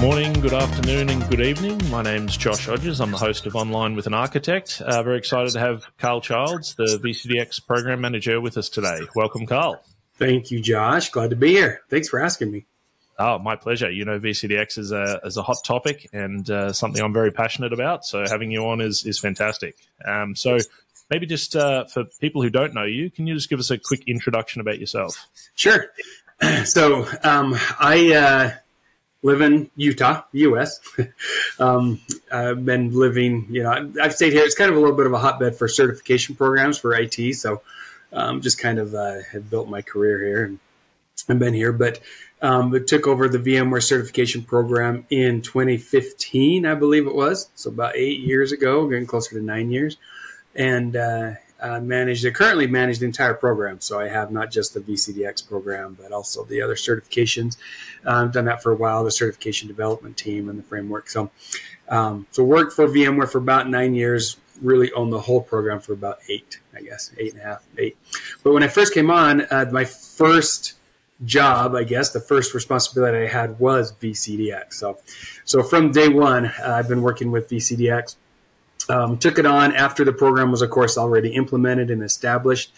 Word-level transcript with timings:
morning, 0.00 0.32
good 0.32 0.54
afternoon, 0.54 1.10
and 1.10 1.28
good 1.28 1.42
evening. 1.42 1.78
My 1.90 2.00
name's 2.00 2.34
Josh 2.34 2.64
Hodges. 2.64 3.00
I'm 3.00 3.10
the 3.10 3.18
host 3.18 3.44
of 3.44 3.54
Online 3.54 3.94
with 3.94 4.06
an 4.06 4.14
Architect. 4.14 4.80
Uh, 4.80 5.02
very 5.02 5.18
excited 5.18 5.52
to 5.52 5.60
have 5.60 5.84
Karl 5.98 6.22
Childs, 6.22 6.74
the 6.74 6.98
VCDX 7.04 7.66
Program 7.66 8.00
Manager, 8.00 8.40
with 8.40 8.56
us 8.56 8.70
today. 8.70 9.00
Welcome, 9.14 9.44
Karl. 9.44 9.82
Thank 10.14 10.50
you, 10.50 10.62
Josh. 10.62 11.10
Glad 11.10 11.30
to 11.30 11.36
be 11.36 11.50
here. 11.50 11.82
Thanks 11.90 12.08
for 12.08 12.18
asking 12.18 12.50
me. 12.50 12.64
Oh, 13.18 13.38
my 13.38 13.56
pleasure. 13.56 13.90
You 13.90 14.06
know, 14.06 14.18
VCDX 14.18 14.78
is 14.78 14.90
a, 14.90 15.20
is 15.22 15.36
a 15.36 15.42
hot 15.42 15.58
topic 15.64 16.08
and 16.14 16.48
uh, 16.48 16.72
something 16.72 17.02
I'm 17.02 17.12
very 17.12 17.30
passionate 17.30 17.74
about. 17.74 18.06
So 18.06 18.24
having 18.26 18.50
you 18.50 18.66
on 18.68 18.80
is, 18.80 19.04
is 19.04 19.18
fantastic. 19.18 19.76
Um, 20.06 20.34
so 20.34 20.56
maybe 21.10 21.26
just 21.26 21.54
uh, 21.56 21.84
for 21.84 22.04
people 22.20 22.40
who 22.40 22.48
don't 22.48 22.72
know 22.72 22.84
you, 22.84 23.10
can 23.10 23.26
you 23.26 23.34
just 23.34 23.50
give 23.50 23.58
us 23.58 23.70
a 23.70 23.76
quick 23.76 24.04
introduction 24.06 24.62
about 24.62 24.78
yourself? 24.78 25.28
Sure. 25.54 25.92
So 26.64 27.06
um, 27.22 27.54
I 27.78 28.14
uh, 28.14 28.52
live 29.22 29.40
in 29.40 29.70
Utah, 29.76 30.22
U.S. 30.32 30.80
um, 31.58 32.00
I've 32.32 32.64
been 32.64 32.92
living, 32.92 33.46
you 33.50 33.62
know, 33.62 33.92
I've 34.00 34.14
stayed 34.14 34.32
here. 34.32 34.44
It's 34.44 34.54
kind 34.54 34.70
of 34.70 34.76
a 34.76 34.80
little 34.80 34.96
bit 34.96 35.06
of 35.06 35.12
a 35.12 35.18
hotbed 35.18 35.56
for 35.56 35.68
certification 35.68 36.34
programs 36.34 36.78
for 36.78 36.94
IT. 36.94 37.34
So 37.34 37.62
um, 38.12 38.40
just 38.40 38.58
kind 38.58 38.78
of 38.78 38.94
uh, 38.94 39.18
have 39.32 39.50
built 39.50 39.68
my 39.68 39.82
career 39.82 40.24
here 40.24 40.44
and 40.44 40.58
I've 41.28 41.38
been 41.38 41.54
here. 41.54 41.72
But 41.72 42.00
um, 42.42 42.70
but 42.70 42.86
took 42.86 43.06
over 43.06 43.28
the 43.28 43.38
VMware 43.38 43.82
certification 43.82 44.42
program 44.42 45.04
in 45.10 45.42
2015, 45.42 46.64
I 46.64 46.74
believe 46.74 47.06
it 47.06 47.14
was. 47.14 47.50
So 47.54 47.70
about 47.70 47.96
eight 47.96 48.20
years 48.20 48.50
ago, 48.52 48.88
getting 48.88 49.06
closer 49.06 49.38
to 49.38 49.44
nine 49.44 49.70
years, 49.70 49.98
and 50.54 50.96
uh, 50.96 51.32
uh, 51.60 51.80
managed. 51.80 52.26
I 52.26 52.30
currently 52.30 52.66
manage 52.66 52.98
the 52.98 53.06
entire 53.06 53.34
program, 53.34 53.80
so 53.80 54.00
I 54.00 54.08
have 54.08 54.30
not 54.30 54.50
just 54.50 54.74
the 54.74 54.80
VCDX 54.80 55.48
program, 55.48 55.96
but 56.00 56.12
also 56.12 56.44
the 56.44 56.62
other 56.62 56.74
certifications. 56.74 57.56
Uh, 58.04 58.24
I've 58.24 58.32
done 58.32 58.46
that 58.46 58.62
for 58.62 58.72
a 58.72 58.76
while, 58.76 59.04
the 59.04 59.10
certification 59.10 59.68
development 59.68 60.16
team 60.16 60.48
and 60.48 60.58
the 60.58 60.62
framework. 60.62 61.08
So, 61.08 61.30
um, 61.88 62.26
so 62.30 62.44
worked 62.44 62.72
for 62.72 62.86
VMware 62.86 63.30
for 63.30 63.38
about 63.38 63.68
nine 63.68 63.94
years. 63.94 64.36
Really 64.60 64.92
owned 64.92 65.12
the 65.12 65.20
whole 65.20 65.40
program 65.40 65.80
for 65.80 65.92
about 65.92 66.18
eight, 66.28 66.60
I 66.74 66.82
guess, 66.82 67.12
eight 67.18 67.32
and 67.32 67.42
a 67.42 67.44
half, 67.44 67.62
eight. 67.78 67.96
But 68.42 68.52
when 68.52 68.62
I 68.62 68.68
first 68.68 68.92
came 68.92 69.10
on, 69.10 69.42
uh, 69.50 69.66
my 69.72 69.84
first 69.84 70.74
job, 71.24 71.74
I 71.74 71.84
guess, 71.84 72.12
the 72.12 72.20
first 72.20 72.54
responsibility 72.54 73.24
I 73.24 73.28
had 73.28 73.58
was 73.58 73.92
VCDX. 73.92 74.74
So, 74.74 74.98
so 75.44 75.62
from 75.62 75.92
day 75.92 76.08
one, 76.08 76.46
uh, 76.46 76.74
I've 76.76 76.88
been 76.88 77.02
working 77.02 77.30
with 77.30 77.48
VCDX. 77.48 78.16
Um, 78.90 79.18
took 79.18 79.38
it 79.38 79.46
on 79.46 79.72
after 79.72 80.04
the 80.04 80.12
program 80.12 80.50
was, 80.50 80.62
of 80.62 80.70
course, 80.70 80.98
already 80.98 81.30
implemented 81.30 81.90
and 81.90 82.02
established. 82.02 82.72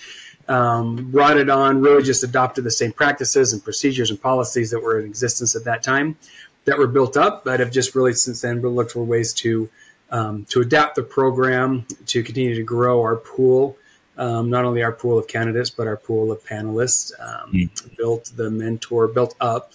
Um, 0.48 1.10
brought 1.10 1.38
it 1.38 1.48
on, 1.48 1.80
really 1.80 2.02
just 2.02 2.24
adopted 2.24 2.64
the 2.64 2.70
same 2.70 2.92
practices 2.92 3.52
and 3.52 3.62
procedures 3.62 4.10
and 4.10 4.20
policies 4.20 4.70
that 4.72 4.82
were 4.82 4.98
in 4.98 5.06
existence 5.06 5.54
at 5.54 5.64
that 5.64 5.82
time 5.82 6.16
that 6.64 6.78
were 6.78 6.88
built 6.88 7.16
up, 7.16 7.44
but 7.44 7.60
have 7.60 7.70
just 7.70 7.94
really 7.94 8.12
since 8.12 8.40
then 8.40 8.60
looked 8.60 8.92
for 8.92 9.04
ways 9.04 9.32
to 9.34 9.70
um, 10.10 10.44
to 10.50 10.60
adapt 10.60 10.96
the 10.96 11.02
program 11.02 11.86
to 12.06 12.22
continue 12.22 12.54
to 12.54 12.62
grow 12.62 13.00
our 13.00 13.16
pool 13.16 13.78
um, 14.18 14.50
not 14.50 14.64
only 14.64 14.82
our 14.82 14.92
pool 14.92 15.18
of 15.18 15.26
candidates, 15.26 15.70
but 15.70 15.86
our 15.86 15.96
pool 15.96 16.30
of 16.30 16.44
panelists. 16.44 17.12
Um, 17.18 17.52
mm. 17.52 17.96
Built 17.96 18.32
the 18.36 18.50
mentor, 18.50 19.08
built 19.08 19.34
up, 19.40 19.72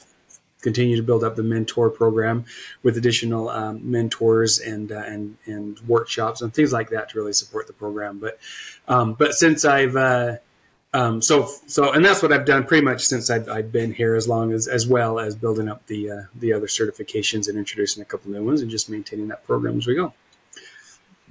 continue 0.67 0.97
to 0.97 1.01
build 1.03 1.23
up 1.23 1.37
the 1.37 1.43
mentor 1.43 1.89
program 1.89 2.43
with 2.83 2.97
additional 2.97 3.47
um, 3.47 3.79
mentors 3.89 4.59
and 4.59 4.91
uh, 4.91 4.97
and 5.05 5.37
and 5.45 5.79
workshops 5.87 6.41
and 6.41 6.53
things 6.53 6.73
like 6.73 6.89
that 6.89 7.07
to 7.09 7.17
really 7.17 7.31
support 7.31 7.67
the 7.67 7.73
program. 7.73 8.19
But 8.19 8.37
um, 8.89 9.13
but 9.13 9.33
since 9.33 9.63
I've 9.63 9.95
uh, 9.95 10.37
um, 10.93 11.21
so 11.21 11.49
so 11.67 11.93
and 11.93 12.03
that's 12.03 12.21
what 12.21 12.33
I've 12.33 12.45
done 12.45 12.65
pretty 12.65 12.83
much 12.83 13.05
since 13.05 13.29
I've, 13.29 13.47
I've, 13.47 13.71
been 13.71 13.93
here, 13.93 14.15
as 14.15 14.27
long 14.27 14.51
as 14.51 14.67
as 14.67 14.85
well 14.85 15.19
as 15.19 15.37
building 15.37 15.69
up 15.69 15.87
the 15.87 16.11
uh, 16.11 16.21
the 16.35 16.51
other 16.51 16.67
certifications 16.67 17.47
and 17.47 17.57
introducing 17.57 18.01
a 18.01 18.05
couple 18.05 18.29
new 18.31 18.43
ones 18.43 18.61
and 18.61 18.69
just 18.69 18.89
maintaining 18.89 19.29
that 19.29 19.45
program 19.45 19.77
as 19.77 19.87
we 19.87 19.95
go. 19.95 20.11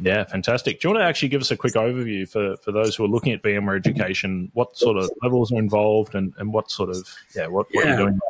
Yeah, 0.01 0.25
fantastic. 0.25 0.81
Do 0.81 0.89
you 0.89 0.95
want 0.95 1.03
to 1.05 1.09
actually 1.09 1.29
give 1.29 1.43
us 1.43 1.51
a 1.51 1.57
quick 1.57 1.75
overview 1.75 2.29
for, 2.29 2.57
for 2.59 2.71
those 2.71 2.97
who 2.97 3.05
are 3.05 3.09
looking 3.09 3.33
at 3.33 3.43
VMware 3.43 3.77
education? 3.77 4.51
What 4.53 4.77
sort 4.77 4.99
of 4.99 5.11
levels 5.23 5.53
are 5.53 5.59
involved 5.59 6.15
and, 6.15 6.35
and 6.37 6.53
what 6.53 6.71
sort 6.71 6.91
of, 6.91 7.09
yeah, 7.35 7.47
what, 7.47 7.67
what 7.73 7.87
yeah. 7.87 7.93
are 7.93 7.95
you 7.95 8.05
doing? 8.05 8.21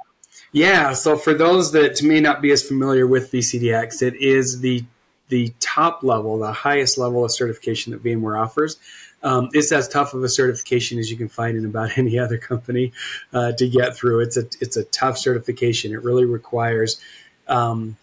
Yeah, 0.56 0.94
so 0.94 1.18
for 1.18 1.34
those 1.34 1.72
that 1.72 2.02
may 2.02 2.18
not 2.18 2.40
be 2.40 2.50
as 2.50 2.62
familiar 2.62 3.06
with 3.06 3.30
VCDX, 3.30 4.00
it 4.00 4.14
is 4.14 4.60
the 4.60 4.86
the 5.28 5.52
top 5.60 6.02
level, 6.02 6.38
the 6.38 6.50
highest 6.50 6.96
level 6.96 7.26
of 7.26 7.30
certification 7.30 7.92
that 7.92 8.02
VMware 8.02 8.40
offers. 8.40 8.78
Um, 9.22 9.50
it's 9.52 9.70
as 9.70 9.86
tough 9.86 10.14
of 10.14 10.24
a 10.24 10.30
certification 10.30 10.98
as 10.98 11.10
you 11.10 11.18
can 11.18 11.28
find 11.28 11.58
in 11.58 11.66
about 11.66 11.98
any 11.98 12.18
other 12.18 12.38
company 12.38 12.94
uh, 13.34 13.52
to 13.52 13.68
get 13.68 13.94
through. 13.94 14.20
It's 14.20 14.38
a 14.38 14.46
it's 14.58 14.78
a 14.78 14.84
tough 14.84 15.18
certification. 15.18 15.92
It 15.92 16.02
really 16.02 16.24
requires 16.24 17.02
um, 17.48 17.98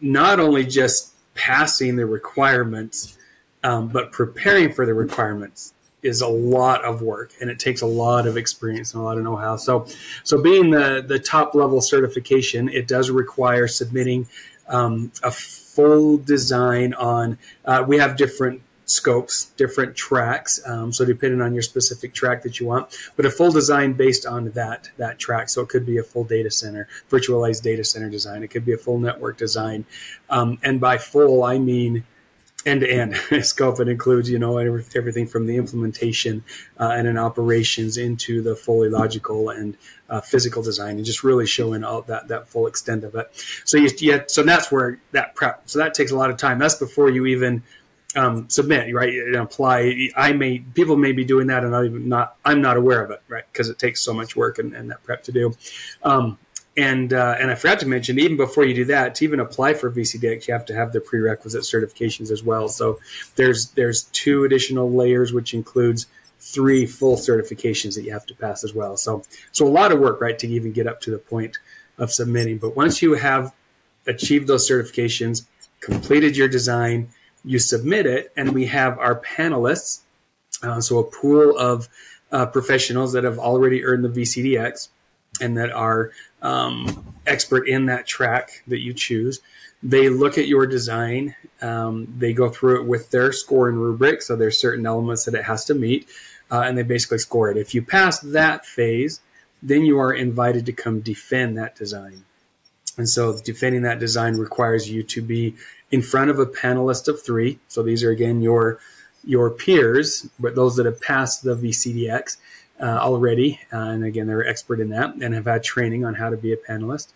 not 0.00 0.40
only 0.40 0.66
just 0.66 1.12
passing 1.36 1.94
the 1.94 2.06
requirements, 2.06 3.16
um, 3.62 3.86
but 3.86 4.10
preparing 4.10 4.72
for 4.72 4.86
the 4.86 4.94
requirements 4.94 5.72
is 6.02 6.20
a 6.20 6.28
lot 6.28 6.84
of 6.84 7.02
work 7.02 7.32
and 7.40 7.50
it 7.50 7.58
takes 7.58 7.80
a 7.80 7.86
lot 7.86 8.26
of 8.26 8.36
experience 8.36 8.94
and 8.94 9.02
a 9.02 9.04
lot 9.04 9.18
of 9.18 9.24
know-how. 9.24 9.56
So, 9.56 9.86
so 10.24 10.40
being 10.40 10.70
the 10.70 11.04
the 11.06 11.18
top 11.18 11.54
level 11.54 11.80
certification, 11.80 12.68
it 12.68 12.86
does 12.86 13.10
require 13.10 13.66
submitting 13.66 14.28
um, 14.68 15.12
a 15.22 15.30
full 15.30 16.18
design 16.18 16.94
on. 16.94 17.38
Uh, 17.64 17.84
we 17.86 17.98
have 17.98 18.16
different 18.16 18.62
scopes, 18.86 19.46
different 19.56 19.96
tracks. 19.96 20.60
Um, 20.64 20.92
so 20.92 21.04
depending 21.04 21.42
on 21.42 21.52
your 21.52 21.62
specific 21.62 22.14
track 22.14 22.42
that 22.42 22.60
you 22.60 22.66
want, 22.66 22.96
but 23.16 23.26
a 23.26 23.30
full 23.30 23.50
design 23.50 23.92
based 23.94 24.24
on 24.24 24.50
that 24.52 24.90
that 24.96 25.18
track. 25.18 25.48
So 25.48 25.62
it 25.62 25.68
could 25.68 25.84
be 25.84 25.98
a 25.98 26.02
full 26.02 26.24
data 26.24 26.50
center, 26.50 26.88
virtualized 27.10 27.62
data 27.62 27.84
center 27.84 28.08
design. 28.08 28.42
It 28.42 28.48
could 28.48 28.64
be 28.64 28.72
a 28.72 28.78
full 28.78 28.98
network 28.98 29.36
design, 29.36 29.84
um, 30.30 30.58
and 30.62 30.80
by 30.80 30.98
full 30.98 31.42
I 31.42 31.58
mean 31.58 32.04
end 32.66 32.80
to 32.80 32.90
end 32.90 33.16
scope. 33.44 33.80
It 33.80 33.88
includes 33.88 34.28
you 34.28 34.38
know 34.38 34.58
everything 34.58 35.26
from 35.26 35.46
the 35.46 35.56
implementation 35.56 36.44
uh, 36.78 36.92
and 36.94 37.08
in 37.08 37.16
operations 37.16 37.96
into 37.96 38.42
the 38.42 38.56
fully 38.56 38.90
logical 38.90 39.50
and 39.50 39.76
uh, 40.10 40.20
physical 40.20 40.62
design, 40.62 40.96
and 40.96 41.04
just 41.04 41.24
really 41.24 41.46
showing 41.46 41.84
all 41.84 42.02
that 42.02 42.28
that 42.28 42.48
full 42.48 42.66
extent 42.66 43.04
of 43.04 43.14
it. 43.14 43.30
So 43.64 43.78
you, 43.78 43.88
you 43.98 44.24
so 44.26 44.42
that's 44.42 44.70
where 44.70 45.00
that 45.12 45.34
prep. 45.34 45.62
So 45.66 45.78
that 45.78 45.94
takes 45.94 46.10
a 46.10 46.16
lot 46.16 46.30
of 46.30 46.36
time. 46.36 46.58
That's 46.58 46.74
before 46.74 47.08
you 47.08 47.26
even 47.26 47.62
um, 48.16 48.48
submit, 48.48 48.92
right? 48.94 49.12
And 49.12 49.36
apply. 49.36 50.10
I 50.16 50.32
may 50.32 50.58
people 50.58 50.96
may 50.96 51.12
be 51.12 51.24
doing 51.24 51.46
that, 51.48 51.64
and 51.64 51.74
I'm 51.74 52.08
not. 52.08 52.36
I'm 52.44 52.60
not 52.60 52.76
aware 52.76 53.04
of 53.04 53.10
it, 53.10 53.22
right? 53.28 53.44
Because 53.52 53.68
it 53.68 53.78
takes 53.78 54.02
so 54.02 54.12
much 54.12 54.36
work 54.36 54.58
and, 54.58 54.74
and 54.74 54.90
that 54.90 55.02
prep 55.04 55.22
to 55.24 55.32
do. 55.32 55.54
Um, 56.02 56.38
and 56.76 57.12
uh, 57.12 57.36
and 57.40 57.50
I 57.50 57.54
forgot 57.54 57.80
to 57.80 57.86
mention, 57.86 58.18
even 58.18 58.36
before 58.36 58.64
you 58.64 58.74
do 58.74 58.84
that, 58.86 59.14
to 59.16 59.24
even 59.24 59.40
apply 59.40 59.74
for 59.74 59.90
VCDX, 59.90 60.46
you 60.46 60.52
have 60.52 60.66
to 60.66 60.74
have 60.74 60.92
the 60.92 61.00
prerequisite 61.00 61.62
certifications 61.62 62.30
as 62.30 62.42
well. 62.42 62.68
So 62.68 63.00
there's 63.36 63.70
there's 63.70 64.04
two 64.04 64.44
additional 64.44 64.92
layers, 64.92 65.32
which 65.32 65.54
includes 65.54 66.06
three 66.38 66.84
full 66.84 67.16
certifications 67.16 67.94
that 67.94 68.02
you 68.02 68.12
have 68.12 68.26
to 68.26 68.34
pass 68.34 68.62
as 68.62 68.74
well. 68.74 68.96
So 68.96 69.22
so 69.52 69.66
a 69.66 69.70
lot 69.70 69.90
of 69.90 70.00
work, 70.00 70.20
right, 70.20 70.38
to 70.38 70.46
even 70.48 70.72
get 70.72 70.86
up 70.86 71.00
to 71.02 71.10
the 71.10 71.18
point 71.18 71.58
of 71.96 72.12
submitting. 72.12 72.58
But 72.58 72.76
once 72.76 73.00
you 73.00 73.14
have 73.14 73.54
achieved 74.06 74.46
those 74.46 74.68
certifications, 74.68 75.46
completed 75.80 76.36
your 76.36 76.48
design, 76.48 77.08
you 77.42 77.58
submit 77.58 78.04
it, 78.04 78.32
and 78.36 78.52
we 78.52 78.66
have 78.66 78.98
our 78.98 79.18
panelists, 79.20 80.00
uh, 80.62 80.80
so 80.82 80.98
a 80.98 81.04
pool 81.04 81.56
of 81.56 81.88
uh, 82.32 82.44
professionals 82.44 83.12
that 83.14 83.24
have 83.24 83.38
already 83.38 83.82
earned 83.82 84.04
the 84.04 84.08
VCDX 84.08 84.88
and 85.40 85.56
that 85.56 85.70
are 85.72 86.12
um, 86.42 87.14
expert 87.26 87.68
in 87.68 87.86
that 87.86 88.06
track 88.06 88.62
that 88.66 88.80
you 88.80 88.92
choose. 88.92 89.40
They 89.82 90.08
look 90.08 90.38
at 90.38 90.48
your 90.48 90.66
design. 90.66 91.34
Um, 91.62 92.12
they 92.18 92.32
go 92.32 92.48
through 92.48 92.80
it 92.80 92.86
with 92.86 93.10
their 93.10 93.32
score 93.32 93.68
and 93.68 93.80
rubric. 93.80 94.22
So 94.22 94.36
there's 94.36 94.58
certain 94.58 94.86
elements 94.86 95.24
that 95.24 95.34
it 95.34 95.44
has 95.44 95.64
to 95.66 95.74
meet, 95.74 96.08
uh, 96.50 96.60
and 96.60 96.76
they 96.76 96.82
basically 96.82 97.18
score 97.18 97.50
it. 97.50 97.56
If 97.56 97.74
you 97.74 97.82
pass 97.82 98.20
that 98.20 98.64
phase, 98.64 99.20
then 99.62 99.84
you 99.84 99.98
are 99.98 100.12
invited 100.12 100.66
to 100.66 100.72
come 100.72 101.00
defend 101.00 101.56
that 101.58 101.76
design. 101.76 102.24
And 102.96 103.08
so 103.08 103.38
defending 103.38 103.82
that 103.82 103.98
design 103.98 104.36
requires 104.36 104.90
you 104.90 105.02
to 105.02 105.22
be 105.22 105.54
in 105.90 106.02
front 106.02 106.30
of 106.30 106.38
a 106.38 106.46
panelist 106.46 107.08
of 107.08 107.22
three. 107.22 107.58
So 107.68 107.82
these 107.82 108.02
are 108.02 108.10
again 108.10 108.40
your 108.40 108.78
your 109.24 109.50
peers, 109.50 110.28
but 110.38 110.54
those 110.54 110.76
that 110.76 110.86
have 110.86 111.00
passed 111.00 111.42
the 111.42 111.56
VCDX 111.56 112.36
uh, 112.80 112.98
already, 113.00 113.60
uh, 113.72 113.76
and 113.76 114.04
again 114.04 114.26
they're 114.26 114.46
expert 114.46 114.80
in 114.80 114.90
that 114.90 115.14
and 115.14 115.34
have 115.34 115.46
had 115.46 115.62
training 115.62 116.04
on 116.04 116.14
how 116.14 116.30
to 116.30 116.36
be 116.36 116.52
a 116.52 116.56
panelist. 116.56 117.08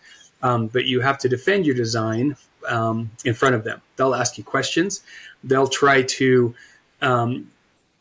Um, 0.43 0.67
but 0.67 0.85
you 0.85 1.01
have 1.01 1.19
to 1.19 1.29
defend 1.29 1.65
your 1.65 1.75
design 1.75 2.35
um, 2.67 3.11
in 3.25 3.33
front 3.33 3.53
of 3.53 3.63
them. 3.63 3.81
They'll 3.95 4.15
ask 4.15 4.37
you 4.37 4.43
questions. 4.43 5.01
They'll 5.43 5.67
try 5.67 6.01
to 6.01 6.55
um, 7.01 7.51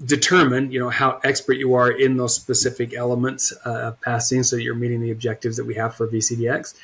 determine, 0.02 0.70
you 0.70 0.80
know, 0.80 0.88
how 0.88 1.20
expert 1.22 1.58
you 1.58 1.74
are 1.74 1.90
in 1.90 2.16
those 2.16 2.34
specific 2.34 2.94
elements 2.94 3.52
uh, 3.66 3.88
of 3.88 4.00
passing, 4.00 4.42
so 4.42 4.56
that 4.56 4.62
you're 4.62 4.74
meeting 4.74 5.02
the 5.02 5.10
objectives 5.10 5.56
that 5.58 5.66
we 5.66 5.74
have 5.74 5.94
for 5.94 6.08
VCDX 6.08 6.74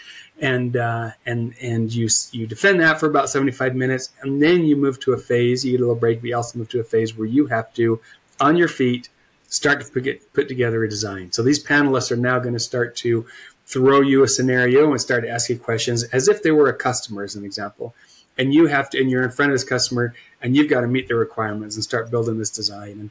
and 0.40 0.76
uh, 0.76 1.10
and 1.24 1.54
and 1.60 1.92
you 1.92 2.08
you 2.32 2.46
defend 2.46 2.80
that 2.80 3.00
for 3.00 3.06
about 3.06 3.30
75 3.30 3.74
minutes, 3.74 4.10
and 4.22 4.42
then 4.42 4.64
you 4.64 4.76
move 4.76 5.00
to 5.00 5.12
a 5.12 5.18
phase. 5.18 5.64
You 5.64 5.72
get 5.72 5.80
a 5.80 5.84
little 5.84 5.96
break, 5.96 6.20
but 6.20 6.28
you 6.28 6.36
also 6.36 6.58
move 6.58 6.68
to 6.70 6.80
a 6.80 6.84
phase 6.84 7.16
where 7.16 7.26
you 7.26 7.46
have 7.46 7.72
to, 7.74 8.00
on 8.40 8.56
your 8.56 8.68
feet, 8.68 9.08
start 9.48 9.80
to 9.80 9.90
put, 9.90 10.32
put 10.32 10.48
together 10.48 10.84
a 10.84 10.88
design. 10.88 11.32
So 11.32 11.42
these 11.42 11.62
panelists 11.62 12.10
are 12.10 12.16
now 12.16 12.38
going 12.38 12.54
to 12.54 12.60
start 12.60 12.96
to 12.96 13.26
throw 13.66 14.00
you 14.00 14.22
a 14.22 14.28
scenario 14.28 14.90
and 14.90 15.00
start 15.00 15.24
asking 15.24 15.58
questions 15.58 16.04
as 16.04 16.28
if 16.28 16.42
they 16.42 16.50
were 16.50 16.68
a 16.68 16.74
customer, 16.74 17.24
as 17.24 17.34
an 17.34 17.44
example. 17.44 17.94
And 18.38 18.52
you 18.52 18.66
have 18.66 18.90
to, 18.90 19.00
and 19.00 19.10
you're 19.10 19.22
in 19.22 19.30
front 19.30 19.52
of 19.52 19.54
this 19.54 19.64
customer, 19.64 20.14
and 20.42 20.54
you've 20.54 20.68
got 20.68 20.82
to 20.82 20.86
meet 20.86 21.08
their 21.08 21.16
requirements 21.16 21.74
and 21.74 21.82
start 21.82 22.10
building 22.10 22.38
this 22.38 22.50
design, 22.50 22.90
and 22.90 23.10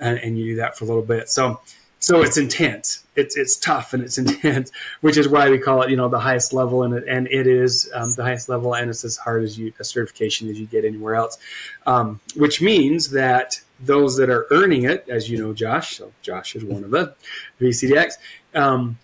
and, 0.00 0.18
and 0.18 0.38
you 0.38 0.44
do 0.44 0.56
that 0.56 0.76
for 0.76 0.84
a 0.84 0.88
little 0.88 1.02
bit. 1.02 1.28
So 1.28 1.60
so 2.04 2.20
it's 2.20 2.36
intense. 2.36 3.02
It's 3.16 3.34
it's 3.34 3.56
tough 3.56 3.94
and 3.94 4.02
it's 4.02 4.18
intense, 4.24 4.70
which 5.00 5.16
is 5.16 5.26
why 5.26 5.48
we 5.48 5.56
call 5.56 5.80
it 5.80 5.88
you 5.88 5.96
know 5.96 6.10
the 6.10 6.20
highest 6.20 6.52
level, 6.52 6.82
and 6.82 6.92
it, 6.92 7.04
and 7.08 7.26
it 7.28 7.46
is 7.46 7.90
um, 7.94 8.12
the 8.12 8.22
highest 8.22 8.50
level, 8.50 8.74
and 8.74 8.90
it's 8.90 9.06
as 9.06 9.16
hard 9.16 9.42
as 9.42 9.58
you 9.58 9.72
a 9.80 9.84
certification 9.84 10.50
as 10.50 10.60
you 10.60 10.66
get 10.66 10.84
anywhere 10.84 11.14
else. 11.14 11.38
Um, 11.86 12.20
which 12.36 12.60
means 12.60 13.08
that 13.12 13.58
those 13.80 14.18
that 14.18 14.28
are 14.28 14.46
earning 14.50 14.84
it, 14.84 15.06
as 15.08 15.30
you 15.30 15.38
know, 15.38 15.54
Josh, 15.54 15.96
so 15.96 16.12
Josh 16.20 16.54
is 16.54 16.62
one 16.62 16.84
of 16.84 16.90
the 16.90 17.14
VCDX. 17.58 18.12
Um, 18.54 18.98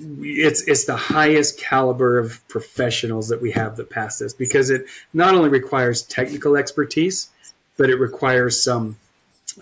it's 0.00 0.62
it's 0.62 0.86
the 0.86 0.96
highest 0.96 1.60
caliber 1.60 2.18
of 2.18 2.46
professionals 2.48 3.28
that 3.28 3.40
we 3.40 3.52
have 3.52 3.76
that 3.76 3.90
pass 3.90 4.18
this 4.18 4.34
because 4.34 4.70
it 4.70 4.86
not 5.12 5.36
only 5.36 5.50
requires 5.50 6.02
technical 6.02 6.56
expertise, 6.56 7.30
but 7.76 7.90
it 7.90 8.00
requires 8.00 8.60
some 8.60 8.96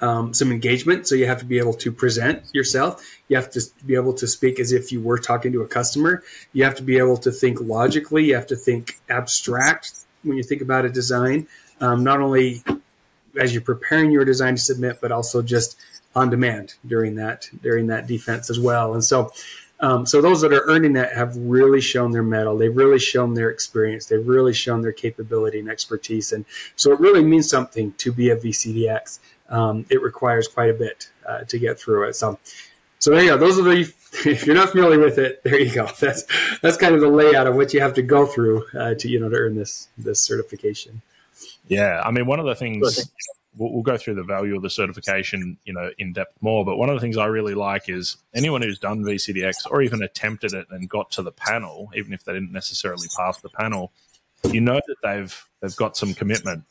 um, 0.01 0.33
some 0.35 0.53
engagement. 0.53 1.07
So 1.07 1.15
you 1.15 1.27
have 1.27 1.39
to 1.39 1.45
be 1.45 1.59
able 1.59 1.75
to 1.75 1.93
present 1.93 2.45
yourself. 2.53 3.05
You 3.29 3.37
have 3.37 3.51
to 3.53 3.61
be 3.87 3.95
able 3.95 4.13
to 4.15 4.27
speak 4.27 4.61
as 4.61 4.73
if 4.73 4.93
you 4.93 5.01
were 5.01 5.19
talking 5.19 5.53
to 5.53 5.63
a 5.63 5.67
customer. 5.67 6.23
You 6.53 6.65
have 6.65 6.75
to 6.77 6.83
be 6.83 6.99
able 6.99 7.17
to 7.19 7.33
think 7.33 7.61
logically. 7.61 8.27
You 8.27 8.35
have 8.35 8.47
to 8.49 8.57
think 8.57 9.01
abstract 9.09 9.93
when 10.23 10.37
you 10.37 10.43
think 10.43 10.63
about 10.63 10.85
a 10.85 10.91
design, 10.91 11.49
um, 11.81 12.05
not 12.05 12.21
only 12.21 12.63
as 13.41 13.53
you're 13.53 13.63
preparing 13.63 14.11
your 14.11 14.25
design 14.25 14.57
to 14.57 14.61
submit, 14.61 14.99
but 15.01 15.13
also 15.13 15.43
just 15.43 15.79
on 16.15 16.29
demand 16.29 16.75
during 16.87 17.15
that 17.15 17.49
during 17.63 17.87
that 17.87 18.07
defense 18.07 18.51
as 18.51 18.59
well. 18.59 18.95
And 18.95 19.05
so, 19.05 19.33
um, 19.79 20.05
so 20.05 20.21
those 20.21 20.41
that 20.43 20.53
are 20.53 20.65
earning 20.67 20.95
that 20.95 21.15
have 21.15 21.37
really 21.37 21.81
shown 21.81 22.11
their 22.11 22.23
mettle. 22.23 22.59
They've 22.59 22.77
really 22.77 22.99
shown 22.99 23.35
their 23.35 23.49
experience. 23.49 24.07
They've 24.07 24.27
really 24.27 24.53
shown 24.53 24.83
their 24.83 24.93
capability 24.93 25.59
and 25.59 25.71
expertise. 25.71 26.33
And 26.33 26.45
so 26.77 26.93
it 26.93 27.01
really 27.01 27.25
means 27.25 27.49
something 27.49 27.93
to 27.93 28.13
be 28.13 28.29
a 28.31 28.37
VCDX 28.37 29.21
um, 29.51 29.85
it 29.91 30.01
requires 30.01 30.49
quite 30.49 30.71
a 30.71 30.75
bit 30.75 31.11
uh, 31.27 31.41
to 31.41 31.59
get 31.59 31.79
through 31.79 32.09
it. 32.09 32.15
So, 32.15 32.39
so 32.99 33.11
there 33.11 33.23
you 33.23 33.31
go. 33.31 33.39
Those 33.39 33.59
are 33.59 33.63
the. 33.63 33.93
If 34.25 34.45
you're 34.45 34.57
not 34.57 34.71
familiar 34.71 34.99
with 34.99 35.19
it, 35.19 35.41
there 35.45 35.61
you 35.61 35.73
go. 35.73 35.87
That's 36.01 36.25
that's 36.63 36.77
kind 36.77 36.97
of 36.97 37.01
the 37.01 37.09
layout 37.09 37.47
of 37.47 37.55
what 37.55 37.73
you 37.73 37.81
have 37.81 37.95
to 37.95 38.03
go 38.03 38.27
through 38.27 38.65
uh, 38.77 38.95
to 38.95 39.09
you 39.09 39.21
know 39.21 39.29
to 39.29 39.37
earn 39.37 39.55
this 39.55 39.87
this 39.97 40.21
certification. 40.21 41.01
Yeah, 41.69 42.03
I 42.05 42.11
mean, 42.11 42.27
one 42.27 42.41
of 42.41 42.47
the 42.47 42.57
things 42.57 43.09
we'll, 43.57 43.73
we'll, 43.73 43.83
go 43.85 43.97
through 43.97 44.17
the 44.17 44.25
value 44.25 44.57
of 44.57 44.63
the 44.63 44.69
certification, 44.69 45.59
you 45.65 45.73
know, 45.73 45.93
in 45.99 46.13
depth 46.13 46.37
more. 46.43 46.65
But 46.65 46.77
one 46.77 46.89
of 46.89 46.97
the 46.97 47.01
things 47.01 47.17
I 47.17 47.27
really 47.27 47.55
like 47.55 47.89
is 47.89 48.17
anyone 48.35 48.63
who's 48.63 48.81
done 48.81 49.05
VCDX 49.05 49.71
or 49.71 49.81
even 49.81 50.03
attempted 50.03 50.55
it 50.55 50.67
and 50.71 50.89
got 50.89 51.13
to 51.13 51.23
the 51.23 51.31
panel, 51.31 51.93
even 51.95 52.13
if 52.13 52.25
they 52.25 52.33
didn't 52.33 52.51
necessarily 52.51 53.07
pass 53.17 53.41
the 53.41 53.49
panel, 53.49 53.93
you 54.51 54.61
know 54.61 54.81
that 54.85 54.97
they've 55.05 55.49
they've 55.61 55.77
got 55.77 55.97
some 55.97 56.15
commitment. 56.15 56.65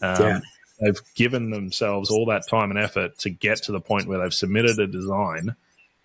Um, 0.00 0.22
yeah 0.22 0.40
they've 0.80 1.00
given 1.14 1.50
themselves 1.50 2.10
all 2.10 2.26
that 2.26 2.46
time 2.48 2.70
and 2.70 2.78
effort 2.78 3.18
to 3.18 3.30
get 3.30 3.62
to 3.64 3.72
the 3.72 3.80
point 3.80 4.06
where 4.06 4.18
they've 4.18 4.34
submitted 4.34 4.78
a 4.78 4.86
design. 4.86 5.56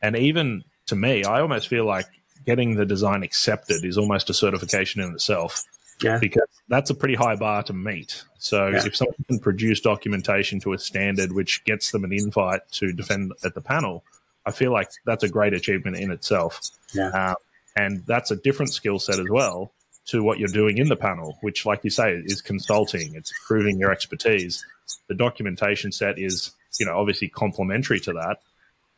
And 0.01 0.15
even 0.15 0.63
to 0.87 0.95
me, 0.95 1.23
I 1.23 1.41
almost 1.41 1.67
feel 1.67 1.85
like 1.85 2.07
getting 2.45 2.75
the 2.75 2.85
design 2.85 3.23
accepted 3.23 3.85
is 3.85 3.97
almost 3.97 4.29
a 4.29 4.33
certification 4.33 5.01
in 5.01 5.13
itself. 5.13 5.63
Yeah. 6.01 6.17
Because 6.17 6.47
that's 6.67 6.89
a 6.89 6.95
pretty 6.95 7.13
high 7.13 7.35
bar 7.35 7.61
to 7.63 7.73
meet. 7.73 8.23
So 8.39 8.69
yeah. 8.69 8.85
if 8.85 8.95
someone 8.95 9.15
can 9.27 9.39
produce 9.39 9.81
documentation 9.81 10.59
to 10.61 10.73
a 10.73 10.79
standard 10.79 11.31
which 11.31 11.63
gets 11.63 11.91
them 11.91 12.03
an 12.03 12.11
invite 12.11 12.61
to 12.73 12.91
defend 12.91 13.33
at 13.43 13.53
the 13.53 13.61
panel, 13.61 14.03
I 14.45 14.51
feel 14.51 14.71
like 14.71 14.89
that's 15.05 15.23
a 15.23 15.29
great 15.29 15.53
achievement 15.53 15.97
in 15.97 16.11
itself. 16.11 16.59
Yeah. 16.93 17.09
Uh, 17.09 17.35
and 17.75 18.03
that's 18.07 18.31
a 18.31 18.35
different 18.35 18.73
skill 18.73 18.97
set 18.97 19.19
as 19.19 19.27
well 19.29 19.71
to 20.07 20.23
what 20.23 20.39
you're 20.39 20.47
doing 20.47 20.77
in 20.77 20.87
the 20.87 20.95
panel, 20.95 21.37
which, 21.41 21.65
like 21.65 21.83
you 21.83 21.89
say, 21.89 22.13
is 22.13 22.41
consulting. 22.41 23.15
It's 23.15 23.31
proving 23.45 23.79
your 23.79 23.91
expertise. 23.91 24.65
The 25.07 25.15
documentation 25.15 25.91
set 25.91 26.17
is, 26.17 26.51
you 26.79 26.85
know, 26.85 26.97
obviously 26.97 27.27
complementary 27.27 27.99
to 28.01 28.13
that, 28.13 28.37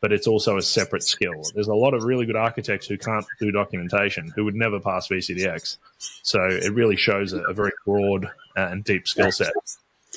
but 0.00 0.12
it's 0.12 0.26
also 0.26 0.56
a 0.56 0.62
separate 0.62 1.02
skill. 1.02 1.42
There's 1.54 1.68
a 1.68 1.74
lot 1.74 1.94
of 1.94 2.04
really 2.04 2.26
good 2.26 2.36
architects 2.36 2.86
who 2.86 2.98
can't 2.98 3.24
do 3.38 3.50
documentation, 3.50 4.32
who 4.34 4.44
would 4.44 4.54
never 4.54 4.80
pass 4.80 5.08
VCDX. 5.08 5.76
So 5.98 6.40
it 6.46 6.72
really 6.72 6.96
shows 6.96 7.32
a, 7.32 7.42
a 7.42 7.54
very 7.54 7.72
broad 7.84 8.30
and 8.56 8.82
deep 8.82 9.06
skill 9.06 9.30
set. 9.30 9.52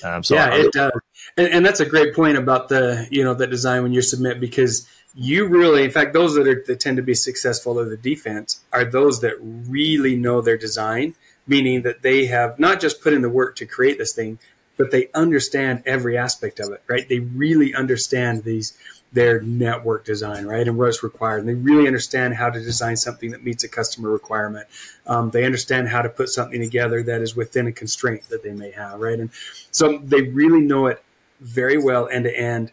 Um, 0.03 0.23
so 0.23 0.35
yeah, 0.35 0.49
I, 0.51 0.57
it 0.57 0.73
does, 0.73 0.91
and, 1.37 1.47
and 1.47 1.65
that's 1.65 1.79
a 1.79 1.85
great 1.85 2.13
point 2.13 2.37
about 2.37 2.69
the 2.69 3.07
you 3.09 3.23
know 3.23 3.33
the 3.33 3.47
design 3.47 3.83
when 3.83 3.93
you 3.93 4.01
submit 4.01 4.39
because 4.39 4.87
you 5.19 5.47
really, 5.47 5.83
in 5.83 5.89
fact, 5.89 6.13
those 6.13 6.35
that, 6.35 6.47
are, 6.47 6.63
that 6.67 6.79
tend 6.79 6.97
to 6.97 7.03
be 7.03 7.15
successful 7.15 7.79
at 7.79 7.89
the 7.89 7.97
defense 7.97 8.61
are 8.71 8.85
those 8.85 9.21
that 9.21 9.35
really 9.41 10.15
know 10.15 10.41
their 10.41 10.57
design, 10.57 11.15
meaning 11.47 11.81
that 11.81 12.03
they 12.03 12.27
have 12.27 12.59
not 12.59 12.79
just 12.79 13.01
put 13.01 13.13
in 13.13 13.23
the 13.23 13.29
work 13.29 13.55
to 13.55 13.65
create 13.65 13.97
this 13.97 14.13
thing, 14.13 14.37
but 14.77 14.91
they 14.91 15.09
understand 15.15 15.81
every 15.87 16.15
aspect 16.15 16.59
of 16.59 16.71
it, 16.71 16.83
right? 16.87 17.09
They 17.09 17.19
really 17.19 17.73
understand 17.73 18.43
these 18.43 18.77
their 19.13 19.41
network 19.41 20.05
design, 20.05 20.45
right, 20.45 20.67
and 20.67 20.77
what's 20.77 21.01
required. 21.01 21.39
And 21.39 21.49
they 21.49 21.53
really 21.53 21.87
understand 21.87 22.35
how 22.35 22.49
to 22.49 22.59
design 22.59 22.97
something 22.97 23.31
that 23.31 23.43
meets 23.43 23.63
a 23.63 23.69
customer 23.69 24.09
requirement. 24.09 24.67
Um, 25.07 25.31
they 25.31 25.45
understand 25.45 25.87
how 25.87 26.01
to 26.01 26.09
put 26.09 26.29
something 26.29 26.59
together 26.59 27.01
that 27.03 27.21
is 27.21 27.35
within 27.35 27.67
a 27.67 27.71
constraint 27.71 28.23
that 28.29 28.43
they 28.43 28.51
may 28.51 28.71
have, 28.71 28.99
right? 28.99 29.17
And 29.17 29.29
so 29.71 29.97
they 29.99 30.23
really 30.23 30.59
know 30.59 30.87
it 30.87 31.01
very 31.39 31.77
well 31.77 32.09
end 32.09 32.25
to 32.25 32.37
end 32.37 32.71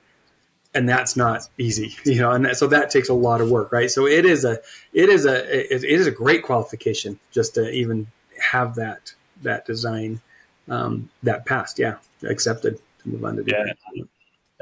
and 0.74 0.88
that's 0.88 1.16
not 1.16 1.48
easy, 1.58 1.94
you 2.04 2.20
know, 2.20 2.32
and 2.32 2.44
that, 2.44 2.56
so 2.56 2.66
that 2.66 2.90
takes 2.90 3.08
a 3.08 3.14
lot 3.14 3.40
of 3.40 3.50
work, 3.50 3.72
right? 3.72 3.90
So 3.90 4.06
it 4.06 4.24
is 4.24 4.44
a, 4.44 4.58
it 4.92 5.08
is 5.08 5.26
a, 5.26 5.74
it, 5.74 5.84
it 5.84 6.00
is 6.00 6.06
a 6.06 6.10
great 6.10 6.42
qualification 6.42 7.18
just 7.30 7.54
to 7.54 7.70
even 7.70 8.06
have 8.40 8.74
that, 8.76 9.12
that 9.42 9.66
design, 9.66 10.20
um, 10.68 11.10
that 11.22 11.46
passed, 11.46 11.78
yeah, 11.78 11.96
accepted 12.22 12.80
to 13.02 13.08
move 13.08 13.24
on 13.24 13.36
to 13.36 13.44
yeah. 13.46 13.72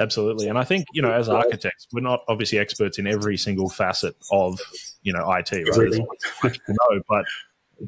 Absolutely. 0.01 0.49
And 0.49 0.59
I 0.59 0.65
think, 0.65 0.87
you 0.95 1.03
know, 1.03 1.13
as 1.13 1.29
architects, 1.29 1.87
we're 1.93 2.01
not 2.01 2.25
obviously 2.27 2.59
experts 2.59 2.99
in 2.99 3.07
every 3.07 3.37
single 3.37 3.69
facet 3.69 4.17
of, 4.33 4.59
you 5.03 5.13
know, 5.13 5.31
IT, 5.31 5.53
right? 5.53 6.59
no, 6.69 7.03
but 7.09 7.25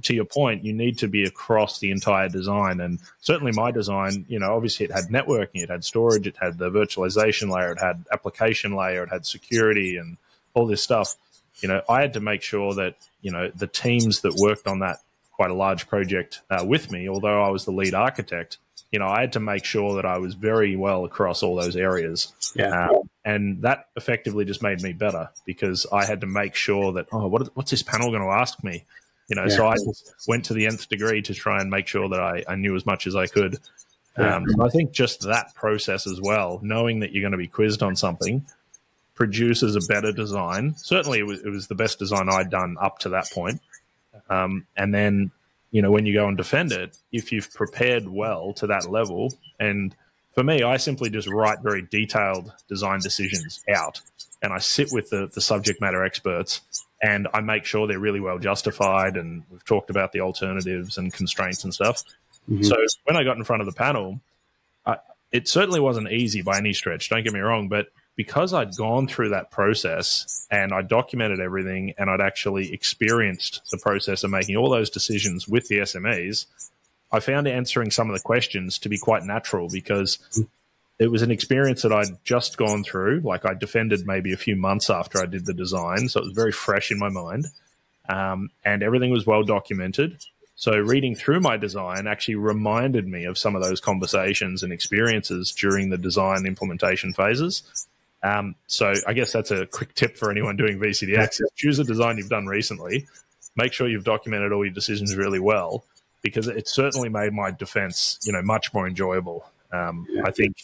to 0.03 0.15
your 0.15 0.25
point, 0.25 0.65
you 0.65 0.73
need 0.73 0.99
to 0.99 1.09
be 1.09 1.25
across 1.25 1.79
the 1.79 1.91
entire 1.91 2.29
design. 2.29 2.81
And 2.81 2.99
certainly 3.21 3.53
my 3.53 3.71
design, 3.71 4.25
you 4.29 4.39
know, 4.39 4.55
obviously 4.55 4.85
it 4.85 4.93
had 4.93 5.05
networking, 5.05 5.63
it 5.63 5.71
had 5.71 5.85
storage, 5.85 6.27
it 6.27 6.37
had 6.41 6.59
the 6.59 6.71
virtualization 6.71 7.51
layer, 7.51 7.73
it 7.73 7.81
had 7.81 8.05
application 8.13 8.75
layer, 8.75 9.05
it 9.05 9.11
had 9.11 9.27
security 9.27 9.97
and 9.97 10.17
all 10.55 10.67
this 10.67 10.83
stuff. 10.83 11.17
You 11.61 11.69
know, 11.69 11.83
I 11.89 12.01
had 12.01 12.13
to 12.15 12.21
make 12.21 12.43
sure 12.43 12.75
that, 12.75 12.97
you 13.23 13.31
know, 13.31 13.51
the 13.55 13.67
teams 13.67 14.21
that 14.23 14.35
worked 14.35 14.67
on 14.67 14.81
that 14.81 14.99
quite 15.33 15.51
a 15.51 15.55
large 15.55 15.89
project 15.89 16.43
uh, 16.51 16.65
with 16.67 16.91
me, 16.91 17.09
although 17.09 17.43
I 17.43 17.49
was 17.49 17.65
the 17.65 17.73
lead 17.73 17.95
architect, 17.95 18.59
you 18.93 19.01
know, 19.01 19.09
I 19.09 19.23
had 19.23 19.33
to 19.33 19.41
make 19.41 19.65
sure 19.65 19.97
that 19.97 20.05
I 20.05 20.19
was 20.19 20.35
very 20.35 20.77
well 20.77 21.05
across 21.05 21.43
all 21.43 21.57
those 21.57 21.75
areas. 21.75 22.33
Yeah. 22.55 22.91
Uh, 22.91 23.01
and 23.25 23.63
that 23.63 23.89
effectively 23.97 24.45
just 24.45 24.63
made 24.63 24.83
me 24.83 24.93
better 24.93 25.31
because 25.45 25.87
I 25.93 26.05
had 26.05 26.21
to 26.21 26.29
make 26.29 26.55
sure 26.55 26.93
that, 26.93 27.07
oh, 27.11 27.27
what, 27.27 27.49
what's 27.57 27.73
this 27.73 27.83
panel 27.83 28.11
going 28.11 28.23
to 28.23 28.29
ask 28.29 28.63
me? 28.63 28.85
You 29.29 29.37
know, 29.37 29.45
yeah. 29.45 29.57
so 29.57 29.67
I 29.67 29.77
went 30.29 30.45
to 30.47 30.55
the 30.55 30.67
nth 30.67 30.89
degree 30.89 31.23
to 31.23 31.35
try 31.35 31.61
and 31.61 31.71
make 31.71 31.87
sure 31.87 32.09
that 32.09 32.21
I, 32.21 32.45
I 32.47 32.57
knew 32.57 32.77
as 32.77 32.85
much 32.85 33.07
as 33.07 33.17
I 33.17 33.27
could. 33.27 33.59
Um, 34.17 34.45
I 34.61 34.69
think 34.69 34.93
just 34.93 35.23
that 35.23 35.55
process 35.55 36.07
as 36.07 36.21
well, 36.21 36.61
knowing 36.63 37.01
that 37.01 37.13
you're 37.13 37.23
going 37.23 37.33
to 37.33 37.39
be 37.39 37.49
quizzed 37.49 37.83
on 37.83 37.97
something, 37.97 38.45
produces 39.15 39.77
a 39.77 39.81
better 39.93 40.13
design. 40.13 40.75
Certainly, 40.77 41.21
it 41.21 41.27
was, 41.27 41.41
it 41.41 41.49
was 41.49 41.67
the 41.67 41.75
best 41.75 41.99
design 41.99 42.29
I'd 42.29 42.51
done 42.51 42.77
up 42.81 42.99
to 43.01 43.09
that 43.11 43.31
point. 43.33 43.61
Um, 44.31 44.67
and 44.77 44.95
then, 44.95 45.31
you 45.73 45.83
know, 45.83 45.91
when 45.91 46.07
you 46.07 46.15
go 46.15 46.29
and 46.29 46.37
defend 46.37 46.71
it, 46.71 46.97
if 47.11 47.33
you've 47.33 47.53
prepared 47.53 48.07
well 48.07 48.53
to 48.55 48.67
that 48.69 48.89
level, 48.89 49.35
and 49.59 49.95
for 50.35 50.45
me, 50.45 50.63
I 50.63 50.77
simply 50.77 51.11
just 51.11 51.29
write 51.29 51.61
very 51.63 51.83
detailed 51.83 52.53
design 52.69 53.01
decisions 53.01 53.65
out, 53.69 54.01
and 54.43 54.53
I 54.53 54.59
sit 54.59 54.89
with 54.93 55.11
the, 55.11 55.29
the 55.33 55.41
subject 55.41 55.81
matter 55.81 56.05
experts 56.05 56.61
and 57.05 57.29
I 57.35 57.43
make 57.43 57.67
sure 57.67 57.87
they're 57.87 57.99
really 57.99 58.21
well 58.21 58.39
justified. 58.39 59.19
And 59.19 59.43
we've 59.51 59.65
talked 59.65 59.91
about 59.91 60.13
the 60.13 60.21
alternatives 60.21 60.97
and 60.97 61.13
constraints 61.13 61.63
and 61.63 61.75
stuff. 61.75 62.03
Mm-hmm. 62.51 62.63
So 62.63 62.77
when 63.05 63.17
I 63.17 63.25
got 63.25 63.37
in 63.37 63.45
front 63.45 63.61
of 63.61 63.67
the 63.67 63.75
panel, 63.75 64.21
I, 64.87 64.97
it 65.31 65.47
certainly 65.47 65.81
wasn't 65.81 66.11
easy 66.11 66.41
by 66.41 66.57
any 66.57 66.73
stretch. 66.73 67.11
Don't 67.11 67.23
get 67.23 67.35
me 67.35 67.41
wrong, 67.41 67.69
but 67.69 67.89
because 68.17 68.55
I'd 68.55 68.75
gone 68.75 69.07
through 69.07 69.31
that 69.31 69.51
process 69.51 70.47
and 70.51 70.73
I 70.73 70.81
documented 70.81 71.41
everything 71.41 71.93
and 71.99 72.09
I'd 72.09 72.23
actually 72.23 72.73
experienced 72.73 73.61
the 73.71 73.79
process 73.79 74.25
of 74.25 74.31
making 74.31 74.57
all 74.57 74.71
those 74.71 74.89
decisions 74.89 75.47
with 75.47 75.69
the 75.69 75.81
SMEs, 75.81 76.47
I 77.13 77.21
found 77.21 77.47
answering 77.47 77.91
some 77.91 78.09
of 78.09 78.17
the 78.17 78.23
questions 78.23 78.79
to 78.79 78.89
be 78.89 78.97
quite 78.97 79.25
natural 79.25 79.69
because 79.69 80.19
it 80.99 81.11
was 81.11 81.23
an 81.23 81.31
experience 81.31 81.83
that 81.83 81.93
I'd 81.93 82.25
just 82.25 82.57
gone 82.57 82.85
through. 82.85 83.21
Like 83.25 83.45
I 83.45 83.55
defended 83.55 84.07
maybe 84.07 84.33
a 84.33 84.37
few 84.37 84.57
months 84.57 84.91
after 84.91 85.21
I 85.21 85.27
did 85.27 85.47
the 85.47 85.55
design, 85.55 86.09
so 86.09 86.21
it 86.21 86.25
was 86.25 86.33
very 86.33 86.53
fresh 86.53 86.91
in 86.91 86.99
my 86.99 87.09
mind, 87.09 87.47
um, 88.09 88.51
and 88.65 88.83
everything 88.83 89.11
was 89.11 89.27
well 89.27 89.43
documented. 89.43 90.19
So 90.57 90.77
reading 90.77 91.17
through 91.17 91.41
my 91.41 91.57
design 91.57 92.07
actually 92.07 92.37
reminded 92.37 93.09
me 93.09 93.25
of 93.25 93.37
some 93.37 93.57
of 93.57 93.63
those 93.63 93.81
conversations 93.81 94.63
and 94.63 94.73
experiences 94.73 95.51
during 95.51 95.91
the 95.91 95.99
design 95.99 96.47
implementation 96.47 97.13
phases. 97.13 97.87
Um, 98.23 98.55
so 98.69 98.95
I 99.07 99.13
guess 99.15 99.33
that's 99.33 99.51
a 99.51 99.67
quick 99.67 99.95
tip 99.95 100.17
for 100.17 100.31
anyone 100.31 100.57
doing 100.57 100.79
VCDX: 100.79 101.41
choose 101.57 101.79
a 101.81 101.85
design 101.85 102.19
you've 102.19 102.29
done 102.29 102.47
recently. 102.47 103.07
Make 103.57 103.73
sure 103.73 103.89
you've 103.89 104.05
documented 104.05 104.53
all 104.53 104.65
your 104.65 104.75
decisions 104.75 105.15
really 105.17 105.41
well, 105.41 105.85
because 106.23 106.47
it 106.47 106.69
certainly 106.69 107.09
made 107.09 107.33
my 107.33 107.51
defense, 107.51 108.19
you 108.25 108.33
know, 108.33 108.43
much 108.43 108.73
more 108.73 108.87
enjoyable. 108.87 109.45
Um. 109.73 110.07
I 110.25 110.31
think 110.31 110.57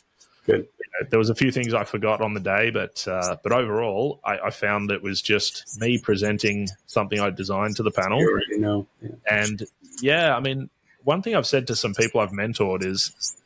Good. 0.46 0.68
You 0.78 0.86
know, 1.00 1.08
there 1.10 1.18
was 1.18 1.30
a 1.30 1.34
few 1.34 1.50
things 1.50 1.74
I 1.74 1.84
forgot 1.84 2.20
on 2.20 2.34
the 2.34 2.40
day, 2.40 2.70
but 2.70 3.06
uh, 3.06 3.36
but 3.42 3.52
overall, 3.52 4.20
I, 4.24 4.38
I, 4.38 4.50
found 4.50 4.90
it 4.90 5.02
was 5.02 5.20
just 5.20 5.80
me 5.80 5.98
presenting 5.98 6.68
something 6.86 7.20
I 7.20 7.30
designed 7.30 7.76
to 7.76 7.82
the 7.82 7.90
panel. 7.90 8.20
You 8.20 8.58
know, 8.58 8.86
yeah. 9.02 9.10
and 9.30 9.62
yeah, 10.00 10.36
I 10.36 10.40
mean, 10.40 10.70
one 11.04 11.22
thing 11.22 11.34
I've 11.34 11.46
said 11.46 11.66
to 11.68 11.76
some 11.76 11.94
people 11.94 12.20
I've 12.20 12.30
mentored 12.30 12.84
is, 12.84 13.36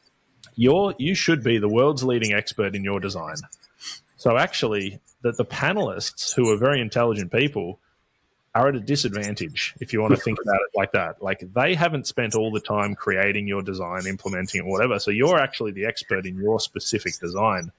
you're 0.55 0.95
you 0.99 1.15
should 1.15 1.43
be 1.43 1.59
the 1.59 1.69
world's 1.69 2.05
leading 2.05 2.33
expert 2.33 2.75
in 2.75 2.85
your 2.85 3.01
design. 3.01 3.37
So 4.17 4.39
actually, 4.39 5.01
that 5.23 5.37
the 5.37 5.45
panelists 5.45 6.35
who 6.35 6.49
are 6.51 6.57
very 6.57 6.81
intelligent 6.81 7.33
people 7.33 7.81
are 8.54 8.68
at 8.68 8.76
a 8.76 8.80
disadvantage 8.80 9.75
if 9.80 9.92
you 9.92 10.00
want 10.00 10.14
to 10.14 10.20
think 10.20 10.38
about 10.40 10.56
it 10.56 10.76
like 10.76 10.92
that. 10.92 11.20
Like 11.23 11.40
they 11.54 11.75
haven't 11.75 12.06
spent 12.06 12.34
all 12.34 12.52
the 12.52 12.61
time 12.61 12.94
creating 12.94 13.49
your 13.49 13.62
design, 13.62 14.06
implementing 14.06 14.61
it, 14.61 14.66
whatever. 14.66 14.99
So 14.99 15.11
you're 15.11 15.38
actually 15.38 15.73
the 15.73 15.87
expert 15.87 16.25
in 16.25 16.38
your 16.38 16.61
specific 16.61 17.18
design. 17.18 17.73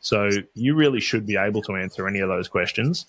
So 0.00 0.30
you 0.54 0.74
really 0.74 1.00
should 1.00 1.26
be 1.26 1.36
able 1.36 1.62
to 1.62 1.76
answer 1.76 2.08
any 2.08 2.20
of 2.20 2.28
those 2.28 2.48
questions. 2.48 3.06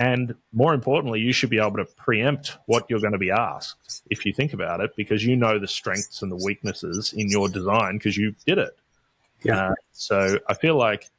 And 0.00 0.34
more 0.52 0.74
importantly, 0.74 1.20
you 1.20 1.32
should 1.32 1.50
be 1.50 1.58
able 1.58 1.76
to 1.76 1.84
preempt 1.84 2.56
what 2.66 2.86
you're 2.88 3.00
going 3.00 3.12
to 3.12 3.18
be 3.18 3.32
asked 3.32 4.02
if 4.10 4.24
you 4.24 4.32
think 4.32 4.52
about 4.52 4.80
it, 4.80 4.94
because 4.96 5.24
you 5.24 5.36
know 5.36 5.58
the 5.58 5.66
strengths 5.66 6.22
and 6.22 6.30
the 6.30 6.36
weaknesses 6.36 7.12
in 7.12 7.28
your 7.28 7.48
design 7.48 7.98
because 7.98 8.16
you 8.16 8.34
did 8.46 8.58
it. 8.58 8.76
Yeah. 9.42 9.70
Uh, 9.70 9.74
so 9.92 10.38
I 10.48 10.54
feel 10.54 10.76
like 10.76 11.10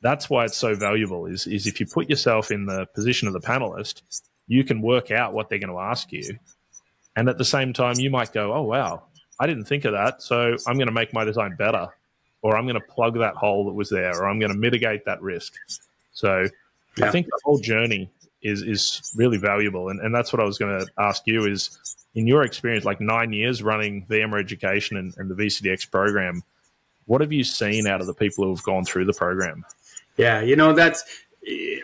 that's 0.00 0.30
why 0.30 0.44
it's 0.44 0.56
so 0.56 0.74
valuable 0.74 1.26
is, 1.26 1.46
is 1.46 1.66
if 1.66 1.80
you 1.80 1.86
put 1.86 2.08
yourself 2.08 2.50
in 2.52 2.66
the 2.66 2.86
position 2.94 3.26
of 3.26 3.34
the 3.34 3.40
panelist, 3.40 4.02
you 4.48 4.64
can 4.64 4.82
work 4.82 5.10
out 5.10 5.32
what 5.32 5.48
they're 5.48 5.58
going 5.58 5.72
to 5.72 5.78
ask 5.78 6.10
you. 6.10 6.38
And 7.14 7.28
at 7.28 7.38
the 7.38 7.44
same 7.44 7.72
time, 7.72 7.96
you 7.98 8.10
might 8.10 8.32
go, 8.32 8.52
oh, 8.52 8.62
wow, 8.62 9.04
I 9.38 9.46
didn't 9.46 9.64
think 9.64 9.84
of 9.84 9.92
that. 9.92 10.22
So 10.22 10.56
I'm 10.66 10.76
going 10.76 10.88
to 10.88 10.92
make 10.92 11.12
my 11.12 11.24
design 11.24 11.54
better, 11.56 11.88
or 12.42 12.56
I'm 12.56 12.64
going 12.64 12.80
to 12.80 12.86
plug 12.86 13.18
that 13.18 13.34
hole 13.34 13.66
that 13.66 13.74
was 13.74 13.90
there, 13.90 14.16
or 14.16 14.28
I'm 14.28 14.38
going 14.38 14.52
to 14.52 14.58
mitigate 14.58 15.04
that 15.04 15.20
risk. 15.22 15.54
So 16.12 16.46
yeah. 16.96 17.06
I 17.06 17.10
think 17.10 17.26
the 17.26 17.40
whole 17.44 17.58
journey 17.58 18.10
is, 18.42 18.62
is 18.62 19.12
really 19.14 19.36
valuable. 19.36 19.90
And, 19.90 20.00
and 20.00 20.14
that's 20.14 20.32
what 20.32 20.40
I 20.40 20.44
was 20.44 20.58
going 20.58 20.80
to 20.80 20.86
ask 20.98 21.26
you 21.26 21.44
is 21.44 21.96
in 22.14 22.26
your 22.26 22.42
experience, 22.42 22.84
like 22.84 23.00
nine 23.00 23.32
years 23.32 23.62
running 23.62 24.06
VMware 24.06 24.40
education 24.40 24.96
and, 24.96 25.14
and 25.18 25.30
the 25.30 25.34
VCDX 25.34 25.90
program, 25.90 26.42
what 27.06 27.20
have 27.20 27.32
you 27.32 27.44
seen 27.44 27.86
out 27.86 28.00
of 28.00 28.06
the 28.06 28.14
people 28.14 28.44
who 28.44 28.54
have 28.54 28.62
gone 28.62 28.84
through 28.84 29.04
the 29.04 29.12
program? 29.12 29.64
Yeah, 30.16 30.40
you 30.40 30.56
know, 30.56 30.72
that's, 30.72 31.04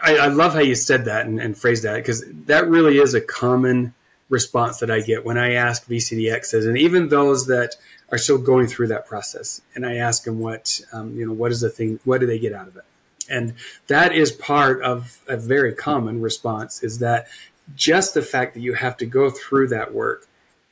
I, 0.03 0.17
I 0.17 0.27
love 0.29 0.53
how 0.53 0.61
you 0.61 0.75
said 0.75 1.07
that 1.07 1.27
and, 1.27 1.41
and 1.41 1.57
phrased 1.57 1.85
that 1.85 1.97
because 1.97 2.25
that 2.47 2.69
really 2.69 2.99
is 2.99 3.15
a 3.15 3.21
common 3.21 3.95
response 4.29 4.79
that 4.79 4.91
I 4.91 5.01
get 5.01 5.25
when 5.25 5.39
I 5.39 5.55
ask 5.55 5.87
VCDXs 5.87 6.67
and 6.67 6.77
even 6.77 7.09
those 7.09 7.47
that 7.47 7.77
are 8.11 8.19
still 8.19 8.39
going 8.39 8.67
through 8.67 8.89
that 8.89 9.07
process. 9.07 9.63
And 9.75 9.87
I 9.87 9.97
ask 9.97 10.25
them 10.25 10.39
what, 10.39 10.81
um, 10.93 11.17
you 11.17 11.27
know, 11.27 11.33
what 11.33 11.53
is 11.53 11.61
the 11.61 11.71
thing, 11.71 12.01
what 12.05 12.21
do 12.21 12.27
they 12.27 12.39
get 12.39 12.53
out 12.53 12.69
of 12.69 12.77
it? 12.77 12.85
And 13.29 13.55
that 13.87 14.15
is 14.15 14.33
part 14.33 14.83
of 14.83 15.21
a 15.29 15.37
very 15.37 15.75
common 15.75 16.21
response 16.21 16.83
is 16.83 16.99
that 16.99 17.27
just 17.75 18.13
the 18.13 18.23
fact 18.23 18.55
that 18.55 18.61
you 18.61 18.75
have 18.75 18.97
to 18.99 19.07
go 19.07 19.31
through 19.31 19.69
that 19.69 19.95
work, 19.95 20.27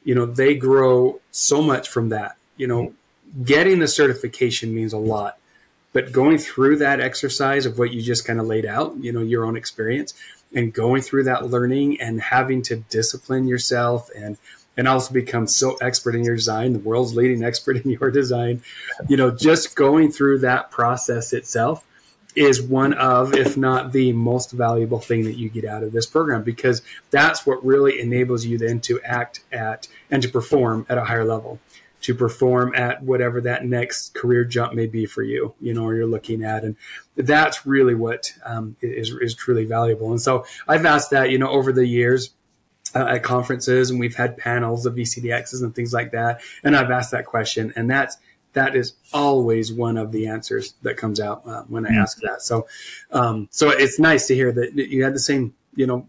you 0.05 0.15
know, 0.15 0.27
they 0.27 0.55
grow 0.55 1.21
so 1.31 1.63
much 1.63 1.89
from 1.89 2.11
that. 2.11 2.37
You 2.59 2.67
know, 2.67 2.93
getting 3.43 3.79
the 3.79 3.89
certification 3.89 4.75
means 4.75 4.93
a 4.93 4.99
lot 4.99 5.39
but 5.93 6.13
going 6.13 6.39
through 6.39 6.77
that 6.79 7.01
exercise 7.01 7.67
of 7.67 7.79
what 7.79 7.93
you 7.93 8.03
just 8.03 8.25
kind 8.25 8.41
of 8.41 8.47
laid 8.47 8.67
out, 8.67 8.97
you 8.99 9.13
know, 9.13 9.21
your 9.21 9.45
own 9.45 9.57
experience 9.57 10.15
and 10.55 10.73
going 10.73 11.03
through 11.03 11.25
that 11.25 11.47
learning 11.47 12.01
and 12.01 12.21
having 12.21 12.63
to 12.63 12.77
discipline 12.77 13.47
yourself 13.47 14.11
and 14.17 14.39
and 14.75 14.89
also 14.89 15.13
become 15.13 15.47
so 15.47 15.77
expert 15.83 16.15
in 16.15 16.25
your 16.25 16.35
design, 16.35 16.73
the 16.73 16.79
world's 16.79 17.15
leading 17.15 17.45
expert 17.45 17.77
in 17.85 17.91
your 17.91 18.11
design, 18.11 18.63
you 19.09 19.17
know, 19.17 19.31
just 19.31 19.77
going 19.77 20.11
through 20.11 20.39
that 20.39 20.71
process 20.71 21.33
itself 21.33 21.85
is 22.35 22.63
one 22.63 22.95
of, 22.95 23.35
if 23.35 23.57
not 23.59 23.93
the 23.93 24.13
most 24.15 24.53
valuable 24.53 24.99
thing 24.99 25.25
that 25.25 25.35
you 25.35 25.51
get 25.51 25.67
out 25.67 25.83
of 25.83 25.93
this 25.93 26.07
program 26.07 26.43
because 26.43 26.81
that's 27.11 27.45
what 27.45 27.63
really 27.65 28.01
enables 28.01 28.47
you 28.47 28.57
then 28.57 28.81
to 28.81 29.01
act 29.03 29.41
at 29.53 29.87
and 30.11 30.23
to 30.23 30.29
perform 30.31 30.87
at 30.89 30.97
a 30.97 31.05
higher 31.05 31.25
level 31.25 31.59
to 32.03 32.15
perform 32.15 32.75
at 32.75 33.03
whatever 33.03 33.41
that 33.41 33.65
next 33.65 34.15
career 34.15 34.45
jump 34.45 34.75
may 34.75 34.87
be 34.87 35.07
for 35.07 35.23
you, 35.23 35.55
you 35.61 35.73
know, 35.73 35.85
or 35.85 35.95
you're 35.95 36.07
looking 36.07 36.45
at. 36.45 36.65
And 36.65 36.77
that's 37.17 37.65
really 37.65 37.95
what 37.95 38.33
um, 38.45 38.77
is 38.81 39.11
is 39.21 39.35
truly 39.35 39.65
valuable. 39.65 40.11
And 40.11 40.21
so 40.21 40.45
I've 40.69 40.85
asked 40.85 41.11
that, 41.11 41.31
you 41.31 41.39
know, 41.39 41.49
over 41.49 41.73
the 41.73 41.87
years 41.87 42.31
uh, 42.95 43.07
at 43.07 43.23
conferences 43.23 43.91
and 43.91 43.99
we've 44.01 44.17
had 44.17 44.37
panels 44.37 44.85
of 44.85 44.95
VCDXs 44.95 45.63
and 45.63 45.75
things 45.75 45.93
like 45.93 46.13
that. 46.13 46.41
And 46.63 46.77
I've 46.77 46.91
asked 46.91 47.13
that 47.13 47.27
question 47.27 47.73
and 47.77 47.91
that's, 47.91 48.19
that 48.55 48.77
is 48.77 48.93
always 49.15 49.73
one 49.73 49.97
of 49.97 50.13
the 50.13 50.27
answers 50.27 50.75
that 50.83 50.99
comes 50.99 51.21
out 51.21 51.43
uh, 51.47 51.63
when 51.69 51.87
I 51.87 51.91
mm-hmm. 51.91 52.01
ask 52.01 52.21
that. 52.21 52.43
So, 52.43 52.67
um, 53.11 53.49
so 53.51 53.71
it's 53.71 53.99
nice 53.99 54.27
to 54.27 54.35
hear 54.35 54.53
that 54.53 54.75
you 54.75 55.05
had 55.05 55.15
the 55.15 55.21
same, 55.21 55.55
you 55.75 55.87
know, 55.87 56.07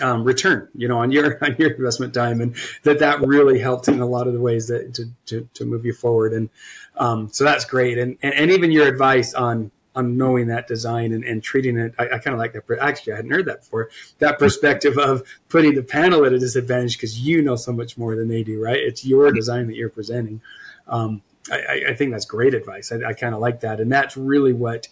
um, 0.00 0.24
return, 0.24 0.68
you 0.74 0.88
know, 0.88 0.98
on 0.98 1.10
your 1.10 1.38
on 1.44 1.56
your 1.58 1.70
investment 1.72 2.14
time, 2.14 2.40
and 2.40 2.54
that 2.82 2.98
that 3.00 3.20
really 3.20 3.58
helped 3.58 3.88
in 3.88 4.00
a 4.00 4.06
lot 4.06 4.26
of 4.26 4.32
the 4.32 4.40
ways 4.40 4.68
that 4.68 4.94
to 4.94 5.06
to, 5.26 5.48
to 5.54 5.64
move 5.64 5.84
you 5.84 5.92
forward, 5.92 6.32
and 6.32 6.50
um, 6.96 7.28
so 7.32 7.44
that's 7.44 7.64
great, 7.64 7.98
and, 7.98 8.16
and, 8.22 8.34
and 8.34 8.50
even 8.50 8.70
your 8.70 8.86
advice 8.86 9.34
on 9.34 9.70
on 9.96 10.16
knowing 10.16 10.46
that 10.46 10.68
design 10.68 11.12
and, 11.12 11.24
and 11.24 11.42
treating 11.42 11.76
it, 11.76 11.94
I, 11.98 12.04
I 12.04 12.18
kind 12.18 12.28
of 12.28 12.38
like 12.38 12.52
that. 12.52 12.64
Actually, 12.80 13.14
I 13.14 13.16
hadn't 13.16 13.32
heard 13.32 13.46
that 13.46 13.60
before. 13.60 13.90
That 14.18 14.38
perspective 14.38 14.96
of 14.98 15.24
putting 15.48 15.74
the 15.74 15.82
panel 15.82 16.24
at 16.24 16.32
a 16.32 16.38
disadvantage 16.38 16.96
because 16.96 17.18
you 17.18 17.42
know 17.42 17.56
so 17.56 17.72
much 17.72 17.98
more 17.98 18.14
than 18.14 18.28
they 18.28 18.42
do, 18.42 18.62
right? 18.62 18.78
It's 18.78 19.04
your 19.04 19.32
design 19.32 19.66
that 19.66 19.76
you're 19.76 19.88
presenting. 19.88 20.40
Um, 20.86 21.22
I, 21.50 21.82
I, 21.88 21.94
think 21.94 22.12
that's 22.12 22.24
great 22.24 22.54
advice. 22.54 22.92
I, 22.92 23.08
I 23.08 23.12
kind 23.14 23.34
of 23.34 23.40
like 23.40 23.60
that, 23.60 23.80
and 23.80 23.90
that's 23.90 24.16
really 24.16 24.52
what 24.52 24.88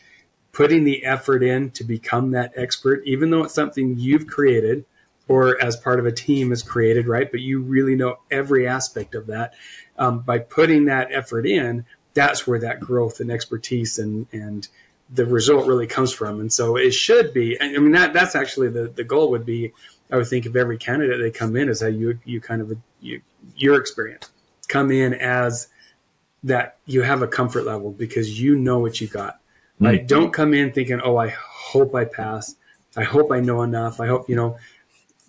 putting 0.53 0.85
the 0.85 1.05
effort 1.05 1.43
in 1.43 1.71
to 1.73 1.85
become 1.85 2.33
that 2.33 2.53
expert, 2.57 3.03
even 3.05 3.31
though 3.31 3.45
it's 3.45 3.55
something 3.55 3.97
you've 3.99 4.27
created 4.27 4.85
or 5.29 5.63
as 5.63 5.77
part 5.77 6.01
of 6.01 6.07
a 6.07 6.13
team 6.13 6.53
is 6.53 6.63
created, 6.63 7.07
right? 7.07 7.31
But 7.31 7.41
you 7.41 7.61
really 7.61 7.95
know 7.95 8.17
every 8.31 8.67
aspect 8.67 9.15
of 9.15 9.27
that. 9.27 9.55
Um, 9.99 10.21
by 10.21 10.39
putting 10.39 10.87
that 10.87 11.13
effort 11.13 11.47
in, 11.47 11.85
that's 12.15 12.47
where 12.47 12.59
that 12.61 12.81
growth 12.81 13.21
and 13.21 13.31
expertise 13.31 13.99
and 13.99 14.27
and 14.33 14.67
the 15.11 15.25
result 15.25 15.67
really 15.67 15.87
comes 15.87 16.13
from. 16.13 16.41
And 16.41 16.53
so 16.53 16.77
it 16.77 16.91
should 16.91 17.33
be. 17.33 17.61
I 17.61 17.69
mean, 17.79 17.93
that 17.93 18.13
that's 18.13 18.35
actually 18.35 18.69
the 18.69 18.89
the 18.89 19.05
goal 19.05 19.31
would 19.31 19.47
be. 19.47 19.73
I 20.11 20.17
would 20.17 20.27
think 20.27 20.47
of 20.47 20.57
every 20.57 20.79
candidate 20.79 21.21
they 21.21 21.31
come 21.31 21.55
in 21.57 21.69
as 21.69 21.83
how 21.83 21.89
you 21.89 22.19
you 22.25 22.41
kind 22.41 22.63
of 22.63 22.73
you 23.01 23.21
your 23.57 23.79
experience 23.79 24.31
come 24.69 24.91
in 24.91 25.15
as 25.15 25.69
that 26.45 26.77
you 26.87 27.03
have 27.03 27.23
a 27.23 27.27
comfort 27.27 27.65
level 27.65 27.91
because 27.91 28.41
you 28.41 28.57
know 28.57 28.79
what 28.79 29.01
you 29.01 29.09
got. 29.09 29.41
Right? 29.81 30.01
Mm-hmm. 30.01 30.07
Don't 30.07 30.33
come 30.33 30.55
in 30.55 30.73
thinking, 30.73 31.01
"Oh, 31.03 31.17
I 31.17 31.29
hope 31.29 31.95
I 31.95 32.05
pass. 32.05 32.57
I 32.97 33.05
hope 33.05 33.31
I 33.33 33.41
know 33.41 33.63
enough. 33.63 34.01
I 34.01 34.07
hope 34.07 34.29
you 34.29 34.37
know." 34.37 34.57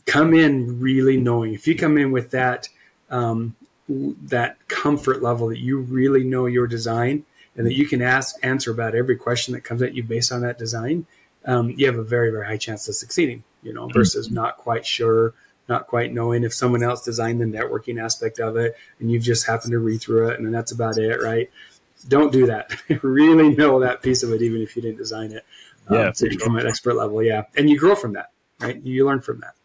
Come 0.10 0.34
in 0.34 0.80
really 0.80 1.18
knowing. 1.18 1.54
If 1.54 1.68
you 1.68 1.76
come 1.76 1.98
in 1.98 2.12
with 2.12 2.32
that 2.32 2.70
um, 3.10 3.56
that 3.90 4.68
comfort 4.68 5.22
level 5.22 5.50
that 5.50 5.60
you 5.60 5.80
really 5.80 6.24
know 6.24 6.46
your 6.46 6.68
design 6.68 7.26
and 7.56 7.66
that 7.66 7.74
you 7.74 7.88
can 7.88 8.02
ask 8.02 8.36
answer 8.44 8.72
about 8.72 8.96
every 8.96 9.16
question 9.16 9.54
that 9.54 9.62
comes 9.62 9.82
at 9.82 9.96
you 9.96 10.04
based 10.04 10.32
on 10.32 10.42
that 10.42 10.60
design 10.60 11.06
um, 11.46 11.72
you 11.72 11.88
have 11.88 11.98
a 11.98 12.04
very 12.04 12.30
very 12.30 12.46
high 12.46 12.58
chance 12.58 12.88
of 12.88 12.96
succeeding 12.96 13.44
you 13.64 13.74
know 13.74 13.88
versus 13.88 14.28
mm-hmm. 14.28 14.36
not 14.36 14.58
quite 14.58 14.86
sure 14.86 15.34
not 15.68 15.88
quite 15.88 16.14
knowing 16.14 16.44
if 16.44 16.54
someone 16.54 16.84
else 16.84 17.04
designed 17.04 17.42
the 17.42 17.46
networking 17.46 18.02
aspect 18.02 18.40
of 18.40 18.58
it 18.58 18.76
and 19.00 19.12
you've 19.12 19.24
just 19.24 19.48
happened 19.48 19.72
to 19.72 19.80
read 19.80 20.00
through 20.00 20.30
it 20.30 20.38
and 20.38 20.46
then 20.46 20.52
that's 20.54 20.72
about 20.72 20.98
it 20.98 21.22
right? 21.22 21.50
Don't 22.08 22.32
do 22.32 22.46
that. 22.46 22.72
Really 23.04 23.50
know 23.56 23.80
that 23.82 24.02
piece 24.02 24.24
of 24.24 24.32
it 24.32 24.42
even 24.42 24.62
if 24.62 24.76
you 24.76 24.82
didn't 24.82 24.98
design 24.98 25.32
it 25.32 25.46
yeah 25.90 26.08
um, 26.08 26.14
so 26.14 26.26
you 26.26 26.38
become 26.38 26.56
an 26.58 26.68
expert 26.68 26.96
level 26.96 27.24
yeah. 27.24 27.44
And 27.58 27.70
you 27.70 27.80
grow 27.80 27.96
from 27.96 28.14
that 28.14 28.32
right? 28.60 28.82
You 28.84 29.06
learn 29.06 29.22
from 29.22 29.40
that 29.40 29.56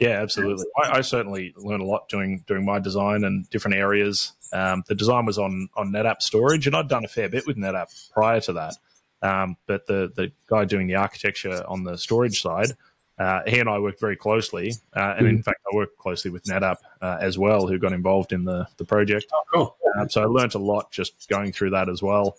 yeah, 0.00 0.20
absolutely. 0.22 0.66
I, 0.82 0.98
I, 0.98 1.00
certainly 1.00 1.54
learned 1.56 1.82
a 1.82 1.86
lot 1.86 2.08
doing 2.08 2.44
doing 2.46 2.64
my 2.64 2.78
design 2.78 3.24
and 3.24 3.48
different 3.50 3.76
areas. 3.76 4.32
Um, 4.52 4.82
the 4.86 4.94
design 4.94 5.26
was 5.26 5.38
on 5.38 5.68
on 5.76 5.90
NetApp 5.90 6.22
storage, 6.22 6.66
and 6.66 6.74
I'd 6.74 6.88
done 6.88 7.04
a 7.04 7.08
fair 7.08 7.28
bit 7.28 7.46
with 7.46 7.56
NetApp 7.56 8.10
prior 8.12 8.40
to 8.42 8.52
that. 8.54 8.74
Um, 9.22 9.56
but 9.66 9.86
the 9.86 10.12
the 10.14 10.32
guy 10.48 10.64
doing 10.64 10.86
the 10.86 10.96
architecture 10.96 11.64
on 11.66 11.84
the 11.84 11.96
storage 11.96 12.42
side, 12.42 12.72
uh, 13.18 13.40
he 13.46 13.58
and 13.58 13.68
I 13.68 13.78
worked 13.78 14.00
very 14.00 14.16
closely, 14.16 14.72
uh, 14.96 15.14
and 15.16 15.26
in 15.26 15.38
mm. 15.38 15.44
fact, 15.44 15.60
I 15.72 15.76
worked 15.76 15.98
closely 15.98 16.30
with 16.30 16.44
NetApp 16.44 16.76
uh, 17.00 17.18
as 17.20 17.38
well, 17.38 17.66
who 17.66 17.78
got 17.78 17.92
involved 17.92 18.32
in 18.32 18.44
the 18.44 18.66
the 18.76 18.84
project. 18.84 19.26
Oh, 19.32 19.42
cool. 19.52 19.76
Um, 19.96 20.10
so 20.10 20.22
I 20.22 20.26
learned 20.26 20.54
a 20.54 20.58
lot 20.58 20.90
just 20.90 21.28
going 21.28 21.52
through 21.52 21.70
that 21.70 21.88
as 21.88 22.02
well. 22.02 22.36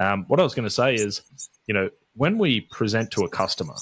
Um, 0.00 0.24
what 0.28 0.40
I 0.40 0.42
was 0.42 0.54
going 0.54 0.66
to 0.66 0.74
say 0.74 0.94
is, 0.94 1.22
you 1.66 1.74
know, 1.74 1.90
when 2.14 2.38
we 2.38 2.60
present 2.60 3.10
to 3.12 3.22
a 3.22 3.28
customer, 3.28 3.74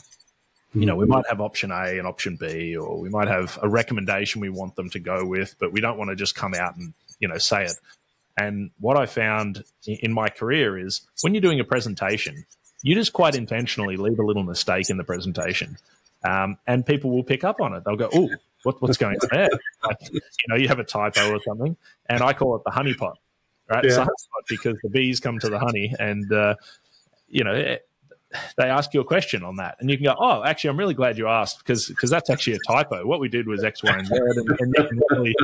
you 0.80 0.86
know, 0.86 0.96
we 0.96 1.06
might 1.06 1.24
have 1.28 1.40
option 1.40 1.70
A 1.70 1.98
and 1.98 2.06
option 2.06 2.36
B, 2.36 2.76
or 2.76 2.98
we 2.98 3.08
might 3.08 3.28
have 3.28 3.58
a 3.62 3.68
recommendation 3.68 4.40
we 4.40 4.50
want 4.50 4.76
them 4.76 4.90
to 4.90 4.98
go 4.98 5.24
with, 5.24 5.54
but 5.58 5.72
we 5.72 5.80
don't 5.80 5.96
want 5.96 6.10
to 6.10 6.16
just 6.16 6.34
come 6.34 6.52
out 6.54 6.76
and, 6.76 6.92
you 7.18 7.28
know, 7.28 7.38
say 7.38 7.64
it. 7.64 7.74
And 8.36 8.70
what 8.78 8.98
I 8.98 9.06
found 9.06 9.64
in 9.86 10.12
my 10.12 10.28
career 10.28 10.78
is 10.78 11.00
when 11.22 11.32
you're 11.32 11.40
doing 11.40 11.60
a 11.60 11.64
presentation, 11.64 12.44
you 12.82 12.94
just 12.94 13.14
quite 13.14 13.34
intentionally 13.34 13.96
leave 13.96 14.18
a 14.18 14.22
little 14.22 14.42
mistake 14.42 14.90
in 14.90 14.98
the 14.98 15.04
presentation. 15.04 15.78
Um, 16.24 16.58
and 16.66 16.84
people 16.84 17.10
will 17.10 17.24
pick 17.24 17.44
up 17.44 17.60
on 17.60 17.72
it. 17.72 17.84
They'll 17.84 17.96
go, 17.96 18.10
"Oh, 18.12 18.28
what, 18.64 18.82
what's 18.82 18.96
going 18.96 19.16
on 19.22 19.28
there?" 19.30 19.48
Like, 19.84 19.98
you 20.10 20.20
know, 20.48 20.56
you 20.56 20.68
have 20.68 20.78
a 20.78 20.84
typo 20.84 21.30
or 21.32 21.40
something, 21.42 21.76
and 22.06 22.22
I 22.22 22.32
call 22.32 22.56
it 22.56 22.64
the 22.64 22.70
honeypot, 22.70 23.14
right? 23.70 23.84
Yeah. 23.84 23.90
So 23.90 24.06
because 24.48 24.76
the 24.82 24.90
bees 24.90 25.20
come 25.20 25.38
to 25.38 25.48
the 25.48 25.58
honey, 25.58 25.94
and 25.98 26.30
uh, 26.32 26.56
you 27.28 27.44
know, 27.44 27.76
they 28.56 28.64
ask 28.64 28.94
you 28.94 29.00
a 29.00 29.04
question 29.04 29.42
on 29.42 29.56
that, 29.56 29.76
and 29.80 29.90
you 29.90 29.96
can 29.96 30.04
go, 30.04 30.14
"Oh, 30.18 30.44
actually, 30.44 30.70
I'm 30.70 30.78
really 30.78 30.94
glad 30.94 31.18
you 31.18 31.28
asked 31.28 31.58
because 31.58 31.88
because 31.88 32.10
that's 32.10 32.30
actually 32.30 32.56
a 32.56 32.58
typo. 32.66 33.06
What 33.06 33.20
we 33.20 33.28
did 33.28 33.46
was 33.46 33.64
X, 33.64 33.82
Y, 33.82 33.90
and 33.90 34.06
Z, 34.06 34.14
and, 34.14 34.60
and 34.60 34.74
you 34.76 34.84
can 34.84 35.00
really 35.10 35.34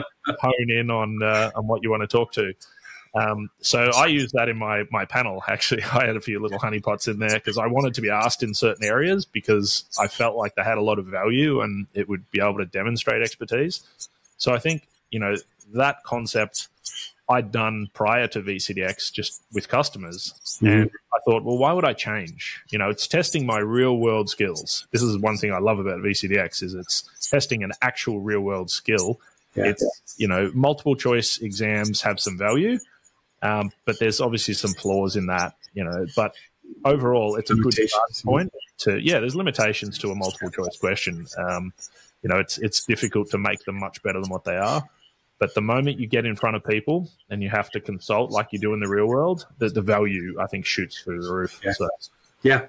hone 0.41 0.71
in 0.71 0.91
on 0.91 1.23
uh, 1.23 1.51
on 1.55 1.67
what 1.67 1.83
you 1.83 1.91
want 1.91 2.03
to 2.03 2.07
talk 2.07 2.33
to." 2.33 2.53
Um, 3.15 3.51
so 3.61 3.91
I 3.95 4.07
use 4.07 4.33
that 4.33 4.49
in 4.49 4.57
my 4.57 4.85
my 4.91 5.05
panel. 5.05 5.43
Actually, 5.47 5.83
I 5.93 6.07
had 6.07 6.17
a 6.17 6.21
few 6.21 6.41
little 6.41 6.59
honeypots 6.59 7.09
in 7.09 7.19
there 7.19 7.35
because 7.35 7.59
I 7.59 7.67
wanted 7.67 7.95
to 7.95 8.01
be 8.01 8.11
asked 8.11 8.43
in 8.43 8.55
certain 8.55 8.85
areas 8.85 9.25
because 9.25 9.85
I 9.99 10.09
felt 10.09 10.37
like 10.37 10.55
they 10.55 10.63
had 10.63 10.79
a 10.79 10.83
lot 10.83 10.99
of 10.99 11.07
value 11.07 11.61
and 11.61 11.87
it 11.95 12.09
would 12.09 12.31
be 12.31 12.41
able 12.41 12.59
to 12.59 12.67
demonstrate 12.67 13.23
expertise. 13.23 13.83
So 14.39 14.53
I 14.53 14.59
think 14.59 14.89
you 15.11 15.21
know 15.21 15.35
that 15.75 16.03
concept 16.05 16.69
I'd 17.29 17.53
done 17.53 17.89
prior 17.95 18.27
to 18.29 18.43
VCDX 18.43 19.13
just 19.13 19.43
with 19.53 19.69
customers, 19.69 20.35
mm-hmm. 20.57 20.67
and 20.67 20.91
I 21.15 21.19
thought, 21.25 21.45
well, 21.45 21.59
why 21.59 21.73
would 21.73 21.85
I 21.85 21.93
change? 21.93 22.61
You 22.71 22.79
know, 22.79 22.91
it's 22.91 23.07
testing 23.07 23.47
my 23.47 23.59
real 23.59 23.97
world 23.97 24.29
skills. 24.29 24.87
This 24.91 25.03
is 25.03 25.17
one 25.19 25.37
thing 25.37 25.53
I 25.53 25.59
love 25.59 25.79
about 25.79 26.01
VCDX 26.01 26.63
is 26.63 26.75
it's 26.75 27.29
testing 27.31 27.63
an 27.63 27.73
actual 27.81 28.21
real 28.21 28.41
world 28.41 28.71
skill. 28.71 29.21
Yeah. 29.55 29.67
It's 29.67 30.15
you 30.17 30.29
know 30.29 30.51
multiple 30.55 30.97
choice 30.97 31.39
exams 31.39 32.03
have 32.03 32.19
some 32.19 32.39
value 32.39 32.79
um, 33.43 33.73
but 33.85 33.99
there's 33.99 34.21
obviously 34.21 34.55
some 34.55 34.73
flaws 34.73 35.17
in 35.17 35.27
that, 35.27 35.55
you 35.75 35.85
know. 35.85 36.07
But 36.15 36.35
overall, 36.85 37.37
it's 37.37 37.51
a 37.51 37.55
good 37.55 37.75
point. 38.25 38.53
To 38.79 38.99
yeah, 38.99 39.19
there's 39.19 39.35
limitations 39.35 39.99
to 39.99 40.11
a 40.11 40.15
multiple 40.15 40.51
choice 40.51 40.77
question. 40.79 41.27
Um, 41.37 41.73
you 42.23 42.31
know, 42.31 42.39
it's 42.39 42.59
it's 42.59 42.85
difficult 42.85 43.31
to 43.31 43.39
make 43.39 43.65
them 43.65 43.79
much 43.79 44.03
better 44.03 44.21
than 44.21 44.31
what 44.31 44.45
they 44.45 44.57
are. 44.57 44.83
But 45.43 45.55
the 45.55 45.61
moment 45.61 45.99
you 45.99 46.07
get 46.07 46.25
in 46.25 46.37
front 46.37 46.55
of 46.55 46.63
people 46.63 47.11
and 47.29 47.43
you 47.43 47.51
have 47.51 47.69
to 47.71 47.81
consult 47.81 48.31
like 48.31 48.53
you 48.53 48.61
do 48.61 48.75
in 48.75 48.79
the 48.79 48.89
real 48.89 49.07
world, 49.09 49.45
the, 49.59 49.71
the 49.71 49.81
value 49.81 50.37
I 50.39 50.47
think 50.47 50.65
shoots 50.65 51.01
through 51.01 51.21
the 51.21 51.33
roof. 51.33 51.61
Yeah, 51.65 51.73
so. 51.73 51.89
yeah. 52.45 52.67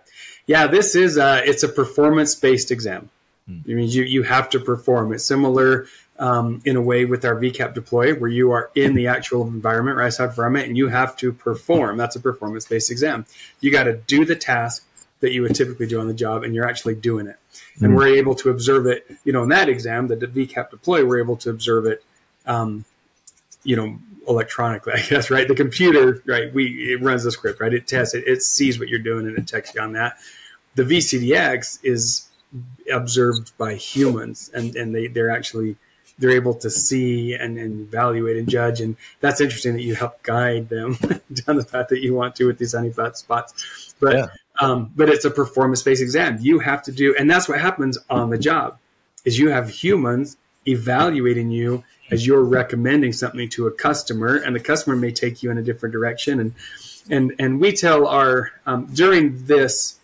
yeah. 0.48 0.66
This 0.66 0.96
is 0.96 1.18
a, 1.18 1.48
it's 1.48 1.62
a 1.62 1.70
performance 1.70 2.34
based 2.34 2.72
exam. 2.72 3.12
Hmm. 3.46 3.60
I 3.70 3.74
mean, 3.76 3.90
you 3.90 4.02
you 4.02 4.24
have 4.24 4.50
to 4.50 4.60
perform. 4.60 5.14
It's 5.14 5.24
similar 5.24 5.86
um, 6.18 6.64
in 6.66 6.76
a 6.76 6.82
way 6.82 7.06
with 7.06 7.26
our 7.26 7.36
VCAP 7.36 7.76
deploy 7.76 8.16
where 8.16 8.32
you 8.32 8.50
are 8.50 8.72
in 8.74 8.96
the 8.96 9.06
actual 9.06 9.46
environment, 9.46 9.98
right 9.98 10.12
side 10.12 10.30
environment, 10.30 10.66
and 10.68 10.76
you 10.76 10.88
have 10.88 11.16
to 11.18 11.32
perform. 11.32 11.98
That's 11.98 12.16
a 12.16 12.22
performance 12.22 12.66
based 12.66 12.90
exam. 12.90 13.28
You 13.62 13.72
got 13.72 13.84
to 13.84 13.98
do 13.98 14.26
the 14.26 14.36
task 14.36 14.84
that 15.20 15.32
you 15.32 15.44
would 15.44 15.54
typically 15.54 15.86
do 15.86 16.00
on 16.00 16.08
the 16.08 16.14
job, 16.16 16.44
and 16.44 16.56
you're 16.56 16.68
actually 16.68 16.96
doing 16.96 17.28
it. 17.28 17.38
And 17.76 17.90
mm-hmm. 17.90 17.96
we're 17.98 18.16
able 18.16 18.34
to 18.34 18.50
observe 18.50 18.88
it, 18.88 19.06
you 19.24 19.32
know, 19.32 19.44
in 19.44 19.50
that 19.50 19.70
exam, 19.70 20.08
the 20.08 20.16
VCAP 20.16 20.72
deploy, 20.72 21.06
we're 21.06 21.20
able 21.20 21.38
to 21.38 21.52
observe 21.52 21.86
it, 21.86 22.04
um, 22.46 22.86
you 23.64 23.76
know, 23.76 23.98
electronically, 24.28 24.94
I 24.94 25.02
guess, 25.02 25.30
right? 25.30 25.48
The 25.48 25.56
computer, 25.56 26.22
right? 26.26 26.54
We 26.54 26.94
it 26.94 27.02
runs 27.02 27.24
the 27.24 27.32
script, 27.32 27.60
right? 27.60 27.74
It 27.74 27.88
tests 27.88 28.14
it, 28.14 28.26
it 28.28 28.42
sees 28.42 28.80
what 28.80 28.90
you're 28.90 29.00
doing, 29.00 29.28
and 29.28 29.38
it 29.38 29.48
texts 29.48 29.76
you 29.76 29.82
on 29.82 29.94
that. 29.94 30.18
The 30.76 30.84
VCDX 30.84 31.80
is 31.84 32.28
observed 32.92 33.58
by 33.58 33.76
humans, 33.76 34.50
and 34.54 34.76
and 34.76 34.94
they 34.94 35.08
they're 35.08 35.30
actually 35.30 35.76
they're 36.20 36.32
able 36.32 36.54
to 36.54 36.70
see 36.70 37.34
and, 37.34 37.58
and 37.58 37.82
evaluate 37.82 38.38
and 38.38 38.48
judge. 38.48 38.82
And 38.82 38.96
that's 39.20 39.42
interesting 39.42 39.74
that 39.74 39.82
you 39.82 39.96
help 39.96 40.22
guide 40.22 40.70
them 40.70 40.94
down 41.34 41.58
the 41.58 41.66
path 41.66 41.88
that 41.90 42.02
you 42.02 42.14
want 42.14 42.36
to 42.36 42.46
with 42.46 42.60
these 42.60 42.76
honeypot 42.76 43.16
spots. 43.16 43.96
But 44.00 44.16
yeah. 44.16 44.28
um, 44.60 44.92
but 44.96 45.10
it's 45.10 45.26
a 45.26 45.32
performance 45.32 45.82
based 45.82 46.02
exam. 46.02 46.38
You 46.40 46.60
have 46.60 46.84
to 46.84 46.92
do, 46.92 47.16
and 47.18 47.30
that's 47.30 47.50
what 47.50 47.60
happens 47.60 47.98
on 48.10 48.30
the 48.30 48.38
job, 48.38 48.78
is 49.26 49.40
you 49.40 49.50
have 49.50 49.70
humans 49.70 50.38
evaluating 50.68 51.52
you 51.52 51.84
as 52.14 52.28
you're 52.28 52.44
recommending 52.44 53.14
something 53.14 53.50
to 53.50 53.68
a 53.68 53.72
customer, 53.72 54.36
and 54.36 54.56
the 54.56 54.60
customer 54.60 54.96
may 54.96 55.12
take 55.12 55.44
you 55.44 55.52
in 55.52 55.58
a 55.58 55.64
different 55.64 55.94
direction. 55.94 56.40
And 56.40 56.54
and 57.10 57.34
and 57.40 57.60
we 57.60 57.74
tell 57.74 58.08
our 58.08 58.52
um, 58.66 58.88
during 58.94 59.46
this 59.46 60.00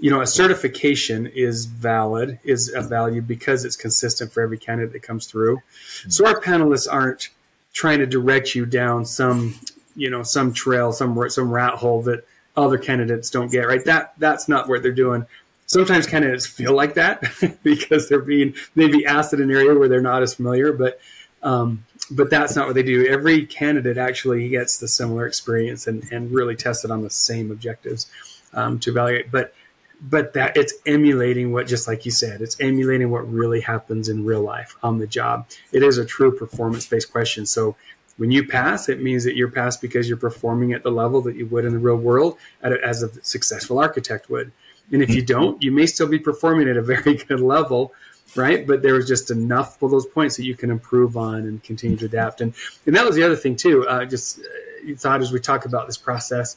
you 0.00 0.10
know, 0.10 0.22
a 0.22 0.26
certification 0.26 1.26
is 1.26 1.66
valid, 1.66 2.38
is 2.42 2.72
a 2.74 2.80
value 2.80 3.20
because 3.20 3.64
it's 3.66 3.76
consistent 3.76 4.32
for 4.32 4.42
every 4.42 4.56
candidate 4.56 4.92
that 4.94 5.02
comes 5.02 5.26
through. 5.26 5.60
So 6.08 6.26
our 6.26 6.40
panelists 6.40 6.88
aren't 6.90 7.28
trying 7.74 7.98
to 7.98 8.06
direct 8.06 8.54
you 8.54 8.64
down 8.64 9.04
some, 9.04 9.60
you 9.94 10.08
know, 10.08 10.22
some 10.22 10.54
trail, 10.54 10.92
some 10.92 11.28
some 11.28 11.50
rat 11.50 11.74
hole 11.74 12.02
that 12.02 12.26
other 12.56 12.78
candidates 12.78 13.28
don't 13.30 13.52
get. 13.52 13.66
Right? 13.66 13.84
That 13.84 14.14
that's 14.16 14.48
not 14.48 14.68
what 14.68 14.82
they're 14.82 14.92
doing. 14.92 15.26
Sometimes 15.66 16.06
candidates 16.06 16.46
feel 16.46 16.72
like 16.72 16.94
that 16.94 17.22
because 17.62 18.08
they're 18.08 18.20
being 18.20 18.54
maybe 18.74 19.04
asked 19.04 19.34
in 19.34 19.42
an 19.42 19.50
area 19.50 19.78
where 19.78 19.88
they're 19.88 20.00
not 20.00 20.22
as 20.22 20.34
familiar, 20.34 20.72
but 20.72 20.98
um, 21.42 21.84
but 22.10 22.30
that's 22.30 22.56
not 22.56 22.66
what 22.66 22.74
they 22.74 22.82
do. 22.82 23.06
Every 23.06 23.46
candidate 23.46 23.96
actually 23.96 24.48
gets 24.48 24.78
the 24.78 24.88
similar 24.88 25.26
experience 25.26 25.86
and, 25.86 26.04
and 26.12 26.30
really 26.30 26.56
tested 26.56 26.90
on 26.90 27.02
the 27.02 27.10
same 27.10 27.50
objectives 27.50 28.10
um, 28.52 28.78
to 28.80 28.90
evaluate. 28.90 29.30
But 29.30 29.54
but 30.00 30.32
that 30.32 30.56
it's 30.56 30.74
emulating 30.86 31.52
what 31.52 31.66
just 31.66 31.86
like 31.86 32.04
you 32.06 32.10
said 32.10 32.40
it's 32.40 32.58
emulating 32.60 33.10
what 33.10 33.30
really 33.30 33.60
happens 33.60 34.08
in 34.08 34.24
real 34.24 34.40
life 34.40 34.76
on 34.82 34.98
the 34.98 35.06
job 35.06 35.46
it 35.72 35.82
is 35.82 35.98
a 35.98 36.04
true 36.04 36.34
performance 36.34 36.86
based 36.86 37.12
question 37.12 37.44
so 37.44 37.76
when 38.16 38.30
you 38.30 38.46
pass 38.46 38.88
it 38.88 39.02
means 39.02 39.24
that 39.24 39.36
you're 39.36 39.50
passed 39.50 39.80
because 39.80 40.08
you're 40.08 40.16
performing 40.16 40.72
at 40.72 40.82
the 40.82 40.90
level 40.90 41.20
that 41.20 41.36
you 41.36 41.46
would 41.46 41.64
in 41.64 41.72
the 41.72 41.78
real 41.78 41.96
world 41.96 42.38
a, 42.62 42.72
as 42.82 43.02
a 43.02 43.10
successful 43.22 43.78
architect 43.78 44.30
would 44.30 44.50
and 44.90 45.02
if 45.02 45.10
you 45.10 45.22
don't 45.22 45.62
you 45.62 45.70
may 45.70 45.84
still 45.84 46.08
be 46.08 46.18
performing 46.18 46.68
at 46.68 46.76
a 46.76 46.82
very 46.94 47.16
good 47.16 47.40
level 47.40 47.92
right 48.36 48.66
but 48.66 48.82
there 48.82 48.94
was 48.94 49.06
just 49.06 49.30
enough 49.30 49.78
for 49.78 49.88
those 49.88 50.06
points 50.06 50.36
that 50.36 50.44
you 50.44 50.54
can 50.54 50.70
improve 50.70 51.16
on 51.16 51.38
and 51.40 51.62
continue 51.62 51.96
to 51.96 52.04
adapt 52.04 52.40
and 52.40 52.54
and 52.86 52.94
that 52.94 53.04
was 53.04 53.16
the 53.16 53.22
other 53.22 53.36
thing 53.36 53.56
too 53.56 53.86
uh, 53.88 54.04
just 54.04 54.40
uh, 54.40 54.94
thought 54.96 55.20
as 55.20 55.32
we 55.32 55.40
talk 55.40 55.64
about 55.64 55.86
this 55.86 55.98
process 55.98 56.56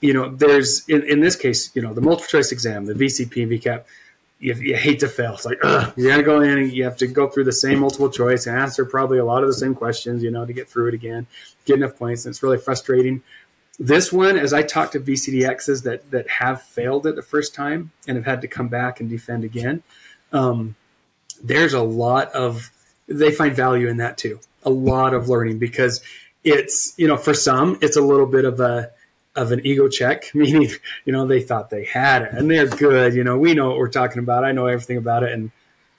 you 0.00 0.12
know, 0.12 0.28
there's 0.28 0.86
in, 0.88 1.02
in 1.04 1.20
this 1.20 1.36
case, 1.36 1.74
you 1.74 1.82
know, 1.82 1.94
the 1.94 2.00
multiple 2.00 2.28
choice 2.28 2.52
exam, 2.52 2.86
the 2.86 2.94
VCP, 2.94 3.48
VCAP, 3.48 3.84
you, 4.38 4.54
you 4.54 4.76
hate 4.76 5.00
to 5.00 5.08
fail. 5.08 5.34
It's 5.34 5.46
like, 5.46 5.58
ugh, 5.62 5.92
you 5.96 6.08
got 6.08 6.18
to 6.18 6.22
go 6.22 6.40
in 6.40 6.58
and 6.58 6.72
you 6.72 6.84
have 6.84 6.96
to 6.98 7.06
go 7.06 7.28
through 7.28 7.44
the 7.44 7.52
same 7.52 7.78
multiple 7.78 8.10
choice 8.10 8.46
and 8.46 8.58
answer 8.58 8.84
probably 8.84 9.18
a 9.18 9.24
lot 9.24 9.42
of 9.42 9.48
the 9.48 9.54
same 9.54 9.74
questions, 9.74 10.22
you 10.22 10.30
know, 10.30 10.44
to 10.44 10.52
get 10.52 10.68
through 10.68 10.88
it 10.88 10.94
again, 10.94 11.26
get 11.64 11.76
enough 11.76 11.96
points. 11.96 12.26
And 12.26 12.32
it's 12.32 12.42
really 12.42 12.58
frustrating. 12.58 13.22
This 13.78 14.12
one, 14.12 14.38
as 14.38 14.52
I 14.52 14.62
talk 14.62 14.92
to 14.92 15.00
VCDXs 15.00 15.82
that, 15.84 16.10
that 16.10 16.28
have 16.28 16.62
failed 16.62 17.06
it 17.06 17.16
the 17.16 17.22
first 17.22 17.54
time 17.54 17.90
and 18.06 18.16
have 18.16 18.26
had 18.26 18.40
to 18.42 18.48
come 18.48 18.68
back 18.68 19.00
and 19.00 19.08
defend 19.08 19.44
again, 19.44 19.82
um, 20.32 20.76
there's 21.42 21.74
a 21.74 21.82
lot 21.82 22.32
of, 22.32 22.70
they 23.08 23.30
find 23.30 23.54
value 23.54 23.88
in 23.88 23.98
that 23.98 24.18
too. 24.18 24.40
A 24.64 24.70
lot 24.70 25.14
of 25.14 25.28
learning 25.28 25.58
because 25.58 26.02
it's, 26.44 26.94
you 26.96 27.06
know, 27.06 27.16
for 27.16 27.34
some, 27.34 27.78
it's 27.80 27.96
a 27.96 28.00
little 28.00 28.26
bit 28.26 28.44
of 28.44 28.60
a, 28.60 28.90
of 29.36 29.52
an 29.52 29.64
ego 29.64 29.88
check, 29.88 30.30
meaning, 30.34 30.70
you 31.04 31.12
know, 31.12 31.26
they 31.26 31.42
thought 31.42 31.70
they 31.70 31.84
had 31.84 32.22
it 32.22 32.32
and 32.32 32.50
they're 32.50 32.66
good. 32.66 33.14
You 33.14 33.24
know, 33.24 33.38
we 33.38 33.54
know 33.54 33.68
what 33.68 33.78
we're 33.78 33.88
talking 33.88 34.18
about. 34.18 34.44
I 34.44 34.52
know 34.52 34.66
everything 34.66 34.96
about 34.96 35.22
it. 35.22 35.32
And 35.32 35.50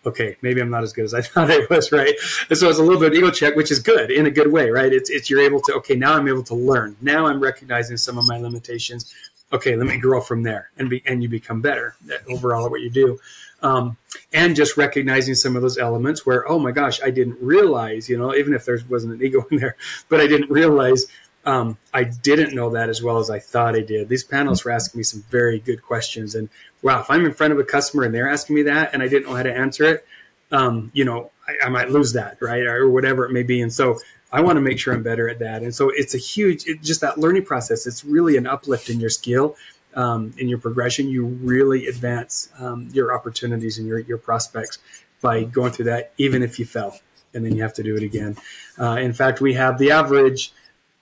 okay, 0.06 0.38
maybe 0.42 0.62
I'm 0.62 0.70
not 0.70 0.84
as 0.84 0.94
good 0.94 1.06
as 1.06 1.14
I 1.14 1.22
thought 1.22 1.52
I 1.52 1.66
was, 1.70 1.92
right? 1.92 2.16
And 2.50 2.58
so 2.58 2.70
it's 2.70 2.80
a 2.80 2.84
little 2.84 3.00
bit 3.00 3.12
of 3.12 3.18
ego 3.18 3.32
check, 3.32 3.56
which 3.56 3.72
is 3.72 3.80
good 3.80 4.12
in 4.12 4.26
a 4.26 4.32
good 4.32 4.52
way, 4.52 4.70
right? 4.70 4.92
It's, 4.92 5.10
it's 5.10 5.30
you're 5.30 5.42
able 5.42 5.62
to, 5.62 5.74
okay, 5.76 5.96
now 5.96 6.14
I'm 6.14 6.28
able 6.28 6.44
to 6.44 6.56
learn. 6.56 6.96
Now 7.02 7.28
I'm 7.28 7.40
recognizing 7.40 7.98
some 7.98 8.18
of 8.18 8.28
my 8.28 8.38
limitations. 8.38 9.14
Okay, 9.54 9.78
let 9.78 9.88
me 9.88 9.98
grow 9.98 10.20
from 10.20 10.44
there 10.44 10.72
and 10.78 10.90
be, 10.90 11.02
and 11.06 11.24
you 11.24 11.30
become 11.30 11.62
better 11.62 11.96
overall 12.28 12.66
at 12.66 12.72
what 12.72 12.82
you 12.82 12.90
do. 12.90 13.18
Um, 13.62 13.98
and 14.34 14.56
just 14.56 14.78
recognizing 14.78 15.34
some 15.34 15.56
of 15.56 15.64
those 15.64 15.80
elements 15.80 16.26
where, 16.26 16.48
oh 16.48 16.60
my 16.60 16.72
gosh, 16.72 17.02
I 17.02 17.10
didn't 17.10 17.42
realize, 17.42 18.08
you 18.08 18.18
know, 18.18 18.36
even 18.36 18.54
if 18.54 18.66
there 18.66 18.78
wasn't 18.88 19.14
an 19.14 19.24
ego 19.24 19.46
in 19.52 19.58
there, 19.58 19.76
but 20.10 20.22
I 20.22 20.28
didn't 20.28 20.52
realize 20.52 21.08
um, 21.48 21.78
I 21.94 22.04
didn't 22.04 22.54
know 22.54 22.70
that 22.72 22.90
as 22.90 23.02
well 23.02 23.20
as 23.20 23.30
I 23.30 23.40
thought 23.40 23.76
I 23.76 23.80
did. 23.80 24.10
These 24.10 24.26
panels 24.26 24.66
were 24.66 24.72
asking 24.72 25.00
me 25.00 25.04
some 25.04 25.24
very 25.30 25.60
good 25.60 25.82
questions, 25.82 26.36
and 26.36 26.50
wow, 26.82 27.00
if 27.00 27.10
I'm 27.10 27.26
in 27.26 27.34
front 27.34 27.54
of 27.54 27.60
a 27.60 27.64
customer 27.64 28.04
and 28.04 28.14
they're 28.14 28.30
asking 28.30 28.58
me 28.58 28.64
that 28.64 28.94
and 28.94 29.02
I 29.02 29.08
didn't 29.08 29.30
know 29.30 29.36
how 29.36 29.44
to 29.44 29.56
answer 29.56 29.86
it, 29.86 30.06
um, 30.52 30.92
you 30.94 31.06
know, 31.06 31.32
I, 31.48 31.68
I, 31.68 31.70
might 31.70 31.90
lose 31.90 32.14
that, 32.14 32.38
right, 32.42 32.64
or 32.64 32.90
whatever 32.90 33.26
it 33.26 33.32
may 33.32 33.44
be. 33.44 33.62
And 33.62 33.72
so 33.72 34.00
I 34.32 34.42
want 34.42 34.58
to 34.58 34.62
make 34.62 34.80
sure 34.80 34.94
I'm 34.94 35.04
better 35.04 35.30
at 35.30 35.40
that. 35.40 35.62
And 35.62 35.74
so 35.74 35.90
it's 35.90 36.16
a 36.16 36.18
huge, 36.18 36.66
it, 36.68 36.82
just 36.82 37.02
that 37.02 37.18
learning 37.18 37.46
process. 37.46 37.88
It's 37.88 38.04
really 38.04 38.38
an 38.38 38.48
uplift 38.48 38.90
in 38.90 39.00
your 39.00 39.10
skill, 39.10 39.56
um, 39.96 40.34
in 40.38 40.48
your 40.48 40.60
progression. 40.60 41.10
You 41.10 41.26
really 41.26 41.88
advance 41.88 42.50
um, 42.60 42.90
your 42.94 43.14
opportunities 43.16 43.78
and 43.78 43.88
your 43.88 44.00
your 44.00 44.18
prospects 44.18 44.80
by 45.22 45.44
going 45.44 45.72
through 45.72 45.86
that, 45.86 46.14
even 46.18 46.44
if 46.44 46.60
you 46.60 46.66
fell, 46.66 47.00
and 47.34 47.46
then 47.46 47.56
you 47.56 47.62
have 47.62 47.74
to 47.74 47.84
do 47.84 47.96
it 47.96 48.04
again. 48.04 48.38
Uh, 48.80 48.98
in 48.98 49.14
fact, 49.14 49.42
we 49.42 49.54
have 49.54 49.78
the 49.78 49.92
average 49.92 50.54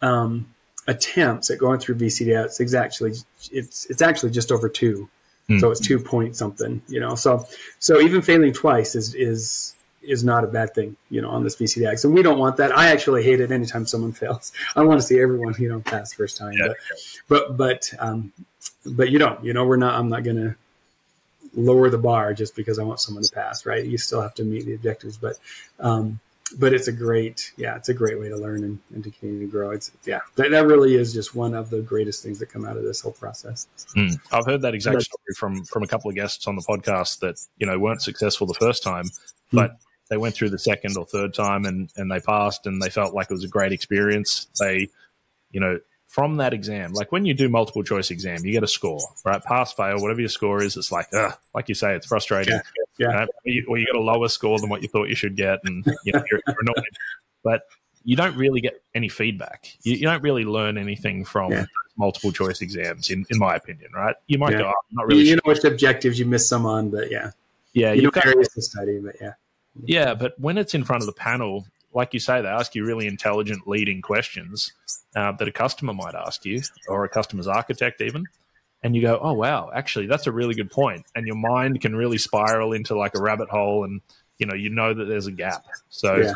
um, 0.01 0.47
attempts 0.87 1.49
at 1.49 1.59
going 1.59 1.79
through 1.79 1.95
VCDX, 1.95 2.59
it's 2.59 2.73
actually 2.73 3.13
it's 3.51 3.85
it's 3.85 4.01
actually 4.01 4.31
just 4.31 4.51
over 4.51 4.69
two, 4.69 5.09
mm. 5.49 5.59
so 5.59 5.71
it's 5.71 5.79
two 5.79 5.99
point 5.99 6.35
something. 6.35 6.81
You 6.87 6.99
know, 6.99 7.15
so 7.15 7.47
so 7.79 7.99
even 7.99 8.21
failing 8.21 8.53
twice 8.53 8.95
is 8.95 9.13
is 9.15 9.75
is 10.01 10.23
not 10.23 10.43
a 10.43 10.47
bad 10.47 10.73
thing. 10.75 10.95
You 11.09 11.21
know, 11.21 11.29
on 11.29 11.43
this 11.43 11.55
VCDX, 11.55 12.05
and 12.05 12.13
we 12.13 12.21
don't 12.21 12.37
want 12.37 12.57
that. 12.57 12.77
I 12.77 12.89
actually 12.89 13.23
hate 13.23 13.39
it 13.39 13.51
anytime 13.51 13.85
someone 13.85 14.11
fails. 14.23 14.51
I 14.75 14.83
want 14.83 14.99
to 14.99 15.05
see 15.05 15.19
everyone 15.19 15.55
you 15.57 15.69
know 15.69 15.79
pass 15.79 16.13
first 16.13 16.37
time. 16.37 16.53
Yeah. 16.53 16.67
But 16.67 16.77
but 17.27 17.57
but 17.57 17.93
um, 17.99 18.31
but 18.85 19.09
you 19.09 19.19
don't. 19.19 19.43
You 19.43 19.53
know, 19.53 19.65
we're 19.65 19.77
not. 19.77 19.95
I'm 19.95 20.09
not 20.09 20.23
going 20.23 20.37
to 20.37 20.55
lower 21.55 21.89
the 21.89 21.97
bar 21.97 22.33
just 22.33 22.55
because 22.55 22.79
I 22.79 22.83
want 22.83 22.99
someone 22.99 23.23
to 23.23 23.31
pass. 23.31 23.65
Right? 23.65 23.85
You 23.85 23.97
still 23.97 24.21
have 24.21 24.35
to 24.35 24.43
meet 24.43 24.65
the 24.65 24.75
objectives, 24.75 25.17
but 25.17 25.37
um, 25.79 26.19
but 26.57 26.73
it's 26.73 26.87
a 26.87 26.91
great, 26.91 27.51
yeah, 27.57 27.75
it's 27.75 27.89
a 27.89 27.93
great 27.93 28.19
way 28.19 28.29
to 28.29 28.37
learn 28.37 28.63
and, 28.63 28.79
and 28.93 29.03
to 29.03 29.09
continue 29.09 29.39
to 29.39 29.51
grow. 29.51 29.71
It's 29.71 29.91
yeah, 30.05 30.19
that, 30.35 30.51
that 30.51 30.67
really 30.67 30.95
is 30.95 31.11
just 31.13 31.33
one 31.33 31.53
of 31.53 31.69
the 31.69 31.81
greatest 31.81 32.23
things 32.23 32.39
that 32.39 32.47
come 32.47 32.65
out 32.65 32.77
of 32.77 32.83
this 32.83 33.01
whole 33.01 33.13
process. 33.13 33.67
Mm. 33.95 34.19
I've 34.31 34.45
heard 34.45 34.61
that 34.61 34.75
exact 34.75 35.01
story 35.01 35.33
from 35.37 35.63
from 35.65 35.83
a 35.83 35.87
couple 35.87 36.09
of 36.09 36.15
guests 36.15 36.47
on 36.47 36.55
the 36.55 36.61
podcast 36.61 37.19
that 37.19 37.39
you 37.57 37.65
know 37.65 37.79
weren't 37.79 38.01
successful 38.01 38.45
the 38.45 38.53
first 38.53 38.83
time, 38.83 39.05
hmm. 39.51 39.57
but 39.57 39.71
mm. 39.71 39.77
they 40.09 40.17
went 40.17 40.35
through 40.35 40.51
the 40.51 40.59
second 40.59 40.97
or 40.97 41.05
third 41.05 41.33
time 41.33 41.65
and 41.65 41.91
and 41.97 42.11
they 42.11 42.19
passed 42.19 42.67
and 42.67 42.81
they 42.81 42.89
felt 42.89 43.15
like 43.15 43.27
it 43.29 43.33
was 43.33 43.43
a 43.43 43.49
great 43.49 43.71
experience. 43.71 44.47
They, 44.59 44.89
you 45.51 45.59
know, 45.59 45.79
from 46.15 46.37
that 46.37 46.53
exam, 46.53 46.93
like 46.93 47.11
when 47.11 47.25
you 47.25 47.33
do 47.33 47.49
multiple 47.49 47.83
choice 47.83 48.09
exam, 48.09 48.45
you 48.45 48.53
get 48.53 48.63
a 48.63 48.67
score, 48.69 49.01
right? 49.25 49.43
Pass, 49.43 49.73
fail, 49.73 50.01
whatever 50.01 50.21
your 50.21 50.29
score 50.29 50.63
is, 50.63 50.77
it's 50.77 50.89
like, 50.89 51.07
ugh, 51.13 51.37
like 51.53 51.67
you 51.67 51.75
say, 51.75 51.93
it's 51.93 52.07
frustrating. 52.07 52.53
Yeah. 52.53 52.61
yeah. 52.97 53.07
Right? 53.07 53.29
Or 53.67 53.77
you 53.77 53.85
get 53.85 53.95
a 53.95 53.99
lower 53.99 54.29
score 54.29 54.57
than 54.57 54.69
what 54.69 54.81
you 54.81 54.87
thought 54.87 55.09
you 55.09 55.15
should 55.15 55.35
get, 55.35 55.59
and 55.65 55.85
you 56.05 56.13
know, 56.13 56.23
you're, 56.31 56.39
you're 56.47 56.55
annoyed. 56.61 56.85
But 57.43 57.63
you 58.05 58.15
don't 58.15 58.37
really 58.37 58.61
get 58.61 58.81
any 58.93 59.09
feedback. 59.09 59.67
You, 59.83 59.97
you 59.97 60.03
don't 60.03 60.23
really 60.23 60.45
learn 60.45 60.77
anything 60.77 61.25
from 61.25 61.51
yeah. 61.51 61.65
multiple 61.97 62.31
choice 62.31 62.61
exams, 62.61 63.09
in, 63.09 63.25
in 63.29 63.37
my 63.37 63.53
opinion, 63.55 63.91
right? 63.93 64.15
You 64.27 64.37
might 64.37 64.53
yeah. 64.53 64.59
go, 64.59 64.67
oh, 64.69 64.81
not 64.91 65.07
really. 65.07 65.19
You, 65.19 65.25
sure. 65.25 65.35
know 65.35 65.41
which 65.51 65.65
objectives 65.65 66.17
you 66.17 66.25
miss 66.25 66.47
some 66.47 66.65
on, 66.65 66.91
but 66.91 67.11
yeah, 67.11 67.31
yeah, 67.73 67.91
you 67.91 68.03
know 68.03 68.11
areas 68.23 68.47
to 68.53 68.61
study, 68.61 68.99
but 68.99 69.15
yeah, 69.19 69.33
yeah. 69.83 70.13
But 70.13 70.39
when 70.39 70.57
it's 70.57 70.73
in 70.73 70.85
front 70.85 71.03
of 71.03 71.07
the 71.07 71.13
panel, 71.13 71.65
like 71.95 72.13
you 72.13 72.19
say, 72.19 72.41
they 72.41 72.47
ask 72.47 72.75
you 72.75 72.85
really 72.85 73.07
intelligent 73.07 73.67
leading 73.67 74.01
questions 74.01 74.73
uh, 75.15 75.31
that 75.33 75.47
a 75.47 75.51
customer 75.51 75.93
might 75.93 76.13
ask 76.13 76.45
you 76.45 76.61
or 76.87 77.05
a 77.05 77.09
customer's 77.09 77.47
architect 77.47 78.01
even. 78.01 78.25
And 78.83 78.95
you 78.95 79.01
go, 79.01 79.17
oh, 79.19 79.33
wow, 79.33 79.71
actually, 79.73 80.05
that's 80.05 80.27
a 80.27 80.31
really 80.31 80.53
good 80.53 80.69
point. 80.69 81.05
And 81.15 81.25
your 81.25 81.37
mind 81.37 81.81
can 81.81 81.95
really 81.95 82.19
spiral 82.19 82.73
into 82.73 82.95
like 82.95 83.15
a 83.15 83.21
rabbit 83.21 83.49
hole 83.49 83.83
and, 83.83 84.01
you 84.37 84.45
know, 84.45 84.53
you 84.53 84.69
know 84.69 84.93
that 84.93 85.05
there's 85.05 85.25
a 85.25 85.31
gap. 85.31 85.65
So, 85.89 86.17
yeah, 86.17 86.33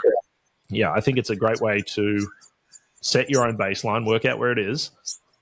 yeah 0.69 0.91
I 0.91 1.01
think 1.01 1.19
it's 1.19 1.29
a 1.29 1.35
great 1.35 1.61
way 1.61 1.83
to 1.93 2.27
set 3.01 3.29
your 3.29 3.45
own 3.45 3.57
baseline, 3.57 4.07
work 4.07 4.25
out 4.25 4.39
where 4.39 4.51
it 4.51 4.57
is, 4.57 4.89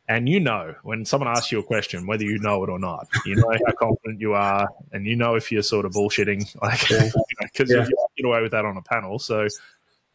and 0.10 0.30
you 0.30 0.40
know 0.40 0.74
when 0.84 1.06
someone 1.06 1.30
asks 1.30 1.52
you 1.52 1.60
a 1.60 1.64
question 1.64 2.08
whether 2.08 2.24
you 2.24 2.40
know 2.40 2.64
it 2.64 2.70
or 2.70 2.80
not 2.80 3.08
you 3.26 3.36
know 3.36 3.52
how 3.66 3.74
confident 3.74 4.20
you 4.20 4.34
are 4.34 4.68
and 4.94 5.06
you 5.06 5.16
know 5.16 5.36
if 5.36 5.52
you're 5.52 5.62
sort 5.62 5.86
of 5.86 5.92
bullshitting 5.92 6.44
like 6.62 6.80
because 7.42 7.70
yeah. 7.70 7.78
you, 7.78 7.82
know, 7.82 7.88
you 7.88 8.08
get 8.18 8.26
away 8.26 8.42
with 8.42 8.52
that 8.52 8.66
on 8.66 8.78
a 8.78 8.82
panel 8.82 9.20
so 9.20 9.48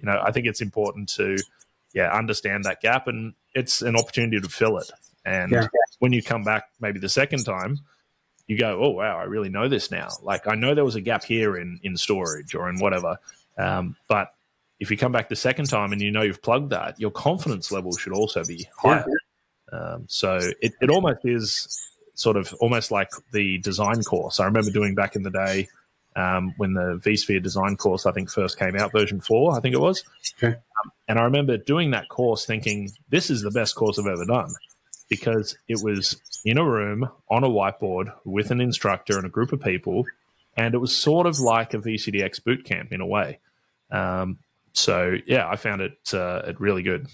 you 0.02 0.10
know, 0.10 0.20
I 0.22 0.32
think 0.32 0.46
it's 0.46 0.60
important 0.60 1.08
to, 1.10 1.38
yeah, 1.94 2.12
understand 2.12 2.64
that 2.64 2.80
gap 2.80 3.06
and 3.06 3.34
it's 3.54 3.82
an 3.82 3.96
opportunity 3.96 4.40
to 4.40 4.48
fill 4.48 4.78
it. 4.78 4.90
And 5.24 5.52
yeah. 5.52 5.66
when 6.00 6.12
you 6.12 6.22
come 6.22 6.42
back 6.42 6.64
maybe 6.80 6.98
the 6.98 7.08
second 7.08 7.44
time, 7.44 7.78
you 8.48 8.58
go, 8.58 8.82
oh 8.82 8.90
wow, 8.90 9.18
I 9.18 9.24
really 9.24 9.48
know 9.48 9.68
this 9.68 9.90
now. 9.90 10.08
Like 10.22 10.48
I 10.48 10.56
know 10.56 10.74
there 10.74 10.84
was 10.84 10.96
a 10.96 11.00
gap 11.00 11.24
here 11.24 11.56
in 11.56 11.78
in 11.82 11.96
storage 11.96 12.54
or 12.54 12.68
in 12.68 12.80
whatever, 12.80 13.18
um, 13.56 13.96
but 14.08 14.34
if 14.80 14.90
you 14.90 14.96
come 14.96 15.12
back 15.12 15.28
the 15.28 15.36
second 15.36 15.66
time 15.66 15.92
and 15.92 16.02
you 16.02 16.10
know 16.10 16.22
you've 16.22 16.42
plugged 16.42 16.70
that, 16.70 16.98
your 16.98 17.12
confidence 17.12 17.70
level 17.70 17.96
should 17.96 18.12
also 18.12 18.44
be 18.44 18.68
higher. 18.76 19.04
Yeah. 19.06 19.78
Um, 19.78 20.04
so 20.08 20.40
it, 20.60 20.72
it 20.80 20.90
almost 20.90 21.20
is 21.24 21.80
sort 22.14 22.36
of 22.36 22.52
almost 22.54 22.90
like 22.90 23.10
the 23.30 23.58
design 23.58 24.02
course. 24.02 24.40
I 24.40 24.44
remember 24.44 24.70
doing 24.72 24.94
back 24.94 25.14
in 25.14 25.22
the 25.22 25.30
day 25.30 25.68
um, 26.16 26.54
when 26.56 26.74
the 26.74 27.00
vSphere 27.04 27.42
design 27.42 27.76
course, 27.76 28.06
I 28.06 28.12
think, 28.12 28.30
first 28.30 28.58
came 28.58 28.76
out, 28.76 28.92
version 28.92 29.20
four, 29.20 29.56
I 29.56 29.60
think 29.60 29.74
it 29.74 29.80
was. 29.80 30.04
Okay. 30.38 30.56
Um, 30.56 30.92
and 31.08 31.18
I 31.18 31.24
remember 31.24 31.56
doing 31.56 31.90
that 31.92 32.08
course 32.08 32.44
thinking, 32.44 32.90
this 33.08 33.30
is 33.30 33.42
the 33.42 33.50
best 33.50 33.74
course 33.74 33.98
I've 33.98 34.06
ever 34.06 34.24
done 34.24 34.52
because 35.08 35.56
it 35.68 35.78
was 35.82 36.20
in 36.44 36.58
a 36.58 36.64
room 36.64 37.08
on 37.28 37.44
a 37.44 37.48
whiteboard 37.48 38.12
with 38.24 38.50
an 38.50 38.60
instructor 38.60 39.16
and 39.16 39.26
a 39.26 39.30
group 39.30 39.52
of 39.52 39.60
people. 39.60 40.06
And 40.56 40.74
it 40.74 40.78
was 40.78 40.96
sort 40.96 41.26
of 41.26 41.38
like 41.38 41.74
a 41.74 41.78
VCDX 41.78 42.42
boot 42.44 42.64
camp 42.64 42.92
in 42.92 43.00
a 43.00 43.06
way. 43.06 43.38
Um, 43.90 44.38
so, 44.72 45.16
yeah, 45.26 45.48
I 45.48 45.56
found 45.56 45.82
it, 45.82 45.98
uh, 46.14 46.42
it 46.46 46.60
really 46.60 46.82
good. 46.82 47.08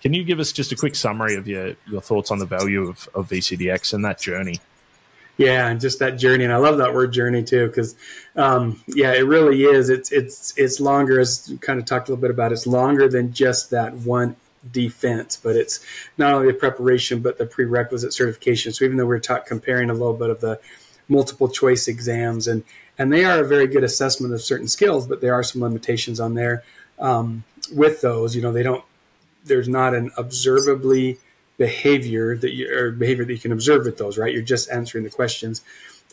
Can 0.00 0.12
you 0.12 0.22
give 0.22 0.38
us 0.38 0.52
just 0.52 0.70
a 0.70 0.76
quick 0.76 0.94
summary 0.94 1.34
of 1.34 1.48
your, 1.48 1.74
your 1.88 2.00
thoughts 2.00 2.30
on 2.30 2.38
the 2.38 2.46
value 2.46 2.88
of, 2.88 3.08
of 3.14 3.28
VCDX 3.28 3.92
and 3.92 4.04
that 4.04 4.20
journey? 4.20 4.60
Yeah, 5.36 5.68
and 5.68 5.80
just 5.80 5.98
that 5.98 6.12
journey, 6.12 6.44
and 6.44 6.52
I 6.52 6.56
love 6.56 6.78
that 6.78 6.94
word 6.94 7.12
journey 7.12 7.42
too, 7.42 7.66
because 7.66 7.94
um, 8.36 8.82
yeah, 8.88 9.12
it 9.12 9.26
really 9.26 9.64
is. 9.64 9.90
It's 9.90 10.10
it's 10.10 10.54
it's 10.56 10.80
longer, 10.80 11.20
as 11.20 11.52
kind 11.60 11.78
of 11.78 11.84
talked 11.84 12.08
a 12.08 12.12
little 12.12 12.22
bit 12.22 12.30
about. 12.30 12.52
It's 12.52 12.66
longer 12.66 13.06
than 13.06 13.32
just 13.32 13.70
that 13.70 13.94
one 13.94 14.36
defense, 14.72 15.36
but 15.36 15.54
it's 15.54 15.84
not 16.16 16.32
only 16.32 16.48
the 16.48 16.58
preparation 16.58 17.20
but 17.20 17.38
the 17.38 17.46
prerequisite 17.46 18.12
certification. 18.12 18.72
So 18.72 18.84
even 18.84 18.96
though 18.96 19.06
we're 19.06 19.18
talk, 19.18 19.46
comparing 19.46 19.90
a 19.90 19.92
little 19.92 20.14
bit 20.14 20.30
of 20.30 20.40
the 20.40 20.58
multiple 21.08 21.48
choice 21.48 21.86
exams, 21.86 22.48
and 22.48 22.64
and 22.98 23.12
they 23.12 23.24
are 23.24 23.40
a 23.40 23.46
very 23.46 23.66
good 23.66 23.84
assessment 23.84 24.32
of 24.32 24.40
certain 24.40 24.68
skills, 24.68 25.06
but 25.06 25.20
there 25.20 25.34
are 25.34 25.42
some 25.42 25.60
limitations 25.60 26.18
on 26.18 26.32
there 26.32 26.64
um, 26.98 27.44
with 27.74 28.00
those. 28.00 28.34
You 28.34 28.40
know, 28.40 28.52
they 28.52 28.62
don't. 28.62 28.84
There's 29.44 29.68
not 29.68 29.94
an 29.94 30.10
observably 30.16 31.18
behavior 31.58 32.36
that 32.36 32.52
you 32.52 32.72
or 32.72 32.90
behavior 32.90 33.24
that 33.24 33.32
you 33.32 33.38
can 33.38 33.52
observe 33.52 33.84
with 33.84 33.98
those, 33.98 34.18
right? 34.18 34.32
You're 34.32 34.42
just 34.42 34.70
answering 34.70 35.04
the 35.04 35.10
questions. 35.10 35.62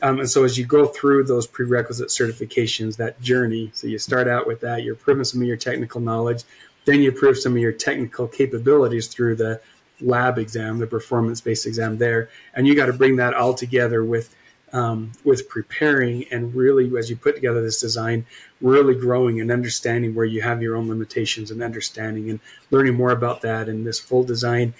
Um, 0.01 0.19
and 0.19 0.29
so 0.29 0.43
as 0.43 0.57
you 0.57 0.65
go 0.65 0.87
through 0.87 1.25
those 1.25 1.47
prerequisite 1.47 2.09
certifications, 2.09 2.97
that 2.97 3.21
journey, 3.21 3.71
so 3.73 3.87
you 3.87 3.97
start 3.97 4.27
out 4.27 4.47
with 4.47 4.59
that, 4.61 4.83
you're 4.83 4.95
proving 4.95 5.23
some 5.23 5.41
of 5.41 5.47
your 5.47 5.57
technical 5.57 6.01
knowledge, 6.01 6.43
then 6.85 7.01
you 7.01 7.11
prove 7.11 7.37
some 7.37 7.53
of 7.53 7.59
your 7.59 7.71
technical 7.71 8.27
capabilities 8.27 9.07
through 9.07 9.35
the 9.35 9.61
lab 10.01 10.37
exam, 10.37 10.79
the 10.79 10.87
performance 10.87 11.39
based 11.39 11.65
exam 11.65 11.97
there, 11.97 12.29
and 12.53 12.67
you 12.67 12.75
got 12.75 12.87
to 12.87 12.93
bring 12.93 13.15
that 13.17 13.33
all 13.33 13.53
together 13.53 14.03
with 14.03 14.35
um, 14.73 15.11
with 15.23 15.47
preparing 15.47 16.25
and 16.31 16.55
really 16.55 16.91
as 16.97 17.07
you 17.07 17.15
put 17.15 17.35
together 17.35 17.61
this 17.61 17.79
design, 17.79 18.25
really 18.59 18.95
growing 18.95 19.39
and 19.39 19.51
understanding 19.51 20.15
where 20.15 20.25
you 20.25 20.41
have 20.41 20.63
your 20.63 20.75
own 20.75 20.89
limitations 20.89 21.51
and 21.51 21.61
understanding 21.61 22.31
and 22.31 22.39
learning 22.71 22.95
more 22.95 23.11
about 23.11 23.41
that 23.41 23.69
and 23.69 23.85
this 23.85 23.99
full 23.99 24.23
design 24.23 24.73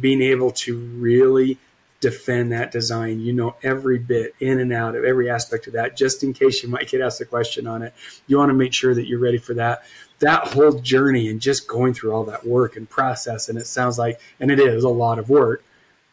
being 0.00 0.22
able 0.22 0.50
to 0.52 0.78
really 0.78 1.58
defend 2.00 2.52
that 2.52 2.70
design. 2.70 3.20
You 3.20 3.32
know 3.32 3.56
every 3.62 3.98
bit 3.98 4.34
in 4.40 4.60
and 4.60 4.72
out 4.72 4.94
of 4.94 5.04
every 5.04 5.30
aspect 5.30 5.66
of 5.66 5.72
that, 5.72 5.96
just 5.96 6.22
in 6.22 6.32
case 6.32 6.62
you 6.62 6.68
might 6.68 6.88
get 6.88 7.00
asked 7.00 7.20
a 7.20 7.24
question 7.24 7.66
on 7.66 7.82
it. 7.82 7.92
You 8.26 8.38
want 8.38 8.50
to 8.50 8.54
make 8.54 8.72
sure 8.72 8.94
that 8.94 9.06
you're 9.06 9.18
ready 9.18 9.38
for 9.38 9.54
that. 9.54 9.82
That 10.20 10.48
whole 10.48 10.72
journey 10.72 11.28
and 11.28 11.40
just 11.40 11.68
going 11.68 11.94
through 11.94 12.12
all 12.12 12.24
that 12.24 12.46
work 12.46 12.76
and 12.76 12.88
process, 12.88 13.48
and 13.48 13.58
it 13.58 13.66
sounds 13.66 13.98
like, 13.98 14.20
and 14.40 14.50
it 14.50 14.58
is 14.58 14.84
a 14.84 14.88
lot 14.88 15.18
of 15.18 15.28
work, 15.28 15.64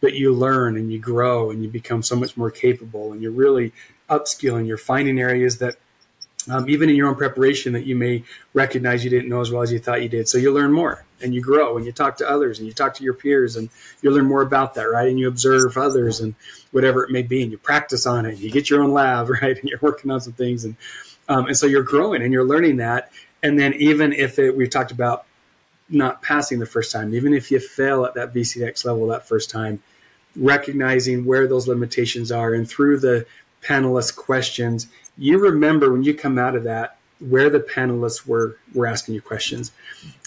but 0.01 0.13
you 0.13 0.33
learn 0.33 0.77
and 0.77 0.91
you 0.91 0.99
grow 0.99 1.51
and 1.51 1.63
you 1.63 1.69
become 1.69 2.03
so 2.03 2.15
much 2.15 2.37
more 2.37 2.51
capable 2.51 3.11
and 3.11 3.21
you're 3.21 3.31
really 3.31 3.73
upskilling. 4.09 4.67
You're 4.67 4.77
finding 4.77 5.19
areas 5.19 5.57
that 5.59 5.77
um, 6.49 6.69
even 6.69 6.89
in 6.89 6.95
your 6.95 7.07
own 7.07 7.15
preparation 7.15 7.73
that 7.73 7.85
you 7.85 7.95
may 7.95 8.23
recognize 8.53 9.03
you 9.03 9.09
didn't 9.09 9.29
know 9.29 9.41
as 9.41 9.51
well 9.51 9.61
as 9.61 9.71
you 9.71 9.79
thought 9.79 10.03
you 10.03 10.09
did. 10.09 10.27
So 10.27 10.37
you 10.37 10.51
learn 10.51 10.71
more 10.71 11.03
and 11.21 11.33
you 11.33 11.41
grow 11.41 11.77
and 11.77 11.85
you 11.85 11.91
talk 11.91 12.17
to 12.17 12.29
others 12.29 12.59
and 12.59 12.67
you 12.67 12.73
talk 12.73 12.93
to 12.95 13.03
your 13.03 13.13
peers 13.13 13.55
and 13.55 13.69
you 14.01 14.11
learn 14.11 14.25
more 14.25 14.41
about 14.41 14.75
that, 14.75 14.83
right? 14.83 15.07
And 15.07 15.19
you 15.19 15.27
observe 15.27 15.77
others 15.77 16.19
and 16.19 16.35
whatever 16.71 17.03
it 17.03 17.11
may 17.11 17.23
be, 17.23 17.41
and 17.41 17.51
you 17.51 17.57
practice 17.57 18.05
on 18.05 18.25
it. 18.25 18.37
You 18.37 18.51
get 18.51 18.69
your 18.69 18.83
own 18.83 18.91
lab, 18.91 19.29
right? 19.41 19.57
And 19.57 19.69
you're 19.69 19.79
working 19.81 20.11
on 20.11 20.21
some 20.21 20.33
things, 20.33 20.65
and 20.65 20.75
um, 21.27 21.47
and 21.47 21.57
so 21.57 21.65
you're 21.65 21.83
growing 21.83 22.21
and 22.21 22.31
you're 22.31 22.45
learning 22.45 22.77
that. 22.77 23.11
And 23.41 23.59
then 23.59 23.73
even 23.75 24.13
if 24.13 24.37
it, 24.39 24.55
we've 24.55 24.69
talked 24.69 24.91
about 24.91 25.25
not 25.89 26.21
passing 26.21 26.59
the 26.59 26.65
first 26.65 26.91
time, 26.91 27.13
even 27.13 27.33
if 27.33 27.51
you 27.51 27.59
fail 27.59 28.05
at 28.05 28.15
that 28.15 28.33
VCDX 28.33 28.85
level 28.85 29.07
that 29.07 29.27
first 29.27 29.49
time, 29.49 29.81
recognizing 30.35 31.25
where 31.25 31.47
those 31.47 31.67
limitations 31.67 32.31
are 32.31 32.53
and 32.53 32.67
through 32.67 32.99
the 32.99 33.25
panelist 33.61 34.15
questions, 34.15 34.87
you 35.17 35.39
remember 35.39 35.91
when 35.91 36.03
you 36.03 36.13
come 36.13 36.37
out 36.37 36.55
of 36.55 36.63
that 36.63 36.97
where 37.19 37.49
the 37.49 37.59
panelists 37.59 38.25
were 38.25 38.57
were 38.73 38.85
asking 38.87 39.15
you 39.15 39.21
questions. 39.21 39.71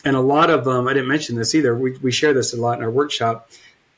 And 0.04 0.16
a 0.16 0.20
lot 0.20 0.50
of 0.50 0.64
them, 0.64 0.88
I 0.88 0.94
didn't 0.94 1.08
mention 1.08 1.36
this 1.36 1.54
either. 1.54 1.76
We, 1.76 1.96
we 1.98 2.10
share 2.10 2.32
this 2.32 2.54
a 2.54 2.56
lot 2.60 2.78
in 2.78 2.84
our 2.84 2.90
workshop. 2.90 3.50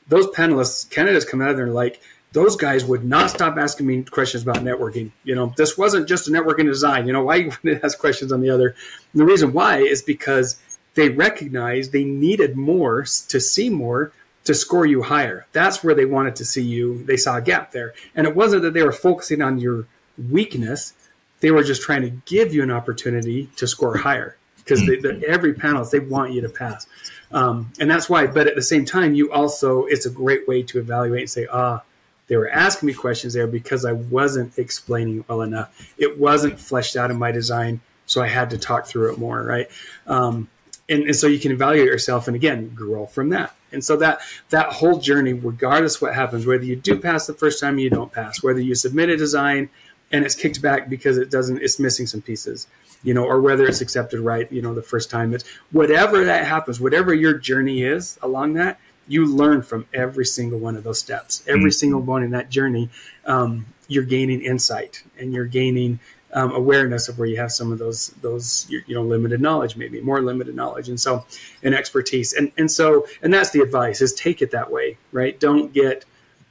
Those 0.07 0.27
panelists, 0.27 0.89
candidates 0.89 1.25
come 1.25 1.41
out 1.41 1.51
of 1.51 1.55
there 1.55 1.65
and 1.65 1.75
like, 1.75 2.01
those 2.33 2.55
guys 2.55 2.85
would 2.85 3.03
not 3.03 3.29
stop 3.29 3.57
asking 3.57 3.87
me 3.87 4.03
questions 4.03 4.43
about 4.43 4.57
networking. 4.57 5.11
You 5.23 5.35
know, 5.35 5.53
this 5.57 5.77
wasn't 5.77 6.07
just 6.07 6.27
a 6.27 6.31
networking 6.31 6.65
design. 6.65 7.07
You 7.07 7.13
know, 7.13 7.23
why 7.23 7.35
you 7.37 7.51
would 7.63 7.83
ask 7.83 7.99
questions 7.99 8.31
on 8.31 8.41
the 8.41 8.49
other? 8.49 8.75
And 9.13 9.21
the 9.21 9.25
reason 9.25 9.53
why 9.53 9.79
is 9.79 10.01
because 10.01 10.59
they 10.95 11.09
recognized 11.09 11.91
they 11.91 12.03
needed 12.03 12.57
more 12.57 13.03
to 13.03 13.39
see 13.39 13.69
more 13.69 14.11
to 14.43 14.53
score 14.53 14.85
you 14.85 15.03
higher. 15.03 15.45
That's 15.51 15.83
where 15.83 15.93
they 15.93 16.05
wanted 16.05 16.35
to 16.37 16.45
see 16.45 16.63
you. 16.63 17.03
They 17.03 17.17
saw 17.17 17.37
a 17.37 17.41
gap 17.41 17.71
there. 17.71 17.93
And 18.15 18.25
it 18.25 18.35
wasn't 18.35 18.63
that 18.63 18.73
they 18.73 18.83
were 18.83 18.91
focusing 18.91 19.41
on 19.41 19.59
your 19.59 19.85
weakness. 20.29 20.93
They 21.39 21.51
were 21.51 21.63
just 21.63 21.81
trying 21.81 22.03
to 22.03 22.09
give 22.25 22.53
you 22.53 22.63
an 22.63 22.71
opportunity 22.71 23.49
to 23.57 23.67
score 23.67 23.97
higher 23.97 24.37
because 24.57 24.81
every 25.27 25.53
panel 25.53 25.83
they 25.85 25.99
want 25.99 26.33
you 26.33 26.41
to 26.41 26.49
pass, 26.49 26.85
um, 27.31 27.71
and 27.79 27.89
that's 27.89 28.09
why. 28.09 28.27
But 28.27 28.47
at 28.47 28.55
the 28.55 28.61
same 28.61 28.85
time, 28.85 29.15
you 29.15 29.31
also 29.31 29.85
it's 29.85 30.05
a 30.05 30.11
great 30.11 30.47
way 30.47 30.61
to 30.63 30.79
evaluate 30.79 31.21
and 31.21 31.29
say, 31.29 31.47
ah, 31.51 31.81
they 32.27 32.37
were 32.37 32.49
asking 32.49 32.87
me 32.87 32.93
questions 32.93 33.33
there 33.33 33.47
because 33.47 33.85
I 33.85 33.93
wasn't 33.93 34.57
explaining 34.57 35.25
well 35.27 35.41
enough. 35.41 35.93
It 35.97 36.19
wasn't 36.19 36.59
fleshed 36.59 36.95
out 36.95 37.11
in 37.11 37.17
my 37.17 37.31
design, 37.31 37.81
so 38.05 38.21
I 38.21 38.27
had 38.27 38.51
to 38.51 38.57
talk 38.57 38.85
through 38.85 39.11
it 39.11 39.17
more, 39.17 39.43
right? 39.43 39.67
Um, 40.07 40.47
and, 40.87 41.03
and 41.03 41.15
so 41.15 41.27
you 41.27 41.39
can 41.39 41.51
evaluate 41.51 41.87
yourself, 41.87 42.27
and 42.27 42.35
again, 42.35 42.69
grow 42.75 43.05
from 43.05 43.29
that. 43.29 43.55
And 43.71 43.83
so 43.83 43.95
that 43.97 44.19
that 44.49 44.67
whole 44.67 44.99
journey, 44.99 45.33
regardless 45.33 46.01
what 46.01 46.13
happens, 46.13 46.45
whether 46.45 46.65
you 46.65 46.75
do 46.75 46.99
pass 46.99 47.27
the 47.27 47.33
first 47.33 47.59
time, 47.59 47.79
you 47.79 47.89
don't 47.89 48.11
pass, 48.11 48.43
whether 48.43 48.59
you 48.59 48.75
submit 48.75 49.09
a 49.09 49.17
design 49.17 49.69
and 50.11 50.25
it's 50.25 50.35
kicked 50.35 50.61
back 50.61 50.89
because 50.89 51.17
it 51.17 51.29
doesn't, 51.29 51.61
it's 51.61 51.79
missing 51.79 52.07
some 52.07 52.21
pieces, 52.21 52.67
you 53.03 53.13
know, 53.13 53.23
or 53.23 53.41
whether 53.41 53.65
it's 53.65 53.81
accepted 53.81 54.19
right, 54.19 54.51
you 54.51 54.61
know, 54.61 54.73
the 54.73 54.81
first 54.81 55.09
time. 55.09 55.33
It's 55.33 55.47
whatever 55.71 56.25
that 56.25 56.45
happens, 56.45 56.79
whatever 56.79 57.13
your 57.13 57.33
journey 57.33 57.83
is 57.83 58.19
along 58.21 58.53
that, 58.53 58.79
you 59.07 59.25
learn 59.25 59.61
from 59.61 59.85
every 59.93 60.25
single 60.25 60.59
one 60.59 60.75
of 60.75 60.83
those 60.83 60.99
steps. 60.99 61.43
Every 61.47 61.61
mm-hmm. 61.61 61.69
single 61.69 62.01
one 62.01 62.23
in 62.23 62.31
that 62.31 62.49
journey, 62.49 62.89
um, 63.25 63.65
you're 63.87 64.03
gaining 64.03 64.41
insight 64.41 65.03
and 65.19 65.33
you're 65.33 65.45
gaining 65.45 65.99
um, 66.33 66.53
awareness 66.53 67.09
of 67.09 67.19
where 67.19 67.27
you 67.27 67.37
have 67.37 67.51
some 67.51 67.71
of 67.71 67.77
those 67.77 68.07
those 68.21 68.65
you 68.69 68.95
know 68.95 69.01
limited 69.01 69.41
knowledge 69.41 69.75
maybe 69.75 69.99
more 69.99 70.21
limited 70.21 70.55
knowledge 70.55 70.87
and 70.87 70.97
so 70.99 71.25
and 71.63 71.75
expertise 71.75 72.31
and 72.33 72.51
and 72.57 72.71
so 72.71 73.05
and 73.21 73.33
that's 73.33 73.49
the 73.49 73.59
advice 73.59 74.01
is 74.01 74.13
take 74.13 74.41
it 74.41 74.51
that 74.51 74.71
way 74.71 74.97
right 75.11 75.41
don't 75.41 75.73
get 75.73 76.05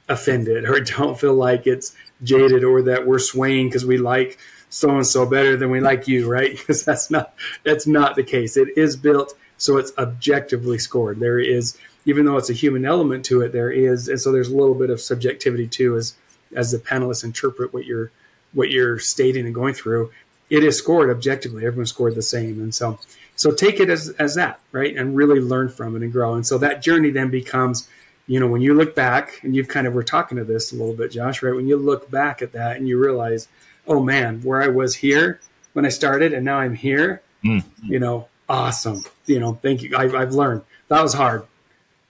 offended 0.07 0.65
or 0.65 0.79
don't 0.97 1.19
feel 1.19 1.33
like 1.33 1.65
it's 1.65 1.95
jaded 2.23 2.63
or 2.63 2.81
that 2.83 3.05
we're 3.05 3.19
swaying 3.19 3.67
because 3.67 3.85
we 3.85 3.97
like 3.97 4.37
so 4.69 4.89
and 4.89 5.05
so 5.05 5.25
better 5.25 5.57
than 5.57 5.69
we 5.69 5.79
like 5.79 6.07
you 6.07 6.29
right? 6.29 6.51
Because 6.57 6.83
that's 6.83 7.11
not 7.11 7.33
that's 7.63 7.87
not 7.87 8.15
the 8.15 8.23
case. 8.23 8.57
It 8.57 8.77
is 8.77 8.95
built 8.95 9.33
so 9.57 9.77
it's 9.77 9.91
objectively 9.97 10.79
scored. 10.79 11.19
There 11.19 11.39
is 11.39 11.77
even 12.05 12.25
though 12.25 12.37
it's 12.37 12.49
a 12.49 12.53
human 12.53 12.85
element 12.85 13.25
to 13.25 13.41
it 13.41 13.51
there 13.51 13.71
is 13.71 14.07
and 14.07 14.19
so 14.19 14.31
there's 14.31 14.49
a 14.49 14.55
little 14.55 14.75
bit 14.75 14.89
of 14.89 14.99
subjectivity 14.99 15.67
too 15.67 15.95
as 15.95 16.15
as 16.55 16.71
the 16.71 16.77
panelists 16.77 17.23
interpret 17.23 17.73
what 17.73 17.85
you're 17.85 18.11
what 18.53 18.69
you're 18.69 18.99
stating 18.99 19.45
and 19.45 19.55
going 19.55 19.73
through, 19.73 20.11
it 20.49 20.63
is 20.63 20.77
scored 20.77 21.09
objectively. 21.09 21.65
Everyone 21.65 21.85
scored 21.85 22.15
the 22.15 22.21
same, 22.21 22.59
and 22.59 22.73
so 22.73 22.99
so 23.35 23.51
take 23.51 23.79
it 23.79 23.89
as 23.89 24.09
as 24.19 24.35
that 24.35 24.59
right, 24.71 24.95
and 24.95 25.15
really 25.15 25.39
learn 25.39 25.69
from 25.69 25.95
it 25.95 26.03
and 26.03 26.11
grow. 26.11 26.35
And 26.35 26.45
so 26.45 26.57
that 26.57 26.81
journey 26.81 27.09
then 27.09 27.29
becomes, 27.29 27.87
you 28.31 28.39
know, 28.39 28.47
when 28.47 28.61
you 28.61 28.73
look 28.73 28.95
back 28.95 29.41
and 29.43 29.53
you've 29.53 29.67
kind 29.67 29.85
of 29.85 29.93
we're 29.93 30.03
talking 30.03 30.37
to 30.37 30.45
this 30.45 30.71
a 30.71 30.75
little 30.77 30.93
bit, 30.93 31.11
Josh, 31.11 31.43
right? 31.43 31.53
When 31.53 31.67
you 31.67 31.75
look 31.75 32.09
back 32.09 32.41
at 32.41 32.53
that 32.53 32.77
and 32.77 32.87
you 32.87 32.97
realize, 32.97 33.49
oh 33.87 34.01
man, 34.01 34.41
where 34.41 34.61
I 34.61 34.69
was 34.69 34.95
here 34.95 35.41
when 35.73 35.85
I 35.85 35.89
started, 35.89 36.31
and 36.31 36.45
now 36.45 36.57
I'm 36.57 36.73
here. 36.73 37.21
Mm. 37.43 37.65
You 37.83 37.99
know, 37.99 38.29
awesome. 38.47 39.03
You 39.25 39.41
know, 39.41 39.59
thank 39.61 39.81
you. 39.81 39.97
I, 39.97 40.03
I've 40.17 40.31
learned 40.31 40.61
that 40.87 41.01
was 41.01 41.13
hard, 41.13 41.45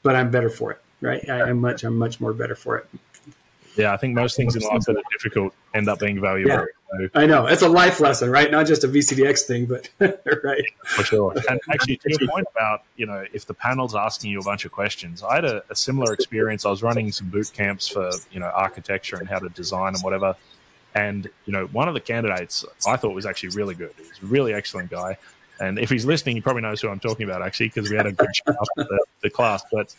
but 0.03 0.15
I'm 0.15 0.29
better 0.29 0.51
for 0.51 0.69
it. 0.69 0.81
Right? 1.01 1.27
I, 1.27 1.41
I'm 1.41 1.57
much. 1.57 1.83
I'm 1.83 1.97
much 1.97 2.21
more 2.21 2.33
better 2.33 2.55
for 2.55 2.77
it. 2.77 2.87
Yeah, 3.75 3.91
I 3.91 3.97
think 3.97 4.13
most 4.13 4.37
things 4.37 4.55
in 4.55 4.61
life 4.61 4.83
that 4.83 4.97
are 4.97 5.03
difficult 5.11 5.55
end 5.73 5.89
up 5.89 5.97
being 5.97 6.21
valuable. 6.21 6.51
Yeah. 6.51 6.65
So. 6.91 7.07
I 7.13 7.25
know 7.25 7.45
it's 7.45 7.61
a 7.61 7.69
life 7.69 7.99
lesson, 7.99 8.29
right? 8.29 8.51
Not 8.51 8.67
just 8.67 8.83
a 8.83 8.87
VCDX 8.87 9.41
thing, 9.41 9.65
but 9.65 9.89
right. 10.43 10.63
For 10.83 11.03
sure. 11.03 11.33
And 11.49 11.59
actually, 11.71 11.97
to 11.97 12.09
your 12.09 12.29
point 12.29 12.47
about 12.53 12.83
you 12.97 13.05
know 13.05 13.25
if 13.33 13.45
the 13.45 13.53
panel's 13.53 13.95
asking 13.95 14.31
you 14.31 14.39
a 14.39 14.43
bunch 14.43 14.65
of 14.65 14.71
questions, 14.71 15.23
I 15.23 15.35
had 15.35 15.45
a, 15.45 15.63
a 15.69 15.75
similar 15.75 16.13
experience. 16.13 16.65
I 16.65 16.69
was 16.69 16.83
running 16.83 17.11
some 17.11 17.29
boot 17.29 17.51
camps 17.53 17.87
for 17.87 18.11
you 18.31 18.39
know 18.39 18.47
architecture 18.47 19.15
and 19.15 19.29
how 19.29 19.39
to 19.39 19.49
design 19.49 19.93
and 19.93 20.03
whatever. 20.03 20.35
And 20.93 21.29
you 21.45 21.53
know, 21.53 21.67
one 21.67 21.87
of 21.87 21.93
the 21.93 22.01
candidates 22.01 22.65
I 22.85 22.97
thought 22.97 23.13
was 23.13 23.25
actually 23.25 23.55
really 23.55 23.75
good. 23.75 23.93
He 23.95 24.03
was 24.03 24.19
a 24.21 24.25
really 24.25 24.53
excellent 24.53 24.91
guy. 24.91 25.17
And 25.61 25.77
if 25.77 25.91
he's 25.91 26.05
listening, 26.05 26.35
he 26.35 26.41
probably 26.41 26.63
knows 26.63 26.81
who 26.81 26.89
I'm 26.89 26.99
talking 26.99 27.23
about, 27.23 27.43
actually, 27.43 27.67
because 27.67 27.89
we 27.89 27.95
had 27.95 28.07
a 28.07 28.11
good 28.11 28.29
chat 28.33 28.55
after 28.59 28.89
the, 28.89 29.05
the 29.21 29.29
class. 29.29 29.63
But 29.71 29.95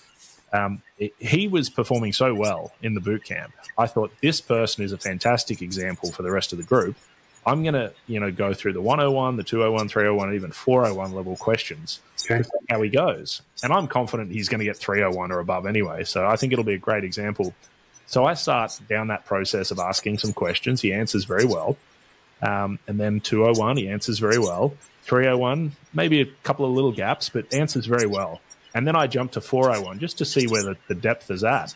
um, 0.52 0.82
he 1.18 1.48
was 1.48 1.70
performing 1.70 2.12
so 2.12 2.34
well 2.34 2.72
in 2.82 2.94
the 2.94 3.00
boot 3.00 3.24
camp. 3.24 3.52
I 3.78 3.86
thought 3.86 4.12
this 4.20 4.40
person 4.40 4.84
is 4.84 4.92
a 4.92 4.98
fantastic 4.98 5.62
example 5.62 6.12
for 6.12 6.22
the 6.22 6.30
rest 6.30 6.52
of 6.52 6.58
the 6.58 6.64
group. 6.64 6.96
I'm 7.44 7.62
going 7.62 7.74
to, 7.74 7.92
you 8.06 8.20
know, 8.20 8.30
go 8.30 8.54
through 8.54 8.74
the 8.74 8.80
101, 8.80 9.36
the 9.36 9.42
201, 9.42 9.88
301, 9.88 10.34
even 10.34 10.52
401 10.52 11.12
level 11.12 11.36
questions. 11.36 12.00
Okay. 12.30 12.48
How 12.70 12.80
he 12.82 12.88
goes. 12.88 13.42
And 13.64 13.72
I'm 13.72 13.88
confident 13.88 14.30
he's 14.30 14.48
going 14.48 14.60
to 14.60 14.64
get 14.64 14.76
301 14.76 15.32
or 15.32 15.40
above 15.40 15.66
anyway. 15.66 16.04
So 16.04 16.24
I 16.24 16.36
think 16.36 16.52
it'll 16.52 16.64
be 16.64 16.74
a 16.74 16.78
great 16.78 17.02
example. 17.02 17.52
So 18.06 18.24
I 18.24 18.34
start 18.34 18.78
down 18.88 19.08
that 19.08 19.24
process 19.24 19.70
of 19.70 19.78
asking 19.80 20.18
some 20.18 20.32
questions. 20.32 20.82
He 20.82 20.92
answers 20.92 21.24
very 21.24 21.46
well. 21.46 21.76
Um, 22.42 22.78
and 22.86 23.00
then 23.00 23.20
201, 23.20 23.76
he 23.76 23.88
answers 23.88 24.18
very 24.18 24.38
well. 24.38 24.74
301, 25.04 25.72
maybe 25.94 26.20
a 26.20 26.26
couple 26.44 26.64
of 26.64 26.72
little 26.72 26.92
gaps, 26.92 27.28
but 27.28 27.52
answers 27.52 27.86
very 27.86 28.06
well. 28.06 28.40
And 28.74 28.86
then 28.86 28.96
I 28.96 29.06
jumped 29.06 29.34
to 29.34 29.40
401 29.40 29.98
just 29.98 30.18
to 30.18 30.24
see 30.24 30.46
where 30.46 30.62
the, 30.62 30.76
the 30.88 30.94
depth 30.94 31.30
is 31.30 31.44
at. 31.44 31.74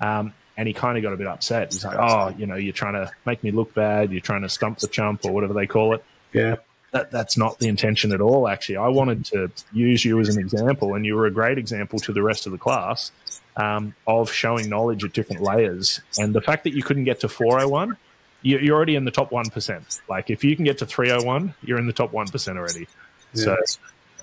Um, 0.00 0.32
and 0.56 0.66
he 0.66 0.74
kind 0.74 0.96
of 0.96 1.02
got 1.02 1.12
a 1.12 1.16
bit 1.16 1.26
upset. 1.26 1.72
He's 1.72 1.84
like, 1.84 1.96
oh, 1.98 2.34
you 2.36 2.46
know, 2.46 2.56
you're 2.56 2.72
trying 2.72 2.94
to 2.94 3.10
make 3.24 3.42
me 3.42 3.50
look 3.50 3.72
bad. 3.74 4.12
You're 4.12 4.20
trying 4.20 4.42
to 4.42 4.48
stump 4.48 4.78
the 4.78 4.88
chump 4.88 5.24
or 5.24 5.32
whatever 5.32 5.54
they 5.54 5.66
call 5.66 5.94
it. 5.94 6.04
Yeah. 6.32 6.56
That, 6.92 7.10
that's 7.10 7.36
not 7.36 7.58
the 7.58 7.68
intention 7.68 8.12
at 8.12 8.20
all, 8.20 8.48
actually. 8.48 8.76
I 8.76 8.88
wanted 8.88 9.24
to 9.26 9.50
use 9.72 10.04
you 10.04 10.18
as 10.20 10.34
an 10.34 10.40
example, 10.40 10.94
and 10.94 11.06
you 11.06 11.14
were 11.14 11.26
a 11.26 11.30
great 11.30 11.56
example 11.56 11.98
to 12.00 12.12
the 12.12 12.22
rest 12.22 12.46
of 12.46 12.52
the 12.52 12.58
class 12.58 13.12
um, 13.56 13.94
of 14.06 14.32
showing 14.32 14.68
knowledge 14.68 15.04
at 15.04 15.12
different 15.12 15.40
layers. 15.40 16.00
And 16.18 16.34
the 16.34 16.40
fact 16.40 16.64
that 16.64 16.74
you 16.74 16.82
couldn't 16.82 17.04
get 17.04 17.20
to 17.20 17.28
401, 17.28 17.96
you're 18.42 18.74
already 18.74 18.96
in 18.96 19.04
the 19.04 19.10
top 19.10 19.30
1%. 19.30 20.00
Like, 20.08 20.30
if 20.30 20.42
you 20.42 20.56
can 20.56 20.64
get 20.64 20.78
to 20.78 20.86
301, 20.86 21.54
you're 21.62 21.78
in 21.78 21.86
the 21.86 21.92
top 21.92 22.12
1% 22.12 22.56
already. 22.56 22.88
Yeah. 23.34 23.44
So, 23.44 23.56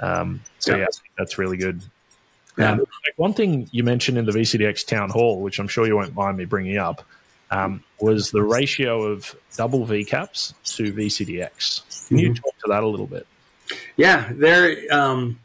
um, 0.02 0.42
so 0.60 0.76
yeah, 0.76 0.88
that's 1.18 1.38
really 1.38 1.58
good. 1.58 1.82
Um, 2.58 2.86
one 3.18 3.34
thing 3.34 3.70
you 3.72 3.84
mentioned 3.84 4.18
in 4.18 4.26
the 4.26 4.32
VCDX 4.32 4.86
town 4.86 5.10
hall, 5.10 5.42
which 5.42 5.60
I'm 5.60 5.68
sure 5.68 5.86
you 5.86 5.96
won't 5.96 6.16
mind 6.16 6.38
me 6.38 6.46
bringing 6.46 6.78
up, 6.78 7.04
um, 7.52 7.84
was 8.00 8.32
the 8.32 8.42
ratio 8.42 9.04
of 9.04 9.36
double 9.56 9.86
VCAPs 9.86 10.54
to 10.76 10.94
VCDX. 10.94 12.08
Can 12.08 12.18
mm-hmm. 12.18 12.26
you 12.26 12.34
talk 12.34 12.58
to 12.60 12.68
that 12.70 12.84
a 12.84 12.88
little 12.88 13.08
bit? 13.08 13.28
Yeah, 13.96 14.32
there. 14.34 14.78
Um, 14.92 15.40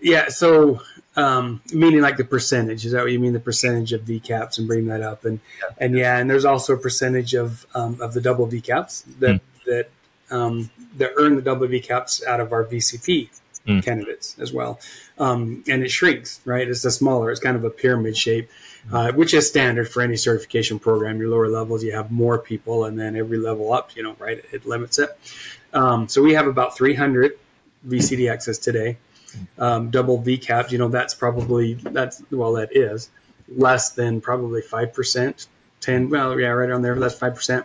yeah, 0.00 0.28
so 0.28 0.80
um, 1.16 1.62
meaning 1.72 2.00
like 2.00 2.16
the 2.16 2.24
percentage 2.24 2.84
is 2.84 2.92
that 2.92 3.02
what 3.02 3.12
you 3.12 3.18
mean? 3.18 3.32
The 3.32 3.40
percentage 3.40 3.92
of 3.92 4.02
VCAPs 4.02 4.58
and 4.58 4.66
bring 4.68 4.86
that 4.86 5.02
up, 5.02 5.24
and 5.24 5.40
yeah. 5.60 5.74
and 5.78 5.96
yeah, 5.96 6.18
and 6.18 6.30
there's 6.30 6.44
also 6.44 6.74
a 6.74 6.78
percentage 6.78 7.34
of 7.34 7.66
um, 7.74 8.00
of 8.00 8.14
the 8.14 8.20
double 8.20 8.46
VCAPs 8.46 9.04
that 9.20 9.36
mm. 9.36 9.40
that 9.66 9.88
um, 10.30 10.70
that 10.96 11.12
earn 11.16 11.36
the 11.36 11.42
double 11.42 11.66
VCAPs 11.66 12.24
out 12.26 12.40
of 12.40 12.52
our 12.52 12.64
VCP 12.64 13.30
mm. 13.66 13.84
candidates 13.84 14.36
as 14.38 14.52
well. 14.52 14.80
Um, 15.18 15.64
and 15.68 15.82
it 15.82 15.90
shrinks, 15.90 16.40
right? 16.44 16.68
It's 16.68 16.84
a 16.84 16.90
smaller, 16.90 17.30
it's 17.30 17.40
kind 17.40 17.56
of 17.56 17.64
a 17.64 17.70
pyramid 17.70 18.16
shape, 18.16 18.48
uh, 18.92 19.12
which 19.12 19.34
is 19.34 19.48
standard 19.48 19.88
for 19.88 20.02
any 20.02 20.16
certification 20.16 20.78
program. 20.78 21.18
Your 21.18 21.30
lower 21.30 21.48
levels, 21.48 21.82
you 21.82 21.92
have 21.92 22.10
more 22.10 22.38
people, 22.38 22.84
and 22.84 22.98
then 22.98 23.16
every 23.16 23.38
level 23.38 23.72
up, 23.72 23.94
you 23.96 24.02
know, 24.02 24.16
right, 24.18 24.44
it 24.52 24.66
limits 24.66 24.98
it. 24.98 25.18
Um, 25.72 26.08
so 26.08 26.22
we 26.22 26.34
have 26.34 26.46
about 26.46 26.76
300 26.76 27.38
VCDXs 27.88 28.62
today. 28.62 28.98
Um, 29.58 29.90
double 29.90 30.22
VCAP, 30.22 30.70
you 30.70 30.78
know, 30.78 30.88
that's 30.88 31.14
probably, 31.14 31.74
that's, 31.74 32.22
well, 32.30 32.52
that 32.54 32.74
is 32.74 33.10
less 33.54 33.90
than 33.90 34.20
probably 34.20 34.62
5%, 34.62 35.46
10, 35.80 36.10
well, 36.10 36.40
yeah, 36.40 36.48
right 36.48 36.70
on 36.70 36.80
there, 36.80 36.98
that's 36.98 37.18
5%. 37.18 37.64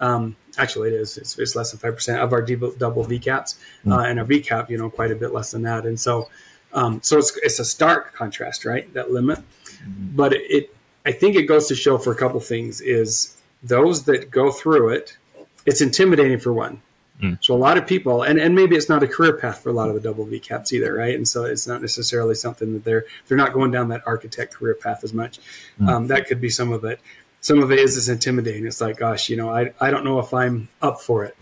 Um, 0.00 0.34
actually 0.58 0.88
it 0.88 0.94
is 0.94 1.16
it's, 1.16 1.38
it's 1.38 1.56
less 1.56 1.72
than 1.72 1.80
5% 1.92 2.18
of 2.18 2.32
our 2.32 2.42
double 2.42 3.04
vcaps 3.04 3.56
mm. 3.84 3.92
uh, 3.92 4.00
and 4.00 4.18
our 4.18 4.26
vcap 4.26 4.68
you 4.68 4.78
know 4.78 4.90
quite 4.90 5.10
a 5.10 5.16
bit 5.16 5.32
less 5.32 5.50
than 5.50 5.62
that 5.62 5.86
and 5.86 5.98
so 5.98 6.28
um, 6.74 7.00
so 7.02 7.18
it's, 7.18 7.36
it's 7.42 7.58
a 7.58 7.64
stark 7.64 8.14
contrast 8.14 8.64
right 8.64 8.92
that 8.94 9.10
limit 9.10 9.38
mm. 9.38 10.16
but 10.16 10.32
it, 10.32 10.42
it, 10.50 10.76
i 11.06 11.12
think 11.12 11.36
it 11.36 11.44
goes 11.44 11.68
to 11.68 11.74
show 11.74 11.98
for 11.98 12.12
a 12.12 12.16
couple 12.16 12.40
things 12.40 12.80
is 12.80 13.36
those 13.62 14.04
that 14.04 14.30
go 14.30 14.50
through 14.50 14.90
it 14.90 15.16
it's 15.64 15.80
intimidating 15.80 16.38
for 16.38 16.52
one 16.52 16.82
mm. 17.20 17.38
so 17.42 17.54
a 17.54 17.56
lot 17.56 17.78
of 17.78 17.86
people 17.86 18.22
and, 18.22 18.38
and 18.38 18.54
maybe 18.54 18.76
it's 18.76 18.88
not 18.88 19.02
a 19.02 19.08
career 19.08 19.36
path 19.36 19.62
for 19.62 19.70
a 19.70 19.72
lot 19.72 19.88
of 19.88 19.94
the 19.94 20.00
double 20.00 20.26
vcaps 20.26 20.72
either 20.72 20.94
right 20.94 21.14
and 21.14 21.26
so 21.26 21.44
it's 21.44 21.66
not 21.66 21.80
necessarily 21.80 22.34
something 22.34 22.72
that 22.72 22.84
they're 22.84 23.04
they're 23.26 23.38
not 23.38 23.52
going 23.52 23.70
down 23.70 23.88
that 23.88 24.02
architect 24.06 24.54
career 24.54 24.74
path 24.74 25.02
as 25.02 25.14
much 25.14 25.38
mm. 25.80 25.88
um, 25.88 26.06
that 26.08 26.26
could 26.26 26.40
be 26.40 26.50
some 26.50 26.72
of 26.72 26.84
it 26.84 27.00
some 27.42 27.60
of 27.60 27.70
it 27.72 27.78
is 27.80 27.96
just 27.96 28.08
intimidating. 28.08 28.66
It's 28.66 28.80
like, 28.80 28.96
gosh, 28.96 29.28
you 29.28 29.36
know, 29.36 29.50
I, 29.50 29.72
I 29.80 29.90
don't 29.90 30.04
know 30.04 30.20
if 30.20 30.32
I'm 30.32 30.68
up 30.80 31.00
for 31.00 31.24
it, 31.24 31.36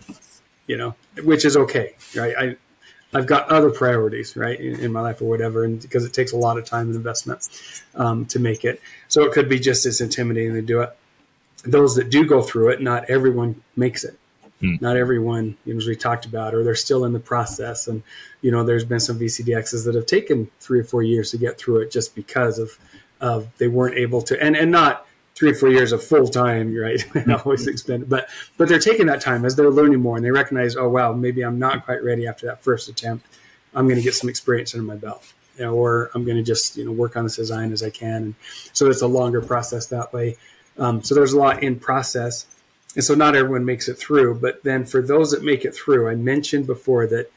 you 0.67 0.75
know, 0.75 0.95
which 1.23 1.45
is 1.45 1.55
okay, 1.55 1.95
right? 2.15 2.35
I, 2.37 2.55
I've 3.13 3.27
got 3.27 3.49
other 3.49 3.69
priorities, 3.69 4.35
right, 4.35 4.59
in, 4.59 4.79
in 4.79 4.91
my 4.91 5.01
life 5.01 5.21
or 5.21 5.25
whatever, 5.25 5.63
and 5.63 5.79
because 5.79 6.03
it 6.03 6.13
takes 6.13 6.31
a 6.31 6.37
lot 6.37 6.57
of 6.57 6.65
time 6.65 6.87
and 6.87 6.95
investment 6.95 7.47
um, 7.93 8.25
to 8.27 8.39
make 8.39 8.65
it. 8.65 8.81
So 9.09 9.23
it 9.23 9.31
could 9.31 9.47
be 9.47 9.59
just 9.59 9.85
as 9.85 10.01
intimidating 10.01 10.53
to 10.55 10.61
do 10.61 10.81
it. 10.81 10.97
Those 11.63 11.95
that 11.95 12.09
do 12.09 12.25
go 12.25 12.41
through 12.41 12.69
it, 12.69 12.81
not 12.81 13.09
everyone 13.09 13.61
makes 13.75 14.03
it. 14.03 14.17
Hmm. 14.59 14.75
Not 14.81 14.97
everyone, 14.97 15.55
you 15.65 15.73
know, 15.73 15.77
as 15.77 15.87
we 15.87 15.95
talked 15.95 16.25
about, 16.25 16.55
or 16.55 16.63
they're 16.63 16.73
still 16.73 17.05
in 17.05 17.13
the 17.13 17.19
process. 17.19 17.87
And, 17.87 18.01
you 18.41 18.49
know, 18.49 18.63
there's 18.63 18.85
been 18.85 18.99
some 18.99 19.19
VCDXs 19.19 19.85
that 19.85 19.93
have 19.93 20.07
taken 20.07 20.49
three 20.59 20.79
or 20.79 20.83
four 20.83 21.03
years 21.03 21.29
to 21.31 21.37
get 21.37 21.59
through 21.59 21.81
it 21.81 21.91
just 21.91 22.15
because 22.15 22.57
of, 22.57 22.79
of 23.19 23.47
they 23.57 23.67
weren't 23.67 23.97
able 23.97 24.21
to, 24.23 24.41
and, 24.41 24.55
and 24.55 24.71
not, 24.71 25.05
three 25.35 25.51
or 25.51 25.55
four 25.55 25.69
years 25.69 25.91
of 25.91 26.03
full 26.03 26.27
time, 26.27 26.75
right? 26.75 27.03
always 27.45 27.67
expended, 27.67 28.09
but 28.09 28.29
but 28.57 28.67
they're 28.67 28.79
taking 28.79 29.07
that 29.07 29.21
time 29.21 29.45
as 29.45 29.55
they're 29.55 29.69
learning 29.69 29.99
more, 29.99 30.15
and 30.15 30.25
they 30.25 30.31
recognize, 30.31 30.75
oh 30.75 30.89
wow, 30.89 31.13
maybe 31.13 31.41
I'm 31.41 31.59
not 31.59 31.85
quite 31.85 32.03
ready 32.03 32.27
after 32.27 32.45
that 32.47 32.63
first 32.63 32.89
attempt. 32.89 33.25
I'm 33.73 33.85
going 33.85 33.97
to 33.97 34.03
get 34.03 34.13
some 34.13 34.29
experience 34.29 34.73
under 34.73 34.85
my 34.85 34.95
belt, 34.95 35.33
you 35.57 35.63
know, 35.63 35.73
or 35.73 36.11
I'm 36.13 36.25
going 36.25 36.37
to 36.37 36.43
just 36.43 36.77
you 36.77 36.85
know 36.85 36.91
work 36.91 37.15
on 37.15 37.23
this 37.23 37.37
design 37.37 37.71
as 37.71 37.83
I 37.83 37.89
can, 37.89 38.23
and 38.23 38.35
so 38.73 38.87
it's 38.89 39.01
a 39.01 39.07
longer 39.07 39.41
process 39.41 39.87
that 39.87 40.13
way. 40.13 40.37
Um, 40.77 41.03
so 41.03 41.15
there's 41.15 41.33
a 41.33 41.39
lot 41.39 41.63
in 41.63 41.79
process, 41.79 42.45
and 42.95 43.03
so 43.03 43.15
not 43.15 43.35
everyone 43.35 43.65
makes 43.65 43.87
it 43.87 43.95
through. 43.95 44.39
But 44.39 44.63
then 44.63 44.85
for 44.85 45.01
those 45.01 45.31
that 45.31 45.43
make 45.43 45.65
it 45.65 45.73
through, 45.73 46.09
I 46.09 46.15
mentioned 46.15 46.67
before 46.67 47.07
that 47.07 47.31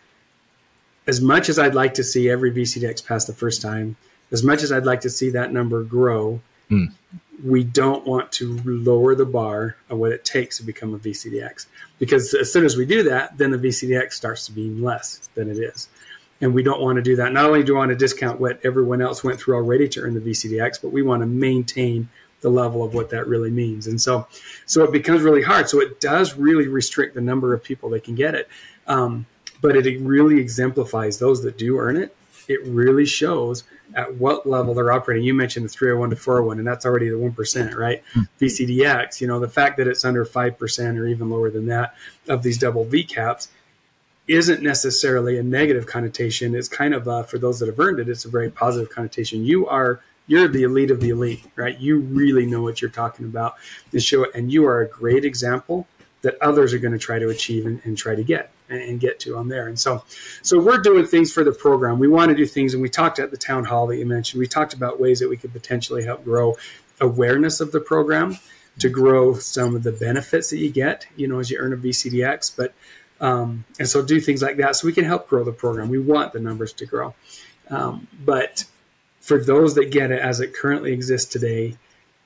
as 1.07 1.21
much 1.21 1.49
as 1.49 1.59
I'd 1.59 1.75
like 1.75 1.95
to 1.95 2.05
see 2.05 2.31
every 2.31 2.51
VCDX 2.51 3.07
pass 3.07 3.27
the 3.27 3.35
first 3.35 3.61
time, 3.61 3.97
as 4.33 4.43
much 4.43 4.63
as 4.63 4.73
I'd 4.73 4.87
like 4.87 5.03
to 5.03 5.11
see 5.11 5.31
that 5.31 5.53
number 5.53 5.83
grow, 5.83 6.41
Mm. 6.71 6.93
We 7.43 7.65
don't 7.65 8.07
want 8.07 8.31
to 8.33 8.59
lower 8.65 9.15
the 9.15 9.25
bar 9.25 9.77
of 9.89 9.99
what 9.99 10.13
it 10.13 10.25
takes 10.25 10.59
to 10.59 10.63
become 10.63 10.95
a 10.95 10.99
VCDX. 10.99 11.67
Because 11.99 12.35
as 12.35 12.53
soon 12.53 12.65
as 12.65 12.77
we 12.77 12.87
do 12.87 13.03
that, 13.05 13.37
then 13.39 13.51
the 13.51 13.59
VCDX 13.59 14.13
starts 14.13 14.47
to 14.47 14.53
be 14.53 14.71
less 14.71 15.29
than 15.35 15.51
it 15.51 15.59
is. 15.59 15.89
And 16.41 16.55
we 16.55 16.63
don't 16.63 16.81
want 16.81 16.97
to 16.97 17.03
do 17.03 17.17
that. 17.17 17.33
Not 17.33 17.47
only 17.47 17.63
do 17.63 17.73
we 17.73 17.79
want 17.79 17.91
to 17.91 17.97
discount 17.97 18.41
what 18.41 18.61
everyone 18.65 19.01
else 19.01 19.25
went 19.25 19.41
through 19.41 19.57
already 19.57 19.89
to 19.89 20.01
earn 20.01 20.15
the 20.15 20.21
VCDX, 20.21 20.83
but 20.83 20.91
we 20.91 21.03
want 21.03 21.23
to 21.23 21.27
maintain 21.27 22.09
the 22.41 22.51
level 22.51 22.85
of 22.85 22.93
what 22.93 23.11
that 23.11 23.27
really 23.27 23.51
means. 23.51 23.87
And 23.87 24.01
so, 24.01 24.27
so 24.67 24.85
it 24.85 24.93
becomes 24.93 25.23
really 25.23 25.43
hard. 25.43 25.69
So 25.69 25.81
it 25.81 26.01
does 26.01 26.37
really 26.37 26.69
restrict 26.69 27.15
the 27.15 27.21
number 27.21 27.55
of 27.55 27.63
people 27.63 27.89
that 27.91 28.05
can 28.05 28.15
get 28.15 28.35
it. 28.35 28.49
Um, 28.87 29.27
but 29.63 29.77
it 29.77 30.01
really 30.01 30.39
exemplifies 30.39 31.19
those 31.19 31.43
that 31.43 31.57
do 31.57 31.79
earn 31.79 31.97
it. 31.97 32.15
It 32.49 32.65
really 32.65 33.07
shows 33.07 33.65
at 33.95 34.15
what 34.17 34.47
level 34.47 34.75
they're 34.75 34.93
operating. 34.93 35.25
You 35.25 35.35
mentioned 35.35 35.65
the 35.65 35.69
301 35.69 36.11
to 36.11 36.17
401, 36.17 36.59
and 36.59 36.67
that's 36.67 36.85
already 36.85 37.09
the 37.09 37.17
1%, 37.17 37.77
right? 37.77 38.03
VCDX, 38.41 39.21
you 39.21 39.27
know, 39.27 39.39
the 39.39 39.49
fact 39.49 39.77
that 39.77 39.87
it's 39.87 40.05
under 40.05 40.25
5% 40.25 40.99
or 40.99 41.07
even 41.07 41.31
lower 41.31 41.51
than 41.51 41.67
that 41.67 41.95
of 42.29 42.43
these 42.43 42.59
double 42.59 42.85
VCAPs 42.85 43.49
isn't 44.27 44.63
necessarily 44.63 45.39
a 45.39 45.43
negative 45.43 45.87
connotation. 45.87 46.55
It's 46.55 46.69
kind 46.69 46.95
of, 46.95 47.07
uh, 47.07 47.23
for 47.25 47.39
those 47.39 47.59
that 47.61 47.67
have 47.67 47.79
earned 47.79 48.01
it, 48.01 48.09
it's 48.09 48.25
a 48.25 48.31
very 48.31 48.51
positive 48.51 48.91
connotation. 48.91 49.45
You 49.45 49.69
are 49.69 50.01
you're 50.27 50.49
the 50.49 50.63
elite 50.63 50.91
of 50.91 51.01
the 51.01 51.11
elite, 51.11 51.45
right? 51.55 51.79
You 51.79 51.99
really 51.99 52.47
know 52.47 52.63
what 52.63 52.81
you're 52.81 52.91
talking 52.91 53.27
about 53.27 53.57
and 53.93 54.03
show 54.03 54.25
it, 54.25 54.31
and 54.35 54.51
you 54.51 54.65
are 54.67 54.81
a 54.81 54.89
great 54.89 55.25
example 55.25 55.87
that 56.25 56.37
others 56.43 56.75
are 56.75 56.79
going 56.79 56.93
to 56.93 56.99
try 56.99 57.19
to 57.19 57.29
achieve 57.29 57.65
and, 57.65 57.81
and 57.85 57.97
try 57.97 58.15
to 58.15 58.25
get 58.25 58.51
and, 58.69 58.83
and, 58.83 59.01
get 59.01 59.21
to 59.21 59.37
on 59.37 59.49
there. 59.49 59.69
And 59.69 59.79
so, 59.79 60.05
so 60.43 60.61
we're 60.61 60.79
doing 60.79 61.07
things 61.07 61.33
for 61.33 61.45
the 61.45 61.53
program. 61.53 61.99
We 61.99 62.09
want 62.09 62.31
to 62.31 62.35
do 62.35 62.45
things, 62.47 62.75
and 62.75 62.83
we 62.83 62.89
talked 62.89 63.19
at 63.19 63.31
the 63.31 63.37
town 63.37 63.65
hall 63.65 63.87
that 63.87 63.97
you 63.97 64.07
mentioned. 64.07 64.41
We 64.41 64.49
talked 64.49 64.75
about 64.75 65.01
ways 65.01 65.21
that 65.21 65.29
we 65.29 65.37
could 65.37 65.53
potentially 65.53 66.05
help 66.05 66.25
grow 66.25 66.57
awareness 67.01 67.61
of 67.61 67.73
the 67.73 67.81
program, 67.81 68.39
to 68.79 68.89
grow 68.89 69.35
some 69.35 69.77
of 69.77 69.83
the 69.83 69.93
benefits 69.93 70.51
that 70.51 70.59
you 70.59 70.71
get, 70.71 71.07
you 71.17 71.29
know, 71.29 71.39
as 71.39 71.51
you 71.51 71.59
earn 71.59 71.73
a 71.73 71.77
VCDX. 71.77 72.57
But 72.57 72.75
um, 73.21 73.65
and 73.79 73.89
so 73.89 74.03
do 74.03 74.21
things 74.21 74.43
like 74.43 74.57
that, 74.57 74.77
so 74.77 74.87
we 74.87 74.93
can 74.93 75.05
help 75.05 75.29
grow 75.29 75.45
the 75.45 75.53
program. 75.53 75.89
We 75.89 76.01
want 76.01 76.33
the 76.33 76.41
numbers 76.41 76.73
to 76.75 76.87
grow, 76.87 77.15
um, 77.71 78.09
but 78.25 78.65
for 79.21 79.43
those 79.43 79.75
that 79.77 79.91
get 79.91 80.11
it 80.11 80.21
as 80.21 80.41
it 80.41 80.55
currently 80.55 80.93
exists 80.93 81.31
today, 81.31 81.77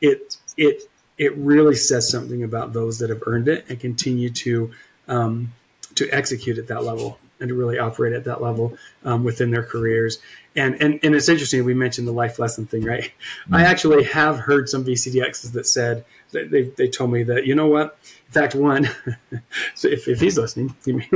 it 0.00 0.36
it 0.56 0.82
it 1.18 1.36
really 1.36 1.74
says 1.74 2.08
something 2.08 2.44
about 2.44 2.72
those 2.72 3.00
that 3.00 3.10
have 3.10 3.22
earned 3.26 3.48
it 3.48 3.66
and 3.68 3.78
continue 3.78 4.30
to 4.30 4.70
um, 5.08 5.52
to 5.96 6.08
execute 6.10 6.58
at 6.58 6.68
that 6.68 6.84
level 6.84 7.18
and 7.40 7.48
to 7.48 7.54
really 7.54 7.78
operate 7.78 8.12
at 8.12 8.24
that 8.24 8.42
level 8.42 8.76
um, 9.04 9.24
within 9.24 9.50
their 9.50 9.62
careers. 9.62 10.18
And, 10.56 10.80
and 10.82 10.98
and 11.02 11.14
it's 11.14 11.28
interesting. 11.28 11.64
We 11.64 11.74
mentioned 11.74 12.08
the 12.08 12.12
life 12.12 12.38
lesson 12.38 12.66
thing, 12.66 12.84
right? 12.84 13.04
Mm-hmm. 13.04 13.54
I 13.54 13.62
actually 13.62 14.04
have 14.04 14.38
heard 14.38 14.68
some 14.68 14.84
VCDXs 14.84 15.52
that 15.52 15.66
said 15.66 16.04
that 16.32 16.50
they, 16.50 16.64
they 16.64 16.88
told 16.88 17.12
me 17.12 17.22
that 17.24 17.46
you 17.46 17.54
know 17.54 17.66
what. 17.66 17.98
In 18.26 18.32
fact, 18.32 18.54
one. 18.54 18.88
so 19.74 19.88
if, 19.88 20.08
if 20.08 20.20
he's 20.20 20.36
listening, 20.36 20.74
you 20.84 21.02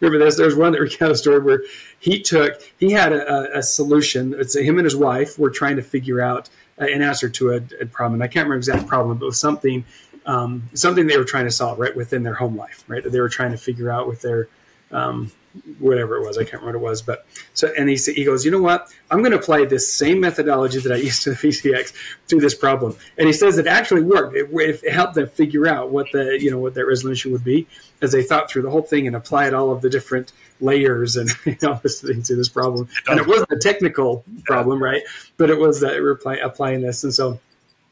remember 0.00 0.24
this. 0.24 0.36
There's 0.36 0.56
one 0.56 0.72
that 0.72 0.80
recounted 0.80 1.14
a 1.14 1.18
story 1.18 1.40
where 1.40 1.62
he 1.98 2.20
took 2.20 2.62
he 2.78 2.92
had 2.92 3.12
a, 3.12 3.58
a 3.58 3.62
solution. 3.62 4.34
It's 4.38 4.56
him 4.56 4.78
and 4.78 4.84
his 4.84 4.96
wife 4.96 5.38
were 5.38 5.50
trying 5.50 5.76
to 5.76 5.82
figure 5.82 6.20
out 6.20 6.48
an 6.78 7.02
answer 7.02 7.28
to 7.28 7.52
a, 7.52 7.60
a 7.80 7.86
problem. 7.86 8.22
I 8.22 8.26
can't 8.26 8.44
remember 8.44 8.56
exact 8.56 8.86
problem, 8.86 9.18
but 9.18 9.24
it 9.24 9.28
was 9.28 9.40
something 9.40 9.84
um, 10.26 10.68
something 10.74 11.06
they 11.06 11.16
were 11.16 11.24
trying 11.24 11.46
to 11.46 11.50
solve 11.50 11.78
right 11.78 11.96
within 11.96 12.22
their 12.22 12.34
home 12.34 12.56
life, 12.56 12.84
right? 12.86 13.02
They 13.02 13.20
were 13.20 13.30
trying 13.30 13.52
to 13.52 13.56
figure 13.56 13.90
out 13.90 14.06
with 14.06 14.20
their 14.20 14.48
um, 14.92 15.32
whatever 15.78 16.16
it 16.16 16.26
was. 16.26 16.38
I 16.38 16.44
can't 16.44 16.62
remember 16.62 16.78
what 16.78 16.88
it 16.88 16.90
was, 16.90 17.02
but 17.02 17.26
so 17.54 17.72
and 17.76 17.88
he 17.88 17.96
he 17.96 18.24
goes, 18.24 18.44
you 18.44 18.50
know 18.50 18.60
what? 18.60 18.92
I'm 19.10 19.18
going 19.18 19.32
to 19.32 19.38
apply 19.38 19.64
this 19.64 19.92
same 19.92 20.20
methodology 20.20 20.78
that 20.80 20.92
I 20.92 20.96
used 21.10 21.22
to 21.24 21.30
the 21.30 21.36
VCDX 21.36 21.92
to 22.28 22.40
this 22.40 22.54
problem, 22.54 22.96
and 23.16 23.26
he 23.26 23.32
says 23.32 23.58
it 23.58 23.66
actually 23.66 24.02
worked. 24.02 24.36
It, 24.36 24.48
it, 24.52 24.92
helped 24.92 25.14
them 25.14 25.28
figure 25.28 25.66
out 25.66 25.90
what 25.90 26.06
the 26.12 26.38
you 26.40 26.50
know 26.50 26.58
what 26.58 26.74
their 26.74 26.86
resolution 26.86 27.32
would 27.32 27.44
be 27.44 27.66
as 28.00 28.12
they 28.12 28.22
thought 28.22 28.50
through 28.50 28.62
the 28.62 28.70
whole 28.70 28.82
thing 28.82 29.06
and 29.06 29.16
applied 29.16 29.54
all 29.54 29.70
of 29.70 29.80
the 29.80 29.90
different 29.90 30.32
layers 30.60 31.16
and 31.16 31.30
you 31.44 31.56
know 31.62 31.78
this 31.82 32.00
thing 32.00 32.22
to 32.22 32.36
this 32.36 32.48
problem. 32.48 32.88
And 33.06 33.18
it 33.18 33.26
wasn't 33.26 33.52
a 33.52 33.58
technical 33.58 34.24
problem, 34.44 34.82
right? 34.82 35.02
But 35.36 35.50
it 35.50 35.58
was 35.58 35.80
that 35.80 36.00
we're 36.00 36.12
applying 36.12 36.80
this, 36.80 37.04
and 37.04 37.12
so. 37.12 37.40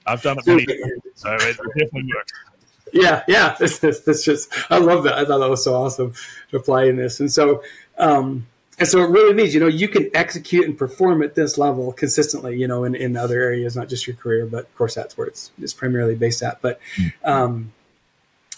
I've 0.08 0.22
done 0.22 0.38
it 0.38 0.46
many 0.46 0.64
times, 0.64 1.02
so 1.16 1.34
it 1.34 1.56
definitely 1.56 2.12
works 2.14 2.32
yeah, 2.96 3.22
yeah. 3.28 3.56
It's, 3.60 3.82
it's, 3.82 4.06
it's, 4.06 4.24
just 4.24 4.52
I 4.70 4.78
love 4.78 5.04
that. 5.04 5.14
I 5.14 5.24
thought 5.24 5.38
that 5.38 5.50
was 5.50 5.64
so 5.64 5.74
awesome 5.74 6.14
to 6.50 6.56
apply 6.56 6.84
in 6.84 6.96
this, 6.96 7.20
and 7.20 7.32
so 7.32 7.62
um, 7.98 8.46
and 8.78 8.88
so 8.88 9.02
it 9.02 9.10
really 9.10 9.34
means 9.34 9.54
you 9.54 9.60
know 9.60 9.66
you 9.66 9.88
can 9.88 10.10
execute 10.14 10.64
and 10.66 10.76
perform 10.76 11.22
at 11.22 11.34
this 11.34 11.58
level 11.58 11.92
consistently. 11.92 12.58
You 12.58 12.68
know, 12.68 12.84
in, 12.84 12.94
in 12.94 13.16
other 13.16 13.40
areas, 13.40 13.76
not 13.76 13.88
just 13.88 14.06
your 14.06 14.16
career, 14.16 14.46
but 14.46 14.64
of 14.64 14.74
course 14.76 14.94
that's 14.94 15.16
where 15.16 15.26
it's 15.26 15.50
it's 15.60 15.74
primarily 15.74 16.14
based 16.14 16.42
at. 16.42 16.60
But 16.60 16.80
um, 17.24 17.72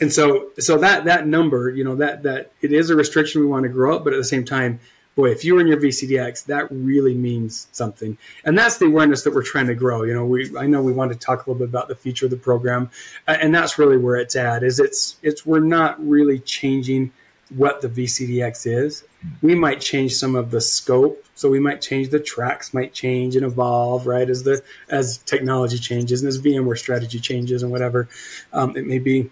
and 0.01 0.13
so 0.13 0.51
so 0.59 0.79
that 0.79 1.05
that 1.05 1.27
number, 1.27 1.71
you 1.71 1.85
know, 1.85 1.97
that 1.97 2.23
that 2.25 2.53
it 2.61 2.73
is 2.73 2.91
a 2.91 2.97
restriction 2.97 3.41
we 3.41 3.47
want 3.47 3.65
to 3.65 3.69
grow 3.69 3.97
up, 3.97 4.05
but 4.05 4.13
at 4.13 4.17
the 4.17 4.25
same 4.25 4.45
time 4.45 4.81
boy, 5.19 5.33
if 5.33 5.45
you're 5.45 5.61
in 5.61 5.67
your 5.67 5.81
VCDX, 5.81 6.45
that 6.45 6.69
really 6.71 7.13
means 7.13 7.67
something. 7.73 8.17
And 8.45 8.57
that's 8.57 8.79
the 8.79 8.87
awareness 8.87 9.25
that 9.25 9.35
we're 9.35 9.43
trying 9.43 9.67
to 9.67 9.75
grow. 9.75 10.05
You 10.05 10.15
know, 10.15 10.25
we 10.25 10.57
I 10.57 10.69
know 10.69 10.81
we 10.81 10.93
want 10.93 11.13
to 11.13 11.19
talk 11.19 11.45
a 11.45 11.51
little 11.51 11.67
bit 11.67 11.69
about 11.69 11.89
the 11.89 11.97
future 11.97 12.27
of 12.27 12.31
the 12.31 12.37
program, 12.37 12.89
and 13.27 13.53
that's 13.53 13.81
really 13.81 13.97
where 13.97 14.15
it's 14.15 14.37
at. 14.37 14.63
Is 14.63 14.79
it's 14.79 15.17
it's 15.25 15.45
we're 15.45 15.59
not 15.59 16.01
really 16.07 16.39
changing 16.39 17.11
what 17.51 17.81
the 17.81 17.89
VCDX 17.89 18.67
is. 18.67 19.05
We 19.43 19.57
might 19.57 19.81
change 19.81 20.15
some 20.15 20.37
of 20.37 20.53
the 20.53 20.61
scope, 20.61 21.25
so 21.35 21.51
we 21.51 21.59
might 21.59 21.83
change 21.83 22.11
the 22.11 22.21
tracks, 22.21 22.73
might 22.73 22.93
change 22.93 23.35
and 23.35 23.45
evolve, 23.45 24.07
right? 24.07 24.31
As 24.31 24.45
the 24.45 24.63
as 24.89 25.19
technology 25.19 25.79
changes 25.79 26.23
and 26.23 26.29
as 26.29 26.41
VMware 26.41 26.79
strategy 26.79 27.19
changes 27.19 27.65
and 27.65 27.73
whatever 27.73 28.09
um, 28.53 28.77
it 28.77 28.87
may 28.87 29.01
be. 29.01 29.31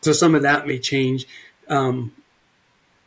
So 0.00 0.12
some 0.12 0.34
of 0.34 0.42
that 0.42 0.66
may 0.66 0.80
change. 0.80 1.28
Um, 1.68 2.12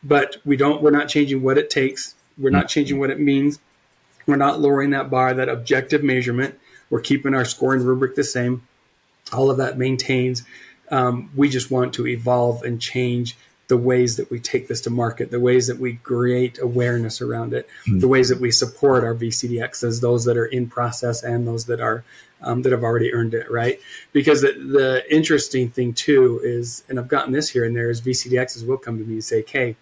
but 0.06 0.36
we 0.44 0.56
don't 0.56 0.82
we're 0.82 0.90
not 0.90 1.08
changing 1.08 1.42
what 1.42 1.58
it 1.58 1.70
takes. 1.70 2.14
We're 2.38 2.50
not 2.50 2.68
changing 2.68 2.98
what 2.98 3.10
it 3.10 3.18
means. 3.18 3.58
We're 4.26 4.36
not 4.36 4.60
lowering 4.60 4.90
that 4.90 5.10
bar 5.10 5.34
that 5.34 5.48
objective 5.48 6.02
measurement. 6.02 6.58
We're 6.90 7.00
keeping 7.00 7.34
our 7.34 7.44
scoring 7.44 7.82
rubric 7.82 8.14
the 8.14 8.24
same. 8.24 8.66
All 9.32 9.50
of 9.50 9.56
that 9.56 9.76
maintains. 9.76 10.44
Um, 10.90 11.30
we 11.34 11.48
just 11.48 11.70
want 11.70 11.94
to 11.94 12.06
evolve 12.06 12.62
and 12.62 12.80
change 12.80 13.36
the 13.68 13.76
ways 13.76 14.16
that 14.16 14.30
we 14.30 14.38
take 14.38 14.68
this 14.68 14.80
to 14.82 14.90
market 14.90 15.32
the 15.32 15.40
ways 15.40 15.66
that 15.66 15.80
we 15.80 15.94
create 15.96 16.56
awareness 16.62 17.20
around 17.20 17.52
it 17.52 17.68
mm-hmm. 17.84 17.98
the 17.98 18.06
ways 18.06 18.28
that 18.28 18.38
we 18.38 18.48
support 18.52 19.02
our 19.02 19.12
vcdxs 19.12 20.00
those 20.00 20.24
that 20.24 20.36
are 20.36 20.46
in 20.46 20.68
process 20.68 21.24
and 21.24 21.48
those 21.48 21.64
that 21.64 21.80
are 21.80 22.04
um, 22.42 22.62
that 22.62 22.70
have 22.70 22.84
already 22.84 23.12
earned 23.12 23.34
it 23.34 23.50
right? 23.50 23.80
Because 24.12 24.42
the, 24.42 24.52
the 24.52 25.02
interesting 25.12 25.68
thing 25.68 25.94
too 25.94 26.40
is 26.44 26.84
and 26.88 27.00
i've 27.00 27.08
gotten 27.08 27.32
this 27.32 27.48
here 27.48 27.64
and 27.64 27.74
there 27.74 27.90
is 27.90 28.00
vcdxs 28.00 28.64
will 28.64 28.78
come 28.78 28.98
to 28.98 29.04
me 29.04 29.14
and 29.14 29.24
say 29.24 29.40
okay 29.40 29.74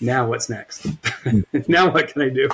now 0.00 0.26
what's 0.26 0.48
next? 0.48 0.86
now 1.68 1.90
what 1.90 2.08
can 2.08 2.22
I 2.22 2.28
do? 2.28 2.48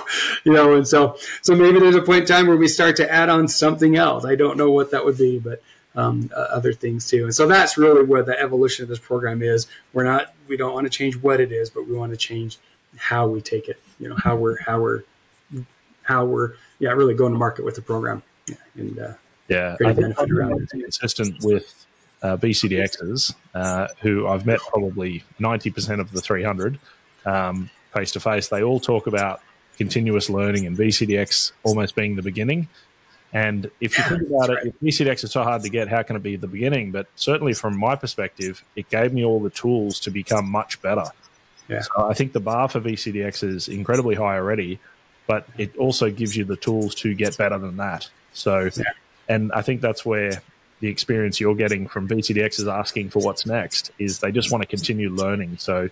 You 0.45 0.53
know, 0.53 0.75
and 0.75 0.87
so 0.87 1.17
so 1.43 1.55
maybe 1.55 1.79
there's 1.79 1.95
a 1.95 2.03
point 2.03 2.23
in 2.23 2.27
time 2.27 2.47
where 2.47 2.57
we 2.57 2.69
start 2.69 2.97
to 2.97 3.11
add 3.11 3.29
on 3.29 3.49
something 3.49 3.97
else. 3.97 4.25
I 4.25 4.35
don't 4.35 4.57
know 4.57 4.71
what 4.71 4.91
that 4.93 5.05
would 5.05 5.19
be, 5.19 5.39
but 5.39 5.63
um, 5.97 6.31
uh, 6.35 6.41
other 6.41 6.73
things 6.73 7.09
too. 7.09 7.25
And 7.25 7.35
so 7.35 7.47
that's 7.47 7.79
really 7.79 8.05
where 8.05 8.23
the 8.23 8.39
evolution 8.39 8.83
of 8.83 8.89
this 8.89 8.99
program 8.99 9.43
is. 9.43 9.67
We're 9.93 10.05
not 10.05 10.35
we 10.49 10.57
don't 10.57 10.75
want 10.75 10.87
to 10.87 10.91
change 10.91 11.17
what 11.17 11.41
it 11.41 11.53
is, 11.53 11.71
but 11.71 11.87
we 11.87 11.95
want 11.95 12.13
to 12.13 12.17
change 12.17 12.59
how 12.97 13.27
we 13.27 13.41
take 13.41 13.69
it. 13.69 13.81
You 13.99 14.09
know, 14.09 14.17
how 14.17 14.37
we're 14.37 14.59
how 14.59 14.81
we're 14.81 15.03
how 16.03 16.25
we're 16.25 16.55
yeah 16.79 16.91
really 16.91 17.15
going 17.15 17.33
to 17.33 17.39
market 17.39 17.65
with 17.65 17.75
the 17.75 17.83
program. 17.83 18.23
Yeah, 18.49 18.57
and 18.77 18.99
uh, 18.99 19.13
yeah, 19.49 19.77
I 19.85 19.93
think 19.93 20.19
around 20.19 20.69
consistent 20.71 21.43
with 21.43 21.87
uh, 22.23 22.37
VCDXs, 22.37 23.35
uh, 23.55 23.89
who 24.01 24.27
I've 24.27 24.47
met 24.47 24.61
probably 24.61 25.25
ninety 25.39 25.71
percent 25.71 26.01
of 26.01 26.11
the 26.13 26.21
three 26.21 26.43
hundred 26.43 26.79
face 27.25 28.13
to 28.13 28.21
face, 28.21 28.49
they 28.49 28.63
all 28.63 28.81
talk 28.81 29.07
about 29.07 29.41
continuous 29.77 30.31
learning 30.31 30.67
and 30.67 30.77
VCDX 30.77 31.53
almost 31.65 31.95
being 31.95 32.17
the 32.17 32.23
beginning. 32.23 32.69
And 33.33 33.69
if 33.81 33.99
you 33.99 34.05
think 34.05 34.23
about 34.29 34.51
it, 34.51 34.59
if 34.67 34.81
VCDX 34.81 35.25
is 35.25 35.33
so 35.33 35.43
hard 35.43 35.63
to 35.63 35.69
get, 35.69 35.89
how 35.89 36.05
can 36.05 36.15
it 36.15 36.23
be 36.23 36.37
the 36.37 36.47
beginning? 36.47 36.93
But 36.93 37.09
certainly 37.17 37.53
from 37.53 37.77
my 37.77 37.97
perspective, 37.97 38.63
it 38.77 38.89
gave 38.89 39.13
me 39.13 39.25
all 39.25 39.41
the 39.41 39.51
tools 39.51 39.99
to 40.01 40.13
become 40.13 40.49
much 40.49 40.81
better. 40.81 41.07
Yeah. 41.69 41.81
So 41.81 42.09
I 42.09 42.15
think 42.15 42.33
the 42.33 42.41
bar 42.41 42.69
for 42.69 42.81
VCDX 42.81 43.43
is 43.43 43.67
incredibly 43.67 44.15
high 44.15 44.37
already, 44.37 44.79
but 45.27 45.49
it 45.59 45.77
also 45.77 46.11
gives 46.11 46.37
you 46.37 46.45
the 46.45 46.57
tools 46.57 46.95
to 46.97 47.13
get 47.15 47.37
better 47.37 47.59
than 47.59 47.77
that. 47.79 48.09
So, 48.33 48.71
yeah. 48.77 48.85
and 49.29 49.51
I 49.53 49.63
think 49.63 49.81
that's 49.81 50.05
where 50.05 50.41
the 50.79 50.89
experience 50.89 51.41
you're 51.41 51.57
getting 51.57 51.89
from 51.89 52.07
VCDX 52.07 52.61
is 52.61 52.69
asking 52.69 53.11
for 53.11 53.21
what's 53.21 53.47
next 53.47 53.91
is 53.99 54.21
they 54.21 54.31
just 54.31 54.53
want 54.53 54.63
to 54.63 54.69
continue 54.69 55.11
learning. 55.11 55.57
So 55.59 55.89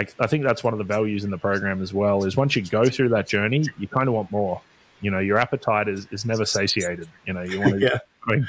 I, 0.00 0.06
I 0.24 0.26
think 0.26 0.44
that's 0.44 0.64
one 0.64 0.72
of 0.72 0.78
the 0.78 0.84
values 0.84 1.24
in 1.24 1.30
the 1.30 1.38
program 1.38 1.82
as 1.82 1.92
well. 1.92 2.24
Is 2.24 2.36
once 2.36 2.56
you 2.56 2.62
go 2.62 2.84
through 2.84 3.10
that 3.10 3.28
journey, 3.28 3.64
you 3.78 3.88
kind 3.88 4.08
of 4.08 4.14
want 4.14 4.30
more. 4.30 4.60
You 5.00 5.10
know, 5.10 5.18
your 5.18 5.38
appetite 5.38 5.88
is, 5.88 6.06
is 6.10 6.24
never 6.24 6.44
satiated. 6.44 7.08
You 7.26 7.34
know, 7.34 7.42
you 7.42 7.60
want 7.60 7.74
to. 7.74 7.80
yeah. 7.80 7.98
I 8.26 8.32
mean, 8.32 8.48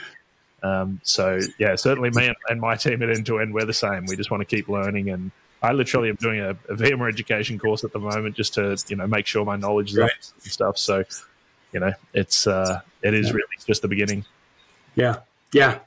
Um, 0.63 1.01
so 1.03 1.39
yeah, 1.57 1.75
certainly 1.75 2.11
me 2.11 2.27
and, 2.27 2.35
and 2.49 2.61
my 2.61 2.75
team 2.75 3.01
at 3.01 3.09
End 3.09 3.25
to 3.25 3.39
End, 3.39 3.53
we're 3.53 3.65
the 3.65 3.73
same. 3.73 4.05
We 4.05 4.15
just 4.15 4.31
want 4.31 4.41
to 4.41 4.55
keep 4.55 4.69
learning, 4.69 5.09
and 5.09 5.31
I 5.61 5.73
literally 5.73 6.09
am 6.09 6.15
doing 6.17 6.39
a, 6.39 6.51
a 6.51 6.75
VMware 6.75 7.09
education 7.09 7.57
course 7.57 7.83
at 7.83 7.91
the 7.93 7.99
moment 7.99 8.35
just 8.35 8.53
to 8.55 8.77
you 8.87 8.95
know 8.95 9.07
make 9.07 9.25
sure 9.25 9.43
my 9.43 9.55
knowledge 9.55 9.91
is 9.91 9.97
right. 9.97 10.11
up 10.11 10.43
and 10.43 10.51
stuff. 10.51 10.77
So 10.77 11.03
you 11.73 11.79
know, 11.79 11.93
it's 12.13 12.47
uh, 12.47 12.81
it 13.01 13.13
is 13.13 13.33
really 13.33 13.47
just 13.65 13.81
the 13.81 13.87
beginning. 13.87 14.25
Yeah, 14.95 15.17
yeah, 15.51 15.79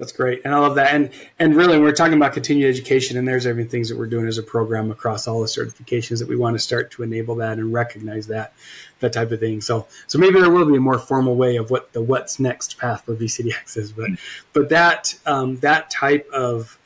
that's 0.00 0.12
great, 0.12 0.40
and 0.44 0.54
I 0.54 0.58
love 0.58 0.74
that. 0.76 0.94
And 0.94 1.10
and 1.38 1.54
really, 1.54 1.78
we're 1.78 1.92
talking 1.92 2.14
about 2.14 2.32
continued 2.32 2.68
education, 2.68 3.18
and 3.18 3.28
there's 3.28 3.46
everything 3.46 3.70
things 3.70 3.90
that 3.90 3.98
we're 3.98 4.06
doing 4.06 4.26
as 4.26 4.38
a 4.38 4.42
program 4.42 4.90
across 4.90 5.28
all 5.28 5.40
the 5.40 5.46
certifications 5.46 6.18
that 6.18 6.28
we 6.28 6.36
want 6.36 6.54
to 6.54 6.58
start 6.58 6.90
to 6.92 7.02
enable 7.02 7.36
that 7.36 7.58
and 7.58 7.72
recognize 7.72 8.26
that 8.28 8.54
that 9.00 9.12
type 9.12 9.30
of 9.30 9.38
thing. 9.38 9.60
So 9.60 9.86
so 10.06 10.18
maybe 10.18 10.40
there 10.40 10.50
will 10.50 10.64
be 10.64 10.76
a 10.76 10.80
more 10.80 10.98
formal 10.98 11.36
way 11.36 11.56
of 11.56 11.70
what 11.70 11.92
the 11.92 12.02
what's 12.02 12.40
next 12.40 12.78
path 12.78 13.04
for 13.04 13.14
VCDX 13.14 13.76
is, 13.76 13.92
but 13.92 14.10
but 14.54 14.70
that 14.70 15.16
um, 15.26 15.58
that 15.58 15.90
type 15.90 16.28
of 16.30 16.78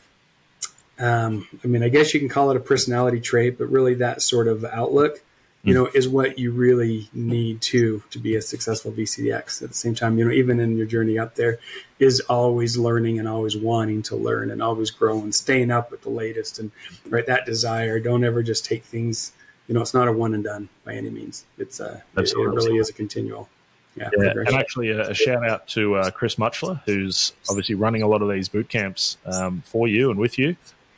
um, 0.98 1.48
I 1.62 1.66
mean, 1.66 1.82
I 1.82 1.88
guess 1.88 2.12
you 2.14 2.20
can 2.20 2.28
call 2.28 2.50
it 2.50 2.56
a 2.56 2.60
personality 2.60 3.20
trait, 3.20 3.58
but 3.58 3.66
really 3.66 3.94
that 3.94 4.22
sort 4.22 4.48
of 4.48 4.64
outlook 4.64 5.23
you 5.64 5.72
know, 5.72 5.88
is 5.94 6.06
what 6.08 6.38
you 6.38 6.52
really 6.52 7.08
need 7.14 7.60
to 7.62 8.02
to 8.10 8.18
be 8.18 8.36
a 8.36 8.42
successful 8.42 8.92
VCDX. 8.92 9.62
At 9.62 9.70
the 9.70 9.74
same 9.74 9.94
time, 9.94 10.18
you 10.18 10.26
know, 10.26 10.30
even 10.30 10.60
in 10.60 10.76
your 10.76 10.86
journey 10.86 11.18
up 11.18 11.34
there, 11.36 11.58
is 11.98 12.20
always 12.20 12.76
learning 12.76 13.18
and 13.18 13.26
always 13.26 13.56
wanting 13.56 14.02
to 14.02 14.16
learn 14.16 14.50
and 14.50 14.62
always 14.62 14.90
grow 14.90 15.18
and 15.20 15.34
staying 15.34 15.70
up 15.70 15.90
with 15.90 16.02
the 16.02 16.10
latest 16.10 16.58
and 16.58 16.70
right 17.08 17.26
that 17.26 17.46
desire. 17.46 17.98
Don't 17.98 18.24
ever 18.24 18.42
just 18.42 18.64
take 18.66 18.84
things. 18.84 19.32
You 19.66 19.74
know, 19.74 19.80
it's 19.80 19.94
not 19.94 20.06
a 20.06 20.12
one 20.12 20.34
and 20.34 20.44
done 20.44 20.68
by 20.84 20.94
any 20.94 21.08
means. 21.08 21.46
It's 21.56 21.80
uh, 21.80 22.02
it, 22.18 22.30
it, 22.30 22.36
really 22.36 22.76
is 22.76 22.90
a 22.90 22.92
continual. 22.92 23.48
Yeah, 23.96 24.10
yeah 24.18 24.30
and 24.30 24.54
actually, 24.54 24.90
a, 24.90 25.10
a, 25.10 25.14
shout 25.14 25.48
out 25.48 25.66
to 25.68 25.94
uh, 25.94 26.10
Chris 26.10 26.34
Muchler, 26.34 26.82
who's 26.84 27.32
obviously 27.48 27.76
running 27.76 28.02
a 28.02 28.08
lot 28.08 28.22
of 28.22 28.28
these 28.28 28.48
boot 28.48 28.68
camps 28.68 29.16
um, 29.24 29.62
for 29.64 29.88
you 29.88 30.10
and 30.10 30.18
with 30.18 30.36
you. 30.38 30.56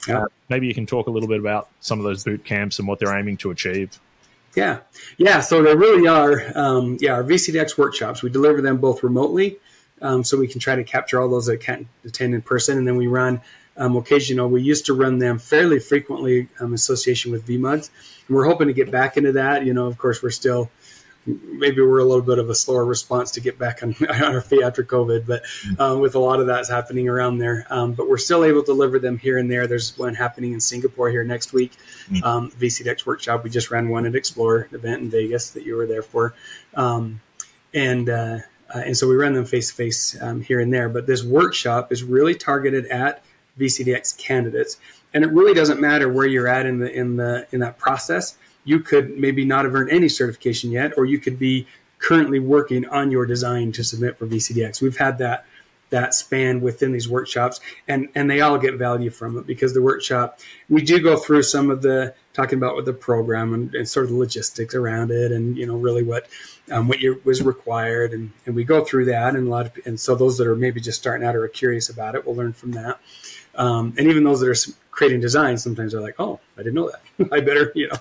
Yeah. 0.08 0.22
Uh, 0.22 0.26
maybe 0.48 0.66
you 0.66 0.74
can 0.74 0.86
talk 0.86 1.06
a 1.06 1.10
little 1.10 1.28
bit 1.28 1.38
about 1.38 1.68
some 1.80 1.98
of 1.98 2.04
those 2.04 2.24
boot 2.24 2.44
camps 2.44 2.78
and 2.78 2.88
what 2.88 2.98
they're 2.98 3.16
aiming 3.16 3.36
to 3.38 3.50
achieve. 3.50 4.00
Yeah, 4.56 4.80
yeah. 5.18 5.40
So 5.40 5.62
there 5.62 5.76
really 5.76 6.08
are, 6.08 6.50
um, 6.54 6.96
yeah, 6.98 7.12
our 7.12 7.22
VCDX 7.22 7.76
workshops. 7.76 8.22
We 8.22 8.30
deliver 8.30 8.62
them 8.62 8.78
both 8.78 9.02
remotely, 9.02 9.58
um, 10.00 10.24
so 10.24 10.38
we 10.38 10.48
can 10.48 10.60
try 10.60 10.74
to 10.74 10.82
capture 10.82 11.20
all 11.20 11.28
those 11.28 11.44
that 11.46 11.60
can't 11.60 11.86
attend 12.06 12.34
in 12.34 12.40
person, 12.40 12.78
and 12.78 12.88
then 12.88 12.96
we 12.96 13.06
run 13.06 13.42
um, 13.76 13.96
occasional. 13.96 14.48
We 14.48 14.62
used 14.62 14.86
to 14.86 14.94
run 14.94 15.18
them 15.18 15.38
fairly 15.38 15.78
frequently 15.78 16.48
um, 16.58 16.72
association 16.72 17.32
with 17.32 17.46
VMUGs, 17.46 17.90
and 18.28 18.36
we're 18.36 18.46
hoping 18.46 18.68
to 18.68 18.72
get 18.72 18.90
back 18.90 19.18
into 19.18 19.32
that. 19.32 19.66
You 19.66 19.74
know, 19.74 19.86
of 19.86 19.98
course, 19.98 20.22
we're 20.22 20.30
still 20.30 20.70
maybe 21.26 21.80
we're 21.82 21.98
a 21.98 22.04
little 22.04 22.22
bit 22.22 22.38
of 22.38 22.48
a 22.48 22.54
slower 22.54 22.84
response 22.84 23.32
to 23.32 23.40
get 23.40 23.58
back 23.58 23.82
on, 23.82 23.94
on 24.08 24.34
our 24.34 24.40
feet 24.40 24.62
after 24.62 24.82
COVID, 24.82 25.26
but 25.26 25.42
mm-hmm. 25.44 25.80
um, 25.80 26.00
with 26.00 26.14
a 26.14 26.18
lot 26.18 26.40
of 26.40 26.46
that's 26.46 26.68
happening 26.68 27.08
around 27.08 27.38
there. 27.38 27.66
Um, 27.70 27.92
but 27.92 28.08
we're 28.08 28.18
still 28.18 28.44
able 28.44 28.60
to 28.60 28.66
deliver 28.66 28.98
them 28.98 29.18
here 29.18 29.38
and 29.38 29.50
there. 29.50 29.66
There's 29.66 29.96
one 29.98 30.14
happening 30.14 30.52
in 30.52 30.60
Singapore 30.60 31.10
here 31.10 31.24
next 31.24 31.52
week, 31.52 31.72
mm-hmm. 32.08 32.24
um, 32.24 32.50
VCDX 32.52 33.06
workshop. 33.06 33.44
We 33.44 33.50
just 33.50 33.70
ran 33.70 33.88
one 33.88 34.06
at 34.06 34.14
Explore 34.14 34.68
event 34.72 35.02
in 35.02 35.10
Vegas 35.10 35.50
that 35.50 35.64
you 35.64 35.76
were 35.76 35.86
there 35.86 36.02
for, 36.02 36.34
um, 36.74 37.20
and 37.74 38.08
uh, 38.08 38.38
uh, 38.74 38.78
and 38.78 38.96
so 38.96 39.08
we 39.08 39.16
run 39.16 39.34
them 39.34 39.44
face 39.44 39.68
to 39.68 39.74
face 39.74 40.18
here 40.44 40.60
and 40.60 40.72
there. 40.72 40.88
But 40.88 41.06
this 41.06 41.22
workshop 41.22 41.92
is 41.92 42.02
really 42.02 42.34
targeted 42.34 42.86
at 42.86 43.22
VCDX 43.58 44.18
candidates, 44.18 44.78
and 45.14 45.24
it 45.24 45.30
really 45.30 45.54
doesn't 45.54 45.80
matter 45.80 46.12
where 46.12 46.26
you're 46.26 46.48
at 46.48 46.66
in 46.66 46.78
the 46.78 46.90
in 46.92 47.16
the 47.16 47.46
in 47.52 47.60
that 47.60 47.78
process 47.78 48.36
you 48.66 48.80
could 48.80 49.16
maybe 49.16 49.46
not 49.46 49.64
have 49.64 49.74
earned 49.74 49.90
any 49.90 50.10
certification 50.10 50.70
yet, 50.70 50.92
or 50.98 51.06
you 51.06 51.18
could 51.18 51.38
be 51.38 51.66
currently 51.98 52.38
working 52.38 52.86
on 52.88 53.10
your 53.10 53.24
design 53.24 53.72
to 53.72 53.82
submit 53.82 54.18
for 54.18 54.26
VCDX. 54.26 54.82
We've 54.82 54.98
had 54.98 55.16
that 55.18 55.46
that 55.90 56.14
span 56.14 56.60
within 56.60 56.90
these 56.90 57.08
workshops, 57.08 57.60
and 57.86 58.08
and 58.14 58.28
they 58.28 58.40
all 58.40 58.58
get 58.58 58.74
value 58.74 59.08
from 59.08 59.38
it 59.38 59.46
because 59.46 59.72
the 59.72 59.80
workshop 59.80 60.40
we 60.68 60.82
do 60.82 61.00
go 61.00 61.16
through 61.16 61.44
some 61.44 61.70
of 61.70 61.80
the 61.80 62.12
talking 62.34 62.58
about 62.58 62.84
the 62.84 62.92
program 62.92 63.54
and, 63.54 63.74
and 63.74 63.88
sort 63.88 64.04
of 64.04 64.10
the 64.10 64.18
logistics 64.18 64.74
around 64.74 65.10
it, 65.10 65.30
and 65.30 65.56
you 65.56 65.64
know 65.64 65.76
really 65.76 66.02
what 66.02 66.26
um, 66.72 66.88
what 66.88 66.98
you, 66.98 67.20
was 67.24 67.40
required, 67.40 68.12
and 68.12 68.32
and 68.46 68.56
we 68.56 68.64
go 68.64 68.84
through 68.84 69.04
that, 69.06 69.36
and 69.36 69.46
a 69.46 69.50
lot 69.50 69.66
of 69.66 69.86
and 69.86 69.98
so 69.98 70.16
those 70.16 70.36
that 70.38 70.46
are 70.48 70.56
maybe 70.56 70.80
just 70.80 70.98
starting 70.98 71.26
out 71.26 71.36
or 71.36 71.44
are 71.44 71.48
curious 71.48 71.88
about 71.88 72.16
it 72.16 72.26
will 72.26 72.34
learn 72.34 72.52
from 72.52 72.72
that. 72.72 72.98
Um, 73.54 73.94
and 73.96 74.08
even 74.08 74.24
those 74.24 74.40
that 74.40 74.48
are 74.48 74.72
creating 74.96 75.20
designs, 75.20 75.62
sometimes 75.62 75.92
they're 75.92 76.00
like, 76.00 76.16
"Oh, 76.18 76.40
I 76.56 76.62
didn't 76.62 76.74
know 76.74 76.90
that. 76.90 77.32
I 77.32 77.40
better, 77.40 77.70
you 77.76 77.86
know, 77.88 77.96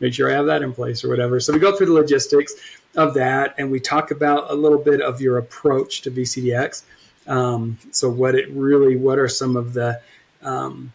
make 0.00 0.14
sure 0.14 0.30
I 0.30 0.34
have 0.34 0.46
that 0.46 0.62
in 0.62 0.72
place 0.72 1.04
or 1.04 1.08
whatever." 1.08 1.38
So 1.38 1.52
we 1.52 1.60
go 1.60 1.76
through 1.76 1.86
the 1.86 1.92
logistics 1.92 2.54
of 2.96 3.14
that, 3.14 3.54
and 3.58 3.70
we 3.70 3.78
talk 3.78 4.10
about 4.10 4.50
a 4.50 4.54
little 4.54 4.78
bit 4.78 5.00
of 5.00 5.20
your 5.20 5.38
approach 5.38 6.02
to 6.02 6.10
VCDX. 6.10 6.82
Um, 7.28 7.78
so 7.92 8.08
what 8.08 8.34
it 8.34 8.50
really, 8.50 8.96
what 8.96 9.18
are 9.18 9.28
some 9.28 9.56
of 9.56 9.74
the 9.74 10.00
um, 10.42 10.92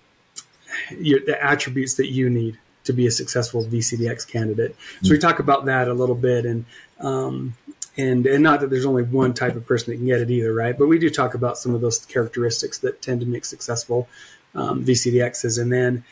your, 1.00 1.20
the 1.22 1.42
attributes 1.42 1.94
that 1.96 2.12
you 2.12 2.30
need 2.30 2.58
to 2.86 2.92
be 2.92 3.06
a 3.06 3.12
successful 3.12 3.64
VCDX 3.64 4.28
candidate? 4.28 4.76
So 5.04 5.12
we 5.12 5.20
talk 5.20 5.40
about 5.40 5.66
that 5.66 5.88
a 5.88 5.94
little 5.94 6.16
bit, 6.16 6.46
and 6.46 6.66
um, 7.00 7.56
and 7.96 8.26
and 8.26 8.42
not 8.42 8.60
that 8.62 8.72
there's 8.72 8.88
only 8.88 9.04
one 9.04 9.36
type 9.36 9.56
of 9.56 9.68
person 9.68 9.92
that 9.92 9.98
can 9.98 10.08
get 10.08 10.20
it 10.20 10.32
either, 10.32 10.52
right? 10.52 10.76
But 10.76 10.88
we 10.88 10.98
do 10.98 11.12
talk 11.12 11.36
about 11.36 11.60
some 11.60 11.76
of 11.76 11.82
those 11.82 12.00
characteristics 12.00 12.80
that 12.80 13.04
tend 13.04 13.20
to 13.22 13.28
make 13.28 13.46
successful 13.46 14.10
um, 14.56 14.84
VCDXs, 14.84 15.62
and 15.62 15.72
then 15.72 16.04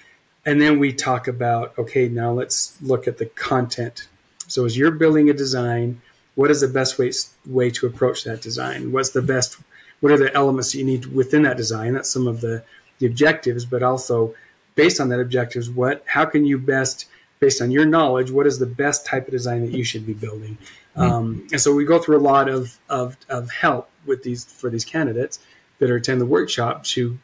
and 0.46 0.62
then 0.62 0.80
we 0.80 0.94
talk 0.94 1.28
about 1.28 1.78
okay, 1.78 2.08
now 2.08 2.32
let's 2.32 2.78
look 2.82 3.08
at 3.08 3.18
the 3.18 3.26
content. 3.28 4.08
So 4.48 4.66
as 4.66 4.78
you're 4.78 4.92
building 4.92 5.30
a 5.30 5.34
design, 5.34 6.02
what 6.36 6.52
is 6.52 6.62
the 6.62 6.68
best 6.68 7.00
way 7.00 7.12
way 7.46 7.70
to 7.72 7.88
approach 7.88 8.24
that 8.24 8.42
design? 8.42 8.92
What's 8.92 9.12
the 9.12 9.22
best? 9.22 9.58
What 10.00 10.12
are 10.12 10.18
the 10.18 10.34
elements 10.34 10.72
that 10.72 10.80
you 10.80 10.86
need 10.86 11.06
within 11.08 11.44
that 11.44 11.58
design? 11.58 11.94
That's 11.94 12.10
some 12.10 12.28
of 12.28 12.42
the 12.42 12.64
the 13.00 13.08
objectives, 13.08 13.66
but 13.66 13.84
also 13.84 14.36
based 14.76 15.00
on 15.00 15.10
that 15.10 15.20
objectives, 15.20 15.70
what 15.70 16.04
how 16.06 16.26
can 16.26 16.46
you 16.46 16.58
best 16.58 17.08
based 17.42 17.62
on 17.62 17.72
your 17.72 17.86
knowledge, 17.86 18.32
what 18.32 18.48
is 18.48 18.60
the 18.60 18.68
best 18.68 19.06
type 19.06 19.26
of 19.26 19.32
design 19.32 19.66
that 19.66 19.72
you 19.72 19.84
should 19.84 20.06
be 20.06 20.14
building? 20.14 20.58
Mm-hmm. 20.96 21.02
Um, 21.02 21.48
and 21.52 21.60
so 21.60 21.74
we 21.74 21.84
go 21.84 22.00
through 22.00 22.18
a 22.18 22.22
lot 22.22 22.48
of, 22.48 22.78
of, 22.88 23.18
of 23.28 23.50
help 23.50 23.89
with 24.06 24.24
these 24.24 24.46
for 24.46 24.70
these 24.70 24.86
candidates 24.86 25.39
that 25.80 25.89
are 25.89 25.96
attend 25.96 26.22
the 26.22 26.26
workshop 26.26 26.84
to 26.84 27.18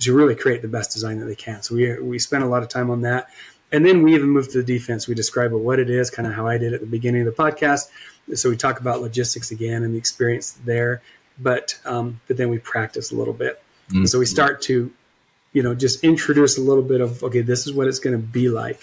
to 0.00 0.14
really 0.14 0.34
create 0.34 0.62
the 0.62 0.68
best 0.68 0.92
design 0.92 1.18
that 1.20 1.26
they 1.26 1.34
can. 1.34 1.62
So 1.62 1.74
we 1.74 2.00
we 2.00 2.18
spend 2.18 2.44
a 2.44 2.46
lot 2.46 2.62
of 2.62 2.68
time 2.68 2.90
on 2.90 3.02
that, 3.02 3.28
and 3.72 3.84
then 3.84 4.02
we 4.02 4.14
even 4.14 4.28
move 4.28 4.50
to 4.52 4.58
the 4.62 4.64
defense. 4.64 5.08
We 5.08 5.14
describe 5.14 5.52
what 5.52 5.78
it 5.78 5.90
is, 5.90 6.10
kind 6.10 6.26
of 6.28 6.34
how 6.34 6.46
I 6.46 6.58
did 6.58 6.74
at 6.74 6.80
the 6.80 6.86
beginning 6.86 7.26
of 7.26 7.36
the 7.36 7.42
podcast. 7.42 7.88
So 8.34 8.50
we 8.50 8.56
talk 8.56 8.80
about 8.80 9.00
logistics 9.00 9.50
again 9.50 9.82
and 9.84 9.94
the 9.94 9.98
experience 9.98 10.58
there, 10.64 11.02
but 11.38 11.78
um, 11.84 12.20
but 12.28 12.36
then 12.36 12.50
we 12.50 12.58
practice 12.58 13.10
a 13.12 13.16
little 13.16 13.34
bit. 13.34 13.62
Mm-hmm. 13.88 14.04
So 14.04 14.18
we 14.18 14.26
start 14.26 14.60
to 14.62 14.92
you 15.52 15.62
know, 15.62 15.74
just 15.74 16.04
introduce 16.04 16.58
a 16.58 16.60
little 16.60 16.82
bit 16.82 17.00
of, 17.00 17.22
okay, 17.24 17.40
this 17.40 17.66
is 17.66 17.72
what 17.72 17.88
it's 17.88 17.98
going 17.98 18.14
to 18.14 18.22
be 18.22 18.48
like. 18.48 18.80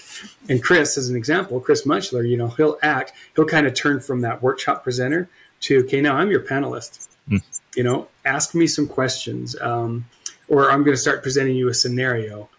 And 0.49 0.61
Chris, 0.63 0.97
as 0.97 1.09
an 1.09 1.15
example, 1.15 1.59
Chris 1.59 1.85
Munchler, 1.85 2.27
you 2.27 2.37
know, 2.37 2.47
he'll 2.47 2.77
act, 2.81 3.13
he'll 3.35 3.45
kind 3.45 3.67
of 3.67 3.73
turn 3.73 3.99
from 3.99 4.21
that 4.21 4.41
workshop 4.41 4.83
presenter 4.83 5.29
to, 5.61 5.83
okay, 5.83 6.01
now 6.01 6.15
I'm 6.17 6.31
your 6.31 6.41
panelist. 6.41 7.07
Mm. 7.29 7.41
You 7.75 7.83
know, 7.83 8.07
ask 8.25 8.55
me 8.55 8.67
some 8.67 8.87
questions. 8.87 9.55
Um, 9.61 10.05
or 10.47 10.71
I'm 10.71 10.83
going 10.83 10.95
to 10.95 11.01
start 11.01 11.23
presenting 11.23 11.55
you 11.55 11.69
a 11.69 11.73
scenario. 11.73 12.49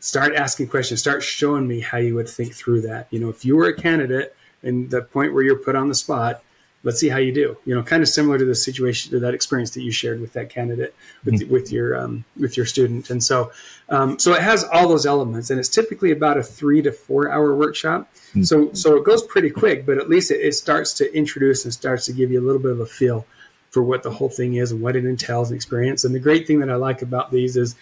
Start 0.00 0.34
asking 0.34 0.68
questions. 0.68 1.00
Start 1.00 1.22
showing 1.22 1.66
me 1.66 1.80
how 1.80 1.98
you 1.98 2.14
would 2.14 2.28
think 2.28 2.54
through 2.54 2.82
that. 2.82 3.08
You 3.10 3.20
know, 3.20 3.28
if 3.28 3.44
you 3.44 3.56
were 3.56 3.66
a 3.66 3.74
candidate 3.74 4.34
and 4.62 4.90
the 4.90 5.02
point 5.02 5.34
where 5.34 5.42
you're 5.42 5.58
put 5.58 5.74
on 5.74 5.88
the 5.88 5.94
spot, 5.94 6.42
let's 6.84 7.00
see 7.00 7.08
how 7.08 7.18
you 7.18 7.32
do. 7.32 7.56
You 7.64 7.74
know, 7.74 7.82
kind 7.82 8.02
of 8.02 8.08
similar 8.08 8.38
to 8.38 8.44
the 8.44 8.54
situation 8.54 9.10
to 9.10 9.20
that 9.20 9.34
experience 9.34 9.70
that 9.72 9.82
you 9.82 9.90
shared 9.90 10.20
with 10.20 10.32
that 10.34 10.50
candidate 10.50 10.94
with 11.24 11.34
mm-hmm. 11.34 11.52
with 11.52 11.72
your 11.72 11.96
um, 11.96 12.24
with 12.38 12.56
your 12.56 12.66
student. 12.66 13.10
And 13.10 13.22
so, 13.22 13.52
um, 13.88 14.18
so 14.18 14.32
it 14.34 14.42
has 14.42 14.64
all 14.64 14.88
those 14.88 15.06
elements, 15.06 15.50
and 15.50 15.58
it's 15.58 15.68
typically 15.68 16.12
about 16.12 16.38
a 16.38 16.42
three 16.42 16.82
to 16.82 16.92
four 16.92 17.30
hour 17.30 17.54
workshop. 17.54 18.10
Mm-hmm. 18.30 18.44
So 18.44 18.72
so 18.72 18.96
it 18.96 19.04
goes 19.04 19.22
pretty 19.22 19.50
quick, 19.50 19.86
but 19.86 19.98
at 19.98 20.08
least 20.08 20.30
it, 20.30 20.40
it 20.40 20.54
starts 20.54 20.92
to 20.94 21.14
introduce 21.16 21.64
and 21.64 21.72
starts 21.72 22.06
to 22.06 22.12
give 22.12 22.30
you 22.30 22.40
a 22.40 22.44
little 22.44 22.62
bit 22.62 22.72
of 22.72 22.80
a 22.80 22.86
feel 22.86 23.26
for 23.70 23.82
what 23.82 24.02
the 24.02 24.10
whole 24.10 24.28
thing 24.28 24.54
is 24.54 24.72
and 24.72 24.80
what 24.80 24.96
it 24.96 25.04
entails 25.04 25.50
and 25.50 25.56
experience. 25.56 26.04
And 26.04 26.14
the 26.14 26.20
great 26.20 26.46
thing 26.46 26.60
that 26.60 26.70
I 26.70 26.76
like 26.76 27.02
about 27.02 27.30
these 27.30 27.56
is 27.56 27.74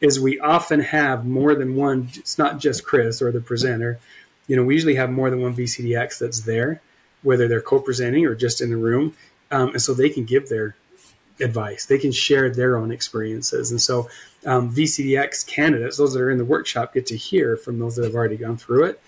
is 0.00 0.20
we 0.20 0.38
often 0.38 0.78
have 0.80 1.26
more 1.26 1.56
than 1.56 1.74
one. 1.74 2.08
It's 2.14 2.38
not 2.38 2.58
just 2.58 2.84
Chris 2.84 3.20
or 3.20 3.32
the 3.32 3.40
presenter. 3.40 3.98
You 4.46 4.54
know, 4.54 4.62
we 4.62 4.74
usually 4.74 4.94
have 4.94 5.10
more 5.10 5.28
than 5.28 5.42
one 5.42 5.56
VCDX 5.56 6.18
that's 6.18 6.42
there 6.42 6.80
whether 7.22 7.48
they're 7.48 7.60
co-presenting 7.60 8.26
or 8.26 8.34
just 8.34 8.60
in 8.60 8.70
the 8.70 8.76
room, 8.76 9.14
um, 9.50 9.70
and 9.70 9.82
so 9.82 9.94
they 9.94 10.08
can 10.08 10.24
give 10.24 10.48
their 10.48 10.76
advice. 11.40 11.86
They 11.86 11.98
can 11.98 12.12
share 12.12 12.50
their 12.50 12.76
own 12.76 12.90
experiences, 12.90 13.70
and 13.70 13.80
so 13.80 14.08
um, 14.46 14.74
VCDX 14.74 15.46
candidates, 15.46 15.96
those 15.96 16.14
that 16.14 16.20
are 16.20 16.30
in 16.30 16.38
the 16.38 16.44
workshop, 16.44 16.94
get 16.94 17.06
to 17.06 17.16
hear 17.16 17.56
from 17.56 17.78
those 17.78 17.96
that 17.96 18.04
have 18.04 18.14
already 18.14 18.36
gone 18.36 18.56
through 18.56 18.84
it, 18.84 19.00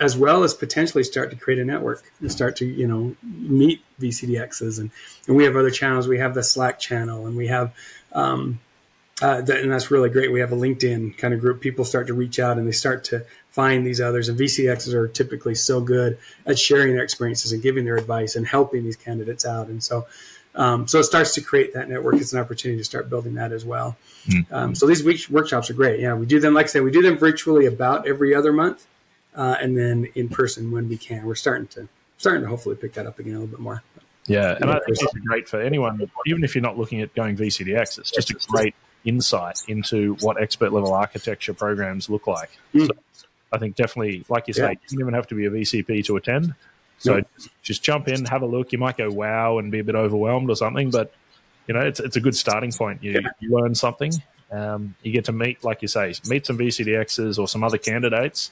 as 0.00 0.16
well 0.16 0.44
as 0.44 0.54
potentially 0.54 1.02
start 1.02 1.30
to 1.30 1.36
create 1.36 1.58
a 1.58 1.64
network 1.64 2.02
and 2.20 2.30
start 2.30 2.56
to 2.56 2.66
you 2.66 2.86
know 2.86 3.16
meet 3.22 3.82
VCDXs. 4.00 4.78
And 4.78 4.90
and 5.26 5.36
we 5.36 5.44
have 5.44 5.56
other 5.56 5.70
channels. 5.70 6.08
We 6.08 6.18
have 6.18 6.34
the 6.34 6.42
Slack 6.42 6.78
channel, 6.78 7.26
and 7.26 7.36
we 7.36 7.48
have. 7.48 7.74
Um, 8.12 8.60
uh, 9.20 9.40
that, 9.40 9.62
and 9.62 9.72
that's 9.72 9.90
really 9.90 10.08
great. 10.10 10.30
We 10.30 10.38
have 10.38 10.52
a 10.52 10.56
LinkedIn 10.56 11.18
kind 11.18 11.34
of 11.34 11.40
group. 11.40 11.60
People 11.60 11.84
start 11.84 12.06
to 12.06 12.14
reach 12.14 12.38
out 12.38 12.56
and 12.56 12.68
they 12.68 12.72
start 12.72 13.02
to 13.04 13.24
find 13.50 13.84
these 13.84 14.00
others. 14.00 14.28
And 14.28 14.38
VCDXs 14.38 14.94
are 14.94 15.08
typically 15.08 15.56
so 15.56 15.80
good 15.80 16.18
at 16.46 16.56
sharing 16.56 16.94
their 16.94 17.02
experiences 17.02 17.50
and 17.50 17.60
giving 17.60 17.84
their 17.84 17.96
advice 17.96 18.36
and 18.36 18.46
helping 18.46 18.84
these 18.84 18.94
candidates 18.94 19.44
out. 19.44 19.66
And 19.66 19.82
so, 19.82 20.06
um, 20.54 20.86
so 20.86 21.00
it 21.00 21.04
starts 21.04 21.34
to 21.34 21.40
create 21.40 21.74
that 21.74 21.88
network. 21.88 22.16
It's 22.16 22.32
an 22.32 22.38
opportunity 22.38 22.78
to 22.78 22.84
start 22.84 23.10
building 23.10 23.34
that 23.34 23.50
as 23.50 23.64
well. 23.64 23.96
Mm-hmm. 24.26 24.54
Um, 24.54 24.74
so 24.76 24.86
these 24.86 25.02
week 25.02 25.28
workshops 25.28 25.70
are 25.70 25.74
great. 25.74 25.98
Yeah, 25.98 26.14
we 26.14 26.26
do 26.26 26.38
them, 26.38 26.54
like 26.54 26.66
I 26.66 26.68
said, 26.68 26.82
we 26.82 26.92
do 26.92 27.02
them 27.02 27.18
virtually 27.18 27.66
about 27.66 28.06
every 28.06 28.34
other 28.34 28.52
month, 28.52 28.86
uh, 29.38 29.56
and 29.60 29.78
then 29.78 30.08
in 30.16 30.28
person 30.28 30.70
when 30.70 30.88
we 30.88 30.98
can. 30.98 31.24
We're 31.24 31.36
starting 31.36 31.68
to 31.68 31.88
starting 32.18 32.42
to 32.42 32.48
hopefully 32.48 32.74
pick 32.74 32.92
that 32.94 33.06
up 33.06 33.18
again 33.18 33.36
a 33.36 33.38
little 33.38 33.56
bit 33.56 33.60
more. 33.60 33.82
Yeah, 34.26 34.58
and 34.60 34.70
I 34.70 34.74
think 34.80 34.98
it's 35.00 35.14
great 35.26 35.48
for 35.48 35.58
anyone, 35.62 36.06
even 36.26 36.44
if 36.44 36.54
you're 36.54 36.60
not 36.60 36.76
looking 36.76 37.00
at 37.00 37.14
going 37.14 37.36
VCDX. 37.36 37.98
It's 37.98 38.10
just 38.10 38.30
a 38.30 38.34
great 38.48 38.74
insight 39.06 39.60
into 39.68 40.16
what 40.20 40.42
expert 40.42 40.72
level 40.72 40.92
architecture 40.92 41.54
programs 41.54 42.10
look 42.10 42.26
like. 42.26 42.50
Mm. 42.74 42.88
So 43.12 43.26
I 43.52 43.58
think 43.58 43.76
definitely, 43.76 44.26
like 44.28 44.46
you 44.48 44.52
say, 44.52 44.62
yeah. 44.62 44.70
you 44.70 44.98
don't 44.98 45.00
even 45.00 45.14
have 45.14 45.28
to 45.28 45.34
be 45.34 45.46
a 45.46 45.50
VCP 45.50 46.04
to 46.06 46.16
attend. 46.16 46.54
So 46.98 47.22
just 47.62 47.82
jump 47.82 48.08
in, 48.08 48.24
have 48.24 48.42
a 48.42 48.46
look. 48.46 48.72
You 48.72 48.78
might 48.78 48.96
go 48.96 49.08
wow 49.08 49.58
and 49.58 49.70
be 49.70 49.78
a 49.78 49.84
bit 49.84 49.94
overwhelmed 49.94 50.50
or 50.50 50.56
something, 50.56 50.90
but 50.90 51.14
you 51.68 51.74
know 51.74 51.80
it's 51.80 52.00
it's 52.00 52.16
a 52.16 52.20
good 52.20 52.34
starting 52.36 52.72
point. 52.72 53.02
You, 53.02 53.12
yeah. 53.12 53.20
you 53.40 53.56
learn 53.56 53.74
something. 53.74 54.12
Um, 54.50 54.94
you 55.02 55.12
get 55.12 55.24
to 55.26 55.32
meet, 55.32 55.62
like 55.62 55.80
you 55.80 55.88
say, 55.88 56.12
meet 56.28 56.44
some 56.44 56.58
VCDXs 56.58 57.38
or 57.38 57.46
some 57.46 57.62
other 57.62 57.78
candidates. 57.78 58.50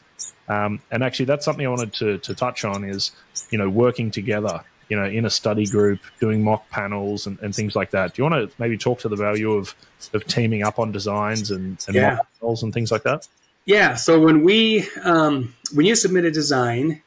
Um, 0.49 0.81
and 0.91 1.03
actually, 1.03 1.27
that's 1.27 1.45
something 1.45 1.67
I 1.67 1.71
wanted 1.71 1.93
to, 1.95 2.19
to 2.19 2.35
touch 2.35 2.65
on 2.65 2.85
is, 2.85 3.13
you 3.51 3.59
know, 3.59 3.69
working 3.69 4.11
together, 4.11 4.63
you 4.89 4.97
know, 4.97 5.05
in 5.05 5.25
a 5.25 5.31
study 5.31 5.67
group, 5.67 6.01
doing 6.21 6.43
mock 6.43 6.69
panels 6.71 7.27
and, 7.27 7.39
and 7.41 7.55
things 7.55 7.75
like 7.75 7.91
that. 7.91 8.15
Do 8.15 8.23
you 8.23 8.31
want 8.31 8.51
to 8.51 8.57
maybe 8.61 8.79
talk 8.79 9.01
to 9.01 9.09
the 9.09 9.17
value 9.17 9.53
of, 9.53 9.75
of 10.13 10.25
teaming 10.27 10.63
up 10.63 10.79
on 10.79 10.93
designs 10.93 11.51
and, 11.51 11.85
and 11.87 11.97
yeah. 11.97 12.15
mock 12.17 12.27
panels 12.41 12.63
and 12.63 12.73
things 12.73 12.93
like 12.93 13.03
that? 13.03 13.27
Yeah. 13.65 13.97
So 13.97 14.21
when 14.21 14.45
we, 14.45 14.87
um, 15.03 15.55
when 15.75 15.87
you 15.87 15.97
submit 15.97 16.25
a 16.25 16.31
design, 16.31 17.03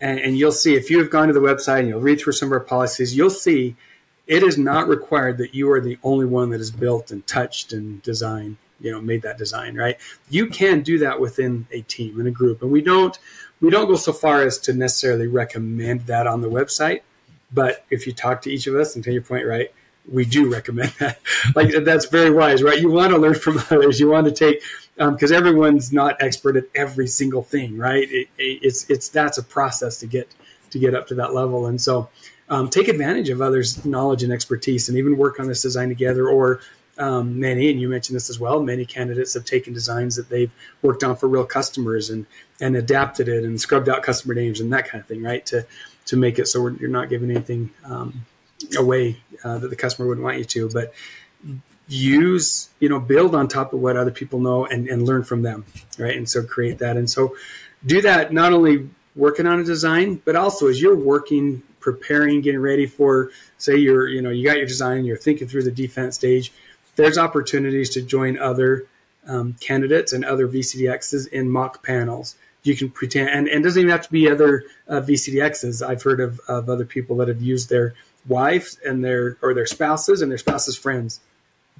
and, 0.00 0.18
and 0.18 0.38
you'll 0.38 0.50
see 0.50 0.74
if 0.74 0.90
you 0.90 0.98
have 0.98 1.10
gone 1.10 1.28
to 1.28 1.34
the 1.34 1.40
website 1.40 1.80
and 1.80 1.88
you'll 1.88 2.00
read 2.00 2.20
through 2.20 2.32
some 2.32 2.48
of 2.48 2.52
our 2.52 2.60
policies, 2.60 3.14
you'll 3.14 3.30
see 3.30 3.76
it 4.26 4.42
is 4.42 4.56
not 4.56 4.88
required 4.88 5.38
that 5.38 5.54
you 5.54 5.70
are 5.70 5.80
the 5.80 5.98
only 6.02 6.26
one 6.26 6.50
that 6.50 6.60
is 6.60 6.70
built 6.70 7.10
and 7.10 7.26
touched 7.26 7.72
and 7.72 8.02
designed, 8.02 8.56
you 8.80 8.90
know, 8.90 9.00
made 9.00 9.22
that 9.22 9.38
design, 9.38 9.76
right? 9.76 9.96
You 10.28 10.46
can 10.48 10.82
do 10.82 10.98
that 10.98 11.20
within 11.20 11.66
a 11.70 11.82
team 11.82 12.18
and 12.18 12.28
a 12.28 12.30
group. 12.30 12.62
And 12.62 12.70
we 12.70 12.80
don't 12.80 13.18
we 13.60 13.70
don't 13.70 13.88
go 13.88 13.96
so 13.96 14.12
far 14.12 14.42
as 14.42 14.58
to 14.58 14.72
necessarily 14.72 15.26
recommend 15.26 16.06
that 16.06 16.26
on 16.26 16.40
the 16.40 16.48
website. 16.48 17.02
But 17.52 17.84
if 17.90 18.06
you 18.06 18.12
talk 18.12 18.42
to 18.42 18.50
each 18.50 18.66
of 18.66 18.74
us 18.74 18.94
and 18.94 19.04
to 19.04 19.12
your 19.12 19.22
point, 19.22 19.46
right, 19.46 19.72
we 20.10 20.24
do 20.24 20.50
recommend 20.50 20.92
that. 20.98 21.20
like 21.54 21.72
that's 21.84 22.06
very 22.06 22.30
wise, 22.30 22.62
right? 22.62 22.80
You 22.80 22.90
want 22.90 23.12
to 23.12 23.18
learn 23.18 23.34
from 23.34 23.58
others. 23.70 24.00
You 24.00 24.08
want 24.08 24.26
to 24.26 24.32
take 24.32 24.62
because 24.96 25.32
um, 25.32 25.36
everyone's 25.36 25.92
not 25.92 26.16
expert 26.20 26.56
at 26.56 26.64
every 26.74 27.06
single 27.06 27.42
thing, 27.42 27.76
right? 27.76 28.08
It, 28.10 28.28
it, 28.38 28.60
it's 28.62 28.88
it's 28.88 29.08
that's 29.08 29.38
a 29.38 29.42
process 29.42 29.98
to 29.98 30.06
get 30.06 30.34
to 30.70 30.78
get 30.78 30.94
up 30.94 31.06
to 31.08 31.14
that 31.16 31.34
level, 31.34 31.66
and 31.66 31.80
so 31.80 32.08
um, 32.48 32.68
take 32.68 32.88
advantage 32.88 33.28
of 33.30 33.40
others' 33.40 33.84
knowledge 33.84 34.22
and 34.22 34.32
expertise, 34.32 34.88
and 34.88 34.98
even 34.98 35.16
work 35.16 35.40
on 35.40 35.46
this 35.46 35.62
design 35.62 35.88
together. 35.88 36.28
Or 36.28 36.60
um, 37.00 37.40
many, 37.40 37.70
and 37.70 37.80
you 37.80 37.88
mentioned 37.88 38.14
this 38.14 38.28
as 38.28 38.38
well, 38.38 38.62
many 38.62 38.84
candidates 38.84 39.34
have 39.34 39.44
taken 39.44 39.72
designs 39.72 40.16
that 40.16 40.28
they've 40.28 40.52
worked 40.82 41.02
on 41.02 41.16
for 41.16 41.28
real 41.28 41.44
customers 41.44 42.10
and 42.10 42.26
and 42.60 42.76
adapted 42.76 43.26
it 43.26 43.42
and 43.42 43.60
scrubbed 43.60 43.88
out 43.88 44.02
customer 44.02 44.34
names 44.34 44.60
and 44.60 44.72
that 44.72 44.86
kind 44.86 45.00
of 45.00 45.08
thing, 45.08 45.22
right? 45.22 45.44
To 45.46 45.66
to 46.06 46.16
make 46.16 46.38
it 46.38 46.46
so 46.46 46.68
you're 46.68 46.90
not 46.90 47.08
giving 47.08 47.30
anything 47.30 47.70
um, 47.84 48.26
away 48.76 49.16
uh, 49.42 49.58
that 49.58 49.70
the 49.70 49.76
customer 49.76 50.06
wouldn't 50.06 50.24
want 50.24 50.38
you 50.38 50.44
to, 50.44 50.68
but 50.68 50.92
use 51.88 52.68
you 52.78 52.88
know 52.88 53.00
build 53.00 53.34
on 53.34 53.48
top 53.48 53.72
of 53.72 53.80
what 53.80 53.96
other 53.96 54.12
people 54.12 54.38
know 54.38 54.64
and, 54.66 54.88
and 54.88 55.06
learn 55.06 55.24
from 55.24 55.42
them 55.42 55.64
right 55.98 56.16
and 56.16 56.28
so 56.28 56.40
create 56.40 56.78
that 56.78 56.96
and 56.96 57.10
so 57.10 57.34
do 57.84 58.00
that 58.00 58.32
not 58.32 58.52
only 58.52 58.88
working 59.16 59.44
on 59.44 59.58
a 59.58 59.64
design 59.64 60.14
but 60.24 60.36
also 60.36 60.68
as 60.68 60.80
you're 60.80 60.94
working 60.94 61.60
preparing 61.80 62.40
getting 62.40 62.60
ready 62.60 62.86
for 62.86 63.30
say 63.58 63.76
you're 63.76 64.06
you 64.06 64.22
know 64.22 64.30
you 64.30 64.46
got 64.46 64.56
your 64.56 64.66
design 64.66 65.04
you're 65.04 65.16
thinking 65.16 65.48
through 65.48 65.64
the 65.64 65.70
defense 65.70 66.14
stage 66.14 66.52
there's 67.00 67.18
opportunities 67.18 67.90
to 67.90 68.02
join 68.02 68.38
other 68.38 68.86
um, 69.26 69.54
candidates 69.60 70.12
and 70.12 70.24
other 70.24 70.48
vcdxs 70.48 71.28
in 71.28 71.50
mock 71.50 71.84
panels 71.84 72.36
you 72.62 72.76
can 72.76 72.90
pretend 72.90 73.28
and, 73.28 73.48
and 73.48 73.60
it 73.60 73.62
doesn't 73.62 73.80
even 73.80 73.90
have 73.90 74.04
to 74.04 74.12
be 74.12 74.30
other 74.30 74.64
uh, 74.88 75.00
vcdxs 75.00 75.86
i've 75.86 76.02
heard 76.02 76.20
of, 76.20 76.40
of 76.48 76.68
other 76.68 76.84
people 76.84 77.16
that 77.16 77.28
have 77.28 77.42
used 77.42 77.68
their 77.68 77.94
wives 78.28 78.78
and 78.84 79.04
their 79.04 79.36
or 79.42 79.54
their 79.54 79.66
spouses 79.66 80.22
and 80.22 80.30
their 80.30 80.38
spouses 80.38 80.76
friends 80.76 81.20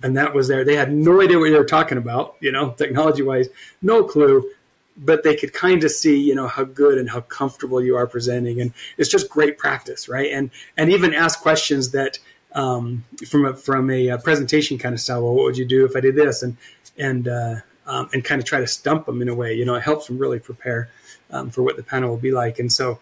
and 0.03 0.17
that 0.17 0.35
was 0.35 0.49
there. 0.49 0.65
They 0.65 0.77
had 0.77 0.93
no 0.93 1.21
idea 1.21 1.39
what 1.39 1.51
they 1.51 1.59
were 1.59 1.65
talking 1.65 1.99
about, 1.99 2.37
you 2.41 2.53
know, 2.53 2.71
technology 2.71 3.23
wise, 3.23 3.49
no 3.83 4.05
clue, 4.05 4.51
but 4.97 5.23
they 5.23 5.37
could 5.37 5.53
kind 5.53 5.83
of 5.85 5.91
see, 5.91 6.19
you 6.19 6.35
know, 6.35 6.47
how 6.47 6.65
good 6.65 6.99
and 6.99 7.09
how 7.09 7.21
comfortable 7.23 7.83
you 7.83 7.97
are 7.97 8.07
presenting, 8.07 8.61
and 8.61 8.73
it's 8.99 9.09
just 9.09 9.29
great 9.29 9.59
practice, 9.59 10.09
right? 10.09 10.31
And 10.33 10.51
and 10.77 10.91
even 10.91 11.15
ask 11.15 11.41
questions 11.41 11.91
that 11.93 12.19
um, 12.53 13.05
from 13.29 13.47
a, 13.47 13.55
from 13.55 13.91
a, 13.91 14.09
a, 14.09 14.19
presentation 14.19 14.79
kind 14.79 14.95
of 14.95 15.01
style. 15.01 15.23
Well, 15.23 15.35
what 15.35 15.45
would 15.45 15.57
you 15.57 15.65
do 15.65 15.85
if 15.85 15.97
I 15.97 16.01
did 16.01 16.17
this? 16.17 16.43
And 16.43 16.57
and 16.99 17.29
uh, 17.29 17.57
um, 17.87 18.09
and 18.13 18.25
kind 18.25 18.41
of 18.41 18.47
try 18.47 18.61
to 18.61 18.67
stump 18.67 19.07
them 19.07 19.23
in 19.23 19.29
a 19.29 19.35
way. 19.35 19.55
You 19.55 19.65
know, 19.65 19.75
it 19.75 19.83
helps 19.83 20.07
them 20.07 20.19
really 20.19 20.39
prepare 20.39 20.91
um, 21.31 21.51
for 21.51 21.63
what 21.63 21.77
the 21.77 21.83
panel 21.83 22.11
will 22.11 22.17
be 22.17 22.33
like. 22.33 22.59
And 22.59 22.73
so, 22.73 23.01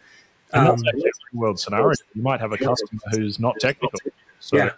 and 0.53 0.67
that's 0.67 0.83
um, 0.83 0.89
a 1.35 1.37
world 1.37 1.61
scenario. 1.61 1.93
You 2.15 2.23
might 2.23 2.41
have 2.41 2.53
a 2.53 2.59
customer 2.59 3.01
who's 3.13 3.39
not 3.39 3.57
technical 3.61 3.99
so, 4.41 4.57
yeah. 4.57 4.71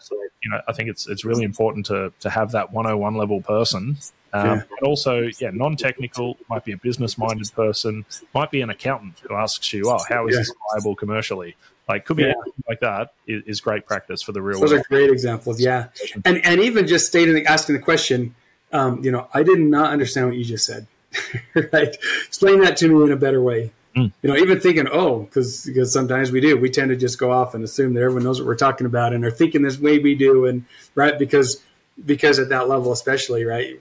you 0.42 0.50
know, 0.50 0.60
I 0.66 0.72
think 0.72 0.88
it's 0.88 1.08
it's 1.08 1.24
really 1.24 1.44
important 1.44 1.86
to 1.86 2.12
to 2.20 2.30
have 2.30 2.52
that 2.52 2.72
101 2.72 3.14
level 3.14 3.42
person. 3.42 3.98
Um, 4.32 4.46
yeah. 4.46 4.52
And 4.52 4.86
also, 4.86 5.28
yeah, 5.40 5.50
non-technical 5.52 6.38
might 6.48 6.64
be 6.64 6.72
a 6.72 6.76
business-minded 6.76 7.50
person, 7.54 8.04
might 8.32 8.50
be 8.50 8.60
an 8.62 8.70
accountant 8.70 9.18
who 9.20 9.34
asks 9.34 9.72
you, 9.72 9.90
"Oh, 9.90 9.98
how 10.08 10.28
is 10.28 10.34
yeah. 10.34 10.40
this 10.40 10.52
viable 10.72 10.94
commercially?" 10.94 11.56
Like, 11.90 12.04
could 12.04 12.18
be 12.18 12.22
yeah. 12.22 12.34
like 12.68 12.78
that 12.80 13.14
is, 13.26 13.42
is, 13.46 13.60
great 13.60 13.84
practice 13.84 14.22
for 14.22 14.30
the 14.30 14.40
real. 14.40 14.60
Those 14.60 14.70
world. 14.70 14.78
Those 14.78 14.86
are 14.86 14.88
great 14.88 15.10
examples, 15.10 15.60
yeah. 15.60 15.88
And 16.24 16.44
and 16.46 16.60
even 16.60 16.86
just 16.86 17.08
stating, 17.08 17.44
asking 17.46 17.74
the 17.74 17.82
question, 17.82 18.32
um, 18.72 19.02
you 19.02 19.10
know, 19.10 19.26
I 19.34 19.42
did 19.42 19.58
not 19.58 19.90
understand 19.90 20.28
what 20.28 20.36
you 20.36 20.44
just 20.44 20.64
said. 20.64 20.86
right? 21.72 21.96
Explain 22.26 22.60
that 22.60 22.76
to 22.76 22.88
me 22.88 23.02
in 23.04 23.10
a 23.10 23.16
better 23.16 23.42
way. 23.42 23.72
Mm. 23.96 24.12
You 24.22 24.30
know, 24.30 24.36
even 24.36 24.60
thinking, 24.60 24.86
oh, 24.92 25.22
because 25.22 25.64
because 25.66 25.92
sometimes 25.92 26.30
we 26.30 26.40
do, 26.40 26.56
we 26.56 26.70
tend 26.70 26.90
to 26.90 26.96
just 26.96 27.18
go 27.18 27.32
off 27.32 27.54
and 27.54 27.64
assume 27.64 27.94
that 27.94 28.02
everyone 28.02 28.22
knows 28.22 28.40
what 28.40 28.46
we're 28.46 28.54
talking 28.54 28.86
about, 28.86 29.12
and 29.12 29.24
are 29.24 29.30
thinking 29.32 29.62
this 29.62 29.80
way 29.80 29.98
we 29.98 30.14
do, 30.14 30.46
and 30.46 30.64
right 30.94 31.18
because 31.18 31.60
because 32.06 32.38
at 32.38 32.50
that 32.50 32.68
level, 32.68 32.92
especially, 32.92 33.44
right, 33.44 33.80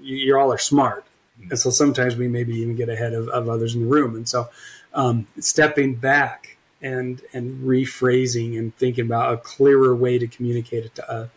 you, 0.00 0.38
all 0.38 0.50
are 0.50 0.56
smart, 0.56 1.04
mm. 1.38 1.50
and 1.50 1.58
so 1.58 1.68
sometimes 1.68 2.16
we 2.16 2.28
maybe 2.28 2.54
even 2.54 2.76
get 2.76 2.88
ahead 2.88 3.12
of, 3.12 3.28
of 3.28 3.50
others 3.50 3.74
in 3.74 3.82
the 3.82 3.88
room, 3.88 4.16
and 4.16 4.26
so 4.26 4.48
um, 4.94 5.26
stepping 5.38 5.96
back 5.96 6.51
and 6.82 7.22
and 7.32 7.62
rephrasing 7.64 8.58
and 8.58 8.76
thinking 8.76 9.06
about 9.06 9.32
a 9.32 9.36
clearer 9.38 9.94
way 9.94 10.18
to 10.18 10.26
communicate 10.26 10.98
a, 10.98 11.30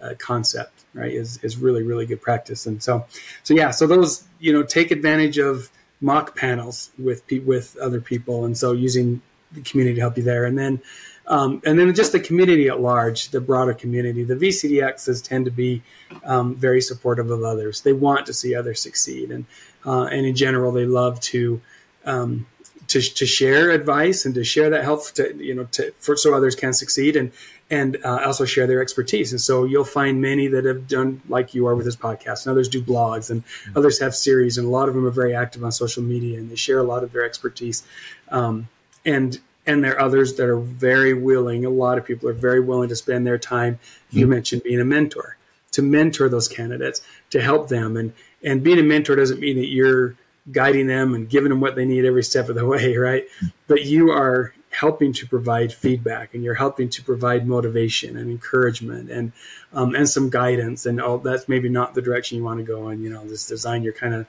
a 0.00 0.14
concept, 0.16 0.84
right, 0.94 1.12
is 1.12 1.38
is 1.44 1.56
really 1.58 1.82
really 1.82 2.06
good 2.06 2.20
practice, 2.20 2.66
and 2.66 2.82
so 2.82 3.06
so 3.42 3.54
yeah, 3.54 3.70
so 3.70 3.86
those 3.86 4.24
you 4.40 4.52
know 4.52 4.62
take 4.62 4.90
advantage 4.90 5.38
of 5.38 5.70
mock 6.00 6.36
panels 6.36 6.90
with 6.98 7.22
with 7.44 7.76
other 7.78 8.00
people, 8.00 8.44
and 8.44 8.56
so 8.56 8.72
using 8.72 9.20
the 9.52 9.60
community 9.62 9.96
to 9.96 10.00
help 10.00 10.16
you 10.16 10.22
there, 10.22 10.44
and 10.44 10.58
then 10.58 10.80
um, 11.28 11.60
and 11.66 11.78
then 11.78 11.94
just 11.94 12.12
the 12.12 12.20
community 12.20 12.68
at 12.68 12.80
large, 12.80 13.28
the 13.28 13.40
broader 13.40 13.74
community. 13.74 14.24
The 14.24 14.34
VCDXs 14.34 15.22
tend 15.22 15.44
to 15.44 15.50
be 15.50 15.82
um, 16.24 16.54
very 16.54 16.80
supportive 16.80 17.30
of 17.30 17.42
others. 17.42 17.82
They 17.82 17.92
want 17.92 18.24
to 18.26 18.32
see 18.32 18.54
others 18.54 18.80
succeed, 18.80 19.30
and 19.30 19.44
uh, 19.84 20.04
and 20.04 20.24
in 20.26 20.34
general, 20.34 20.72
they 20.72 20.86
love 20.86 21.20
to. 21.20 21.60
Um, 22.04 22.46
to, 22.88 23.00
to 23.00 23.26
share 23.26 23.70
advice 23.70 24.24
and 24.24 24.34
to 24.34 24.44
share 24.44 24.70
that 24.70 24.82
help 24.82 25.04
to 25.12 25.36
you 25.36 25.54
know 25.54 25.64
to 25.72 25.92
for 25.98 26.16
so 26.16 26.34
others 26.34 26.54
can 26.54 26.72
succeed 26.72 27.16
and 27.16 27.32
and 27.70 27.98
uh, 28.02 28.22
also 28.24 28.44
share 28.44 28.66
their 28.66 28.80
expertise. 28.80 29.30
And 29.32 29.40
so 29.40 29.64
you'll 29.64 29.84
find 29.84 30.22
many 30.22 30.48
that 30.48 30.64
have 30.64 30.88
done 30.88 31.20
like 31.28 31.54
you 31.54 31.66
are 31.66 31.74
with 31.74 31.84
this 31.84 31.96
podcast, 31.96 32.46
and 32.46 32.50
others 32.50 32.68
do 32.68 32.82
blogs, 32.82 33.30
and 33.30 33.44
mm-hmm. 33.44 33.78
others 33.78 33.98
have 34.00 34.14
series, 34.14 34.56
and 34.58 34.66
a 34.66 34.70
lot 34.70 34.88
of 34.88 34.94
them 34.94 35.06
are 35.06 35.10
very 35.10 35.34
active 35.34 35.62
on 35.62 35.72
social 35.72 36.02
media, 36.02 36.38
and 36.38 36.50
they 36.50 36.56
share 36.56 36.78
a 36.78 36.82
lot 36.82 37.04
of 37.04 37.12
their 37.12 37.24
expertise. 37.24 37.84
Um, 38.30 38.68
and 39.04 39.38
and 39.66 39.84
there 39.84 39.96
are 39.96 40.00
others 40.00 40.36
that 40.36 40.48
are 40.48 40.58
very 40.58 41.12
willing. 41.12 41.66
A 41.66 41.70
lot 41.70 41.98
of 41.98 42.06
people 42.06 42.28
are 42.28 42.34
very 42.34 42.60
willing 42.60 42.88
to 42.88 42.96
spend 42.96 43.26
their 43.26 43.38
time. 43.38 43.74
Mm-hmm. 43.74 44.18
You 44.18 44.26
mentioned 44.26 44.62
being 44.62 44.80
a 44.80 44.84
mentor 44.84 45.36
to 45.72 45.82
mentor 45.82 46.30
those 46.30 46.48
candidates 46.48 47.02
to 47.30 47.42
help 47.42 47.68
them, 47.68 47.96
and 47.96 48.14
and 48.42 48.62
being 48.62 48.78
a 48.78 48.82
mentor 48.82 49.14
doesn't 49.14 49.40
mean 49.40 49.56
that 49.56 49.68
you're 49.68 50.14
guiding 50.52 50.86
them 50.86 51.14
and 51.14 51.28
giving 51.28 51.50
them 51.50 51.60
what 51.60 51.76
they 51.76 51.84
need 51.84 52.04
every 52.04 52.22
step 52.22 52.48
of 52.48 52.54
the 52.54 52.66
way, 52.74 52.96
right? 52.96 53.24
But 53.66 53.84
you 53.84 54.10
are 54.10 54.52
helping 54.70 55.12
to 55.14 55.26
provide 55.26 55.72
feedback 55.72 56.34
and 56.34 56.44
you're 56.44 56.54
helping 56.54 56.88
to 56.90 57.02
provide 57.02 57.46
motivation 57.46 58.16
and 58.16 58.30
encouragement 58.30 59.10
and 59.10 59.32
um, 59.72 59.94
and 59.94 60.06
some 60.08 60.28
guidance 60.28 60.84
and 60.84 61.00
oh 61.00 61.16
that's 61.16 61.48
maybe 61.48 61.70
not 61.70 61.94
the 61.94 62.02
direction 62.02 62.36
you 62.36 62.44
want 62.44 62.58
to 62.58 62.64
go 62.64 62.90
in 62.90 63.02
you 63.02 63.08
know 63.08 63.26
this 63.26 63.46
design 63.46 63.82
you're 63.82 63.94
kind 63.94 64.12
of 64.12 64.26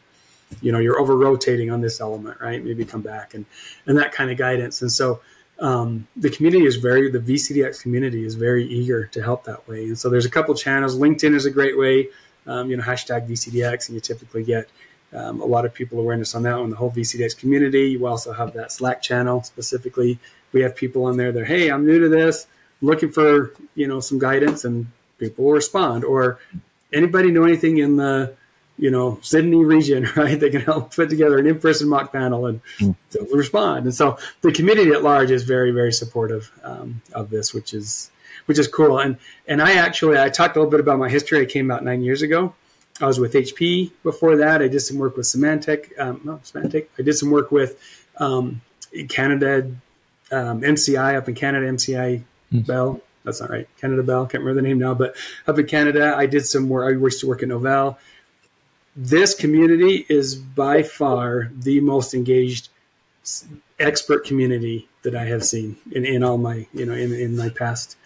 you 0.61 0.71
know 0.71 0.79
you're 0.79 0.97
over 0.97 1.15
rotating 1.17 1.69
on 1.69 1.81
this 1.81 1.99
element 1.99 2.39
right? 2.39 2.63
Maybe 2.63 2.85
come 2.85 3.01
back 3.01 3.33
and 3.33 3.45
and 3.85 3.97
that 3.97 4.11
kind 4.11 4.31
of 4.31 4.37
guidance. 4.37 4.81
And 4.81 4.91
so 4.91 5.19
um, 5.59 6.07
the 6.15 6.29
community 6.29 6.65
is 6.65 6.77
very 6.77 7.11
the 7.11 7.19
vcdx 7.19 7.81
community 7.81 8.23
is 8.23 8.35
very 8.35 8.65
eager 8.65 9.07
to 9.07 9.21
help 9.21 9.43
that 9.43 9.67
way. 9.67 9.83
And 9.83 9.99
so 9.99 10.09
there's 10.09 10.25
a 10.25 10.29
couple 10.29 10.55
channels. 10.55 10.97
Linkedin 10.97 11.35
is 11.35 11.45
a 11.45 11.51
great 11.51 11.77
way 11.77 12.07
um, 12.49 12.69
you 12.69 12.77
know 12.77 12.83
hashtag 12.83 13.29
vcdx 13.29 13.87
and 13.87 13.95
you 13.95 14.01
typically 14.01 14.43
get 14.43 14.69
um, 15.13 15.41
a 15.41 15.45
lot 15.45 15.65
of 15.65 15.73
people 15.73 15.99
awareness 15.99 16.35
on 16.35 16.43
that 16.43 16.59
one, 16.59 16.69
the 16.69 16.75
whole 16.75 16.91
VCDX 16.91 17.37
community. 17.37 17.91
You 17.91 18.05
also 18.05 18.31
have 18.33 18.53
that 18.53 18.71
Slack 18.71 19.01
channel 19.01 19.43
specifically. 19.43 20.19
We 20.51 20.61
have 20.61 20.75
people 20.75 21.05
on 21.05 21.17
there 21.17 21.31
that, 21.31 21.45
hey, 21.47 21.69
I'm 21.69 21.85
new 21.85 21.99
to 21.99 22.09
this, 22.09 22.47
looking 22.81 23.11
for 23.11 23.53
you 23.75 23.87
know 23.87 23.99
some 23.99 24.19
guidance, 24.19 24.65
and 24.65 24.87
people 25.17 25.45
will 25.45 25.53
respond. 25.53 26.03
Or 26.03 26.39
anybody 26.93 27.31
know 27.31 27.43
anything 27.43 27.77
in 27.77 27.97
the 27.97 28.35
you 28.81 28.89
know, 28.89 29.19
Sydney 29.21 29.65
region, 29.65 30.07
right? 30.15 30.39
They 30.39 30.49
can 30.49 30.61
help 30.61 30.95
put 30.95 31.09
together 31.09 31.37
an 31.37 31.45
in-person 31.45 31.89
mock 31.89 32.13
panel 32.13 32.45
and 32.45 32.61
Mm. 32.79 32.95
they'll 33.11 33.25
respond. 33.35 33.85
And 33.85 33.93
so 33.93 34.17
the 34.39 34.53
community 34.53 34.91
at 34.91 35.03
large 35.03 35.31
is 35.31 35.43
very, 35.43 35.71
very 35.71 35.91
supportive 35.91 36.49
um, 36.63 37.01
of 37.13 37.29
this, 37.29 37.53
which 37.53 37.73
is 37.73 38.09
which 38.45 38.57
is 38.57 38.69
cool. 38.69 38.99
And 38.99 39.17
and 39.49 39.61
I 39.61 39.73
actually 39.73 40.17
I 40.17 40.29
talked 40.29 40.55
a 40.55 40.59
little 40.59 40.71
bit 40.71 40.79
about 40.79 40.97
my 40.97 41.09
history. 41.09 41.41
I 41.41 41.45
came 41.45 41.69
out 41.69 41.83
nine 41.83 42.01
years 42.03 42.21
ago. 42.21 42.55
I 43.01 43.05
was 43.05 43.19
with 43.19 43.33
HP 43.33 43.91
before 44.03 44.35
that. 44.37 44.61
I 44.61 44.67
did 44.67 44.81
some 44.81 44.97
work 44.97 45.15
with 45.15 45.25
Symantec. 45.25 45.97
Um, 45.99 46.21
no, 46.23 46.33
Symantec. 46.43 46.87
I 46.97 47.01
did 47.01 47.13
some 47.13 47.31
work 47.31 47.51
with 47.51 47.79
um, 48.17 48.61
Canada 49.07 49.71
um, 50.31 50.61
MCI 50.61 51.15
up 51.15 51.27
in 51.27 51.35
Canada, 51.35 51.67
MCI 51.71 52.23
Mm. 52.51 52.65
Bell. 52.65 53.01
That's 53.23 53.41
not 53.41 53.49
right. 53.49 53.67
Canada 53.79 54.03
Bell. 54.03 54.25
Can't 54.25 54.43
remember 54.43 54.61
the 54.61 54.67
name 54.67 54.79
now, 54.79 54.93
but 54.93 55.15
up 55.47 55.59
in 55.59 55.67
Canada, 55.67 56.15
I 56.15 56.25
did 56.25 56.45
some 56.45 56.69
work. 56.69 56.87
I 56.87 56.97
used 56.99 57.19
to 57.21 57.27
work 57.27 57.43
at 57.43 57.49
Novell. 57.49 57.97
This 58.95 59.35
community 59.35 60.05
is 60.09 60.35
by 60.35 60.83
far 60.83 61.51
the 61.53 61.79
most 61.79 62.13
engaged 62.13 62.69
expert 63.79 64.25
community 64.25 64.87
that 65.03 65.15
I 65.15 65.25
have 65.25 65.43
seen 65.45 65.77
in, 65.91 66.05
in 66.05 66.23
all 66.23 66.37
my 66.37 66.65
you 66.73 66.85
know 66.85 66.93
in, 66.93 67.13
in 67.13 67.37
my 67.37 67.49
past 67.49 67.97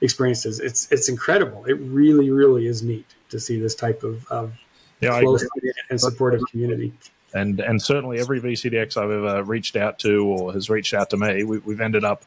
experiences. 0.00 0.60
It's 0.60 0.90
it's 0.92 1.08
incredible. 1.08 1.64
It 1.64 1.74
really 1.74 2.30
really 2.30 2.66
is 2.66 2.82
neat 2.82 3.06
to 3.30 3.38
see 3.40 3.58
this 3.58 3.74
type 3.74 4.02
of, 4.02 4.26
of 4.28 4.52
Yeah, 5.00 5.20
close 5.20 5.46
and 5.90 6.00
supportive 6.00 6.40
community. 6.50 6.92
and 7.34 7.60
and 7.60 7.80
certainly 7.80 8.18
every 8.18 8.40
VCDX 8.40 8.96
I've 8.96 9.10
ever 9.10 9.42
reached 9.42 9.76
out 9.76 9.98
to 10.00 10.24
or 10.24 10.52
has 10.52 10.68
reached 10.70 10.94
out 10.94 11.10
to 11.10 11.16
me, 11.16 11.44
we, 11.44 11.58
we've 11.58 11.80
ended 11.80 12.04
up, 12.04 12.22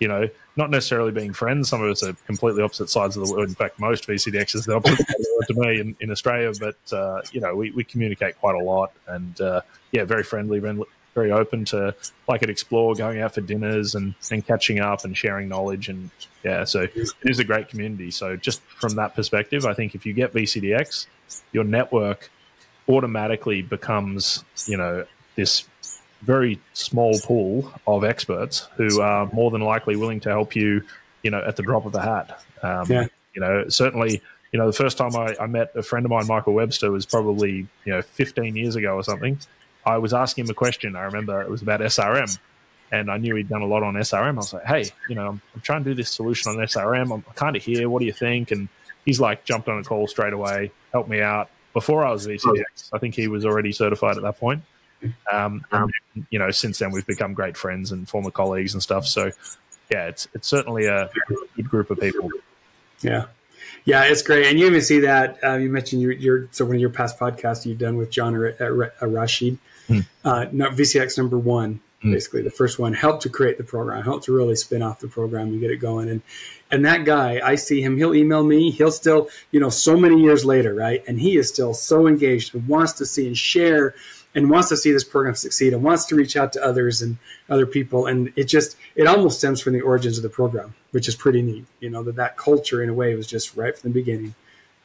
you 0.00 0.08
know, 0.08 0.28
not 0.56 0.70
necessarily 0.70 1.12
being 1.12 1.32
friends. 1.32 1.68
Some 1.68 1.82
of 1.82 1.90
us 1.90 2.02
are 2.02 2.14
completely 2.26 2.62
opposite 2.62 2.90
sides 2.90 3.16
of 3.16 3.26
the 3.26 3.32
world. 3.32 3.48
In 3.48 3.54
fact, 3.54 3.78
most 3.78 4.06
VCDXs 4.06 4.66
are 4.66 4.70
the 4.70 4.76
opposite 4.76 4.98
side 4.98 5.16
of 5.16 5.22
the 5.22 5.32
world 5.34 5.44
to 5.48 5.54
me 5.68 5.80
in, 5.80 5.96
in 6.00 6.10
Australia. 6.10 6.52
But 6.58 6.96
uh, 6.96 7.22
you 7.32 7.40
know, 7.40 7.54
we, 7.54 7.70
we 7.72 7.84
communicate 7.84 8.38
quite 8.40 8.56
a 8.56 8.64
lot, 8.64 8.92
and 9.06 9.40
uh, 9.40 9.60
yeah, 9.92 10.04
very 10.04 10.24
friendly, 10.24 10.60
very, 11.14 11.30
open 11.30 11.64
to 11.66 11.94
like 12.28 12.42
at 12.42 12.50
Explore, 12.50 12.94
going 12.94 13.20
out 13.20 13.34
for 13.34 13.40
dinners 13.40 13.94
and 13.94 14.14
and 14.30 14.46
catching 14.46 14.80
up 14.80 15.04
and 15.04 15.16
sharing 15.16 15.48
knowledge, 15.48 15.88
and 15.88 16.10
yeah, 16.44 16.64
so 16.64 16.82
it 16.82 17.12
is 17.24 17.38
a 17.38 17.44
great 17.44 17.68
community. 17.68 18.10
So 18.10 18.36
just 18.36 18.60
from 18.62 18.94
that 18.96 19.14
perspective, 19.14 19.66
I 19.66 19.74
think 19.74 19.94
if 19.94 20.06
you 20.06 20.12
get 20.12 20.32
VCDX, 20.32 21.06
your 21.52 21.64
network 21.64 22.30
automatically 22.88 23.62
becomes, 23.62 24.44
you 24.66 24.76
know, 24.76 25.04
this 25.36 25.64
very 26.22 26.58
small 26.72 27.18
pool 27.20 27.72
of 27.86 28.04
experts 28.04 28.68
who 28.76 29.00
are 29.00 29.28
more 29.32 29.50
than 29.50 29.60
likely 29.60 29.96
willing 29.96 30.20
to 30.20 30.28
help 30.30 30.56
you, 30.56 30.82
you 31.22 31.30
know, 31.30 31.42
at 31.46 31.56
the 31.56 31.62
drop 31.62 31.86
of 31.86 31.94
a 31.94 32.00
hat. 32.00 32.42
Um, 32.62 32.86
Yeah. 32.88 33.06
You 33.34 33.40
know, 33.42 33.68
certainly, 33.68 34.20
you 34.52 34.58
know, 34.58 34.66
the 34.66 34.72
first 34.72 34.98
time 34.98 35.14
I, 35.14 35.36
I 35.38 35.46
met 35.46 35.70
a 35.76 35.82
friend 35.82 36.04
of 36.04 36.10
mine, 36.10 36.26
Michael 36.26 36.54
Webster, 36.54 36.90
was 36.90 37.06
probably, 37.06 37.68
you 37.84 37.92
know, 37.92 38.02
15 38.02 38.56
years 38.56 38.74
ago 38.74 38.94
or 38.94 39.04
something. 39.04 39.38
I 39.88 39.98
was 39.98 40.12
asking 40.12 40.44
him 40.44 40.50
a 40.50 40.54
question. 40.54 40.96
I 40.96 41.02
remember 41.02 41.40
it 41.42 41.48
was 41.48 41.62
about 41.62 41.80
SRM. 41.80 42.38
And 42.90 43.10
I 43.10 43.18
knew 43.18 43.34
he'd 43.34 43.50
done 43.50 43.60
a 43.60 43.66
lot 43.66 43.82
on 43.82 43.94
SRM. 43.94 44.30
I 44.30 44.32
was 44.32 44.54
like, 44.54 44.64
hey, 44.64 44.86
you 45.10 45.14
know, 45.14 45.28
I'm, 45.28 45.42
I'm 45.54 45.60
trying 45.60 45.84
to 45.84 45.90
do 45.90 45.94
this 45.94 46.10
solution 46.10 46.52
on 46.52 46.56
SRM. 46.56 47.12
I'm 47.12 47.22
kind 47.34 47.54
of 47.54 47.62
here. 47.62 47.86
What 47.90 48.00
do 48.00 48.06
you 48.06 48.14
think? 48.14 48.50
And 48.50 48.70
he's 49.04 49.20
like 49.20 49.44
jumped 49.44 49.68
on 49.68 49.78
a 49.78 49.84
call 49.84 50.06
straight 50.06 50.32
away, 50.32 50.70
helped 50.92 51.10
me 51.10 51.20
out 51.20 51.50
before 51.74 52.02
I 52.02 52.10
was 52.10 52.26
VCDX. 52.26 52.90
I 52.94 52.98
think 52.98 53.14
he 53.14 53.28
was 53.28 53.44
already 53.44 53.72
certified 53.72 54.16
at 54.16 54.22
that 54.22 54.38
point. 54.38 54.62
Um, 55.30 55.64
and, 55.70 55.92
you 56.30 56.38
know, 56.38 56.50
since 56.50 56.78
then 56.78 56.90
we've 56.90 57.06
become 57.06 57.34
great 57.34 57.56
friends 57.58 57.92
and 57.92 58.08
former 58.08 58.30
colleagues 58.30 58.72
and 58.72 58.82
stuff. 58.82 59.06
So, 59.06 59.32
yeah, 59.90 60.06
it's 60.06 60.26
it's 60.34 60.48
certainly 60.48 60.86
a 60.86 61.10
good 61.56 61.68
group 61.68 61.90
of 61.90 62.00
people. 62.00 62.30
Yeah. 63.02 63.26
Yeah, 63.84 64.04
it's 64.04 64.22
great, 64.22 64.46
and 64.46 64.58
you 64.58 64.66
even 64.66 64.82
see 64.82 65.00
that. 65.00 65.38
Uh, 65.42 65.54
you 65.54 65.70
mentioned 65.70 66.02
your, 66.02 66.12
your 66.12 66.48
so 66.50 66.64
one 66.64 66.74
of 66.74 66.80
your 66.80 66.90
past 66.90 67.18
podcasts 67.18 67.64
you've 67.64 67.78
done 67.78 67.96
with 67.96 68.10
John 68.10 68.34
Ar- 68.34 68.54
Ar- 68.60 68.92
Ar- 69.00 69.08
Rashid, 69.08 69.56
Hmm. 69.88 70.00
uh, 70.24 70.46
VCDX 70.52 71.18
number 71.18 71.38
one, 71.38 71.80
Hmm. 72.02 72.12
basically 72.12 72.42
the 72.42 72.50
first 72.50 72.78
one, 72.78 72.92
helped 72.92 73.22
to 73.22 73.28
create 73.28 73.58
the 73.58 73.64
program, 73.64 74.04
helped 74.04 74.26
to 74.26 74.32
really 74.32 74.54
spin 74.54 74.82
off 74.82 75.00
the 75.00 75.08
program 75.08 75.48
and 75.48 75.60
get 75.60 75.70
it 75.72 75.78
going. 75.78 76.08
And 76.08 76.22
and 76.70 76.84
that 76.84 77.04
guy, 77.04 77.40
I 77.42 77.56
see 77.56 77.80
him. 77.80 77.96
He'll 77.96 78.14
email 78.14 78.44
me. 78.44 78.70
He'll 78.70 78.92
still, 78.92 79.28
you 79.50 79.58
know, 79.58 79.70
so 79.70 79.96
many 79.96 80.20
years 80.20 80.44
later, 80.44 80.74
right? 80.74 81.02
And 81.08 81.18
he 81.18 81.36
is 81.36 81.48
still 81.48 81.74
so 81.74 82.06
engaged 82.06 82.54
and 82.54 82.68
wants 82.68 82.92
to 82.94 83.06
see 83.06 83.26
and 83.26 83.36
share 83.36 83.94
and 84.34 84.50
wants 84.50 84.68
to 84.68 84.76
see 84.76 84.92
this 84.92 85.02
program 85.02 85.34
succeed 85.34 85.72
and 85.72 85.82
wants 85.82 86.04
to 86.06 86.14
reach 86.14 86.36
out 86.36 86.52
to 86.52 86.62
others 86.62 87.00
and 87.00 87.16
other 87.48 87.64
people. 87.66 88.06
And 88.06 88.32
it 88.36 88.44
just, 88.44 88.76
it 88.94 89.06
almost 89.06 89.38
stems 89.38 89.60
from 89.62 89.72
the 89.72 89.80
origins 89.80 90.18
of 90.18 90.22
the 90.22 90.28
program, 90.28 90.74
which 90.90 91.08
is 91.08 91.16
pretty 91.16 91.40
neat. 91.40 91.64
You 91.80 91.88
know, 91.88 92.02
that 92.02 92.16
that 92.16 92.36
culture 92.36 92.82
in 92.82 92.90
a 92.90 92.94
way 92.94 93.14
was 93.14 93.26
just 93.26 93.56
right 93.56 93.76
from 93.76 93.90
the 93.90 93.94
beginning 93.98 94.34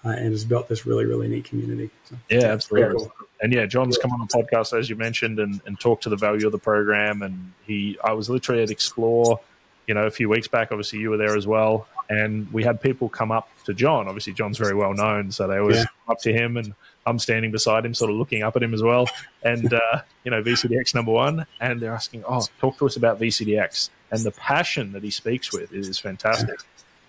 uh, 0.06 0.10
and 0.10 0.32
has 0.32 0.46
built 0.46 0.68
this 0.68 0.86
really, 0.86 1.06
really 1.06 1.28
neat 1.28 1.46
community. 1.46 1.90
So, 2.10 2.16
Yeah, 2.30 2.52
absolutely. 2.54 2.96
cool. 2.98 3.12
And 3.42 3.52
yeah, 3.54 3.66
John's 3.66 3.98
come 3.98 4.12
on 4.12 4.20
the 4.20 4.28
podcast 4.44 4.78
as 4.78 4.90
you 4.90 4.96
mentioned 4.96 5.40
and, 5.40 5.62
and 5.66 5.80
talked 5.80 6.04
to 6.04 6.10
the 6.10 6.16
value 6.18 6.46
of 6.46 6.52
the 6.52 6.60
program. 6.60 7.22
And 7.22 7.52
he, 7.66 7.98
I 8.04 8.14
was 8.14 8.30
literally 8.30 8.64
at 8.64 8.70
Explore, 8.70 9.40
you 9.88 9.94
know, 9.94 10.06
a 10.06 10.12
few 10.12 10.30
weeks 10.30 10.48
back. 10.48 10.72
Obviously, 10.72 11.00
you 11.00 11.10
were 11.10 11.18
there 11.18 11.36
as 11.36 11.46
well, 11.46 11.88
and 12.10 12.52
we 12.54 12.64
had 12.64 12.80
people 12.82 13.10
come 13.10 13.32
up 13.32 13.50
to 13.66 13.74
John. 13.74 14.08
Obviously, 14.08 14.32
John's 14.34 14.58
very 14.58 14.74
well 14.76 14.94
known, 14.94 15.30
so 15.32 15.48
they 15.48 15.58
always 15.58 15.78
Yeah. 15.78 15.86
up 16.08 16.20
to 16.22 16.32
him, 16.32 16.56
and 16.56 16.74
I'm 17.06 17.20
standing 17.20 17.52
beside 17.52 17.86
him, 17.86 17.94
sort 17.94 18.10
of 18.12 18.16
looking 18.16 18.44
up 18.44 18.56
at 18.56 18.64
him 18.64 18.74
as 18.74 18.82
well. 18.82 19.08
And 19.44 19.74
uh, 19.74 20.02
you 20.24 20.32
know, 20.32 20.42
VCDX 20.42 20.96
number 20.96 21.12
one, 21.12 21.46
and 21.60 21.82
they're 21.82 21.94
asking, 21.94 22.24
"Oh, 22.26 22.46
talk 22.60 22.78
to 22.78 22.86
us 22.86 22.96
about 22.96 23.20
VCDX." 23.20 23.90
And 24.12 24.24
the 24.24 24.32
passion 24.32 24.94
that 24.94 25.04
he 25.04 25.10
speaks 25.10 25.52
with 25.52 25.74
is 25.74 26.00
fantastic. 26.00 26.60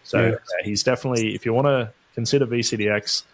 So 0.03 0.19
Yeah. 0.21 0.35
uh, 0.35 0.39
he's 0.65 0.83
definitely, 0.83 1.35
if 1.37 1.47
you 1.47 1.53
want 1.53 1.67
to 1.67 1.93
consider 2.15 2.47
VCDX, 2.47 3.25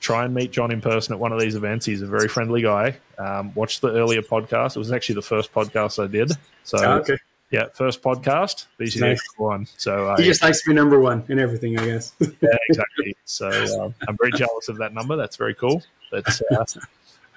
try 0.00 0.24
and 0.24 0.34
meet 0.34 0.50
John 0.52 0.70
in 0.70 0.80
person 0.80 1.12
at 1.14 1.18
one 1.20 1.32
of 1.32 1.40
these 1.40 1.54
events. 1.54 1.86
He's 1.86 2.02
a 2.02 2.06
very 2.06 2.28
friendly 2.28 2.62
guy. 2.62 2.96
Um, 3.18 3.52
watch 3.54 3.80
the 3.80 3.92
earlier 3.92 4.22
podcast. 4.22 4.76
It 4.76 4.78
was 4.80 4.90
actually 4.92 5.16
the 5.16 5.22
first 5.22 5.52
podcast 5.52 6.02
I 6.02 6.06
did. 6.08 6.32
So 6.64 6.78
Ah, 6.80 6.94
okay. 6.98 7.16
yeah, 7.50 7.66
first 7.74 8.02
podcast, 8.02 8.66
VCDX 8.80 9.00
Nice. 9.00 9.20
one. 9.36 9.66
So 9.76 10.08
uh, 10.08 10.16
He 10.16 10.24
just 10.24 10.42
likes 10.42 10.62
to 10.62 10.70
be 10.70 10.74
number 10.74 10.98
one 10.98 11.24
in 11.28 11.38
everything, 11.38 11.78
I 11.78 11.84
guess. 11.84 12.12
yeah, 12.20 12.56
exactly. 12.68 13.16
So 13.24 13.48
um, 13.82 13.94
I'm 14.08 14.16
very 14.16 14.32
jealous 14.32 14.68
of 14.68 14.78
that 14.78 14.92
number. 14.94 15.16
That's 15.16 15.36
very 15.36 15.54
cool. 15.54 15.82
But 16.10 16.26
uh, 16.50 16.64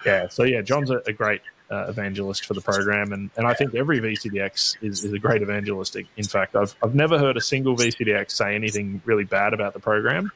yeah, 0.06 0.28
so 0.30 0.44
yeah, 0.44 0.62
John's 0.62 0.90
a, 0.92 1.02
a 1.08 1.14
great 1.14 1.42
uh, 1.72 1.86
evangelist 1.88 2.46
for 2.46 2.54
the 2.54 2.62
program, 2.62 3.12
and, 3.14 3.30
and 3.38 3.48
I 3.48 3.54
think 3.54 3.74
every 3.74 4.00
VCDX 4.00 4.78
is, 4.84 5.04
is 5.04 5.14
a 5.14 5.18
great 5.20 5.42
evangelist. 5.42 5.96
In 5.96 6.26
fact, 6.26 6.56
I've 6.56 6.76
I've 6.84 6.94
never 6.94 7.18
heard 7.18 7.38
a 7.38 7.42
single 7.42 7.76
VCDX 7.76 8.32
say 8.32 8.54
anything 8.56 9.02
really 9.06 9.24
bad 9.24 9.54
about 9.54 9.74
the 9.74 9.80
program. 9.80 10.32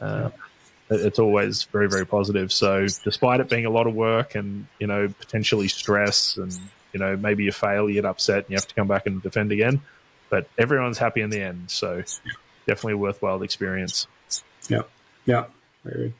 Uh, 0.00 0.30
it's 0.90 1.18
always 1.18 1.64
very 1.64 1.88
very 1.88 2.06
positive. 2.06 2.52
So 2.52 2.86
despite 3.04 3.40
it 3.40 3.48
being 3.48 3.66
a 3.66 3.70
lot 3.70 3.86
of 3.86 3.94
work 3.94 4.34
and 4.34 4.66
you 4.78 4.86
know 4.86 5.08
potentially 5.20 5.68
stress 5.68 6.36
and 6.36 6.52
you 6.92 7.00
know 7.00 7.16
maybe 7.16 7.44
you 7.44 7.52
fail, 7.52 7.88
you 7.88 7.94
get 7.94 8.04
upset, 8.04 8.44
and 8.44 8.50
you 8.50 8.56
have 8.56 8.66
to 8.66 8.74
come 8.74 8.88
back 8.88 9.06
and 9.06 9.22
defend 9.22 9.52
again. 9.52 9.80
But 10.30 10.48
everyone's 10.58 10.98
happy 10.98 11.20
in 11.20 11.30
the 11.30 11.42
end. 11.42 11.70
So 11.70 12.02
definitely 12.66 12.94
a 12.94 12.98
worthwhile 12.98 13.42
experience. 13.42 14.06
yeah. 14.68 14.82
Yeah. 15.26 15.44
Very 15.84 16.14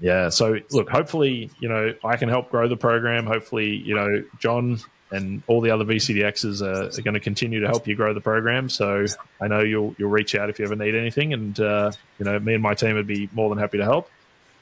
Yeah. 0.00 0.28
So 0.28 0.58
look, 0.70 0.88
hopefully, 0.88 1.50
you 1.58 1.68
know, 1.68 1.94
I 2.04 2.16
can 2.16 2.28
help 2.28 2.50
grow 2.50 2.68
the 2.68 2.76
program. 2.76 3.26
Hopefully, 3.26 3.76
you 3.76 3.94
know, 3.94 4.24
John 4.38 4.80
and 5.10 5.42
all 5.46 5.60
the 5.60 5.70
other 5.70 5.84
VCDXs 5.84 6.62
are, 6.62 6.98
are 6.98 7.02
going 7.02 7.14
to 7.14 7.20
continue 7.20 7.60
to 7.60 7.66
help 7.68 7.86
you 7.86 7.94
grow 7.94 8.12
the 8.12 8.20
program. 8.20 8.68
So 8.68 9.06
I 9.40 9.48
know 9.48 9.60
you'll 9.60 9.94
you'll 9.98 10.10
reach 10.10 10.34
out 10.34 10.50
if 10.50 10.58
you 10.58 10.64
ever 10.64 10.76
need 10.76 10.94
anything, 10.94 11.32
and 11.32 11.58
uh, 11.60 11.92
you 12.18 12.24
know, 12.24 12.38
me 12.38 12.54
and 12.54 12.62
my 12.62 12.74
team 12.74 12.94
would 12.94 13.06
be 13.06 13.28
more 13.32 13.48
than 13.48 13.58
happy 13.58 13.78
to 13.78 13.84
help. 13.84 14.10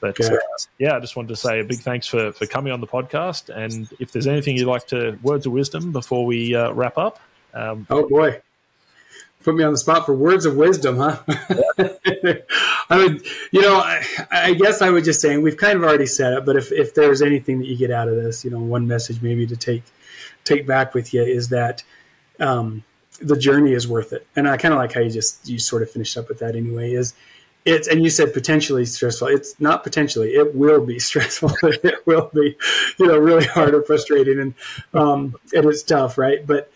But 0.01 0.19
Yeah. 0.19 0.33
uh, 0.33 0.37
yeah, 0.77 0.95
I 0.97 0.99
just 0.99 1.15
wanted 1.15 1.29
to 1.29 1.35
say 1.37 1.61
a 1.61 1.63
big 1.63 1.79
thanks 1.79 2.05
for 2.07 2.31
for 2.31 2.45
coming 2.45 2.71
on 2.73 2.79
the 2.81 2.87
podcast. 2.87 3.49
And 3.49 3.87
if 3.99 4.11
there's 4.11 4.27
anything 4.27 4.57
you'd 4.57 4.67
like 4.67 4.87
to 4.87 5.17
words 5.23 5.45
of 5.45 5.53
wisdom 5.53 5.91
before 5.91 6.25
we 6.25 6.53
uh, 6.55 6.71
wrap 6.73 6.97
up, 6.97 7.19
um, 7.53 7.87
Oh 7.89 8.07
boy. 8.07 8.41
Put 9.43 9.55
me 9.55 9.63
on 9.63 9.71
the 9.73 9.77
spot 9.77 10.07
for 10.07 10.13
words 10.15 10.47
of 10.47 10.55
wisdom, 10.55 10.97
huh? 10.97 11.19
I 12.89 12.97
mean, 12.97 13.21
you 13.51 13.61
know, 13.61 13.75
I, 13.75 14.03
I 14.31 14.53
guess 14.55 14.81
I 14.81 14.89
would 14.89 15.03
just 15.03 15.21
say, 15.21 15.37
we've 15.37 15.55
kind 15.55 15.77
of 15.77 15.83
already 15.83 16.07
said 16.07 16.33
it, 16.33 16.45
but 16.47 16.55
if, 16.55 16.71
if 16.71 16.95
there's 16.95 17.21
anything 17.21 17.59
that 17.59 17.67
you 17.67 17.77
get 17.77 17.91
out 17.91 18.07
of 18.07 18.15
this, 18.15 18.43
you 18.43 18.49
know, 18.49 18.59
one 18.59 18.87
message 18.87 19.21
maybe 19.21 19.45
to 19.45 19.55
take 19.55 19.83
take 20.45 20.65
back 20.65 20.93
with 20.93 21.13
you 21.13 21.23
is 21.23 21.49
that 21.49 21.83
um, 22.39 22.83
the 23.19 23.37
journey 23.37 23.73
is 23.73 23.87
worth 23.87 24.13
it. 24.13 24.25
And 24.35 24.47
I 24.47 24.57
kind 24.57 24.73
of 24.73 24.79
like 24.79 24.93
how 24.93 25.01
you 25.01 25.09
just 25.09 25.47
you 25.47 25.59
sort 25.59 25.81
of 25.81 25.91
finished 25.91 26.17
up 26.17 26.29
with 26.29 26.39
that 26.39 26.55
anyway. 26.55 26.93
Is 26.93 27.13
it's 27.65 27.87
and 27.87 28.03
you 28.03 28.09
said 28.09 28.33
potentially 28.33 28.85
stressful. 28.85 29.27
It's 29.27 29.59
not 29.59 29.83
potentially. 29.83 30.35
It 30.35 30.55
will 30.55 30.85
be 30.85 30.99
stressful. 31.09 31.51
it 31.63 32.05
will 32.05 32.29
be, 32.33 32.55
you 32.97 33.07
know, 33.07 33.17
really 33.17 33.45
hard 33.45 33.73
or 33.73 33.81
frustrating, 33.83 34.39
and 34.39 34.53
um, 34.93 35.35
it 35.51 35.65
is 35.65 35.83
tough, 35.83 36.17
right? 36.17 36.45
But 36.45 36.71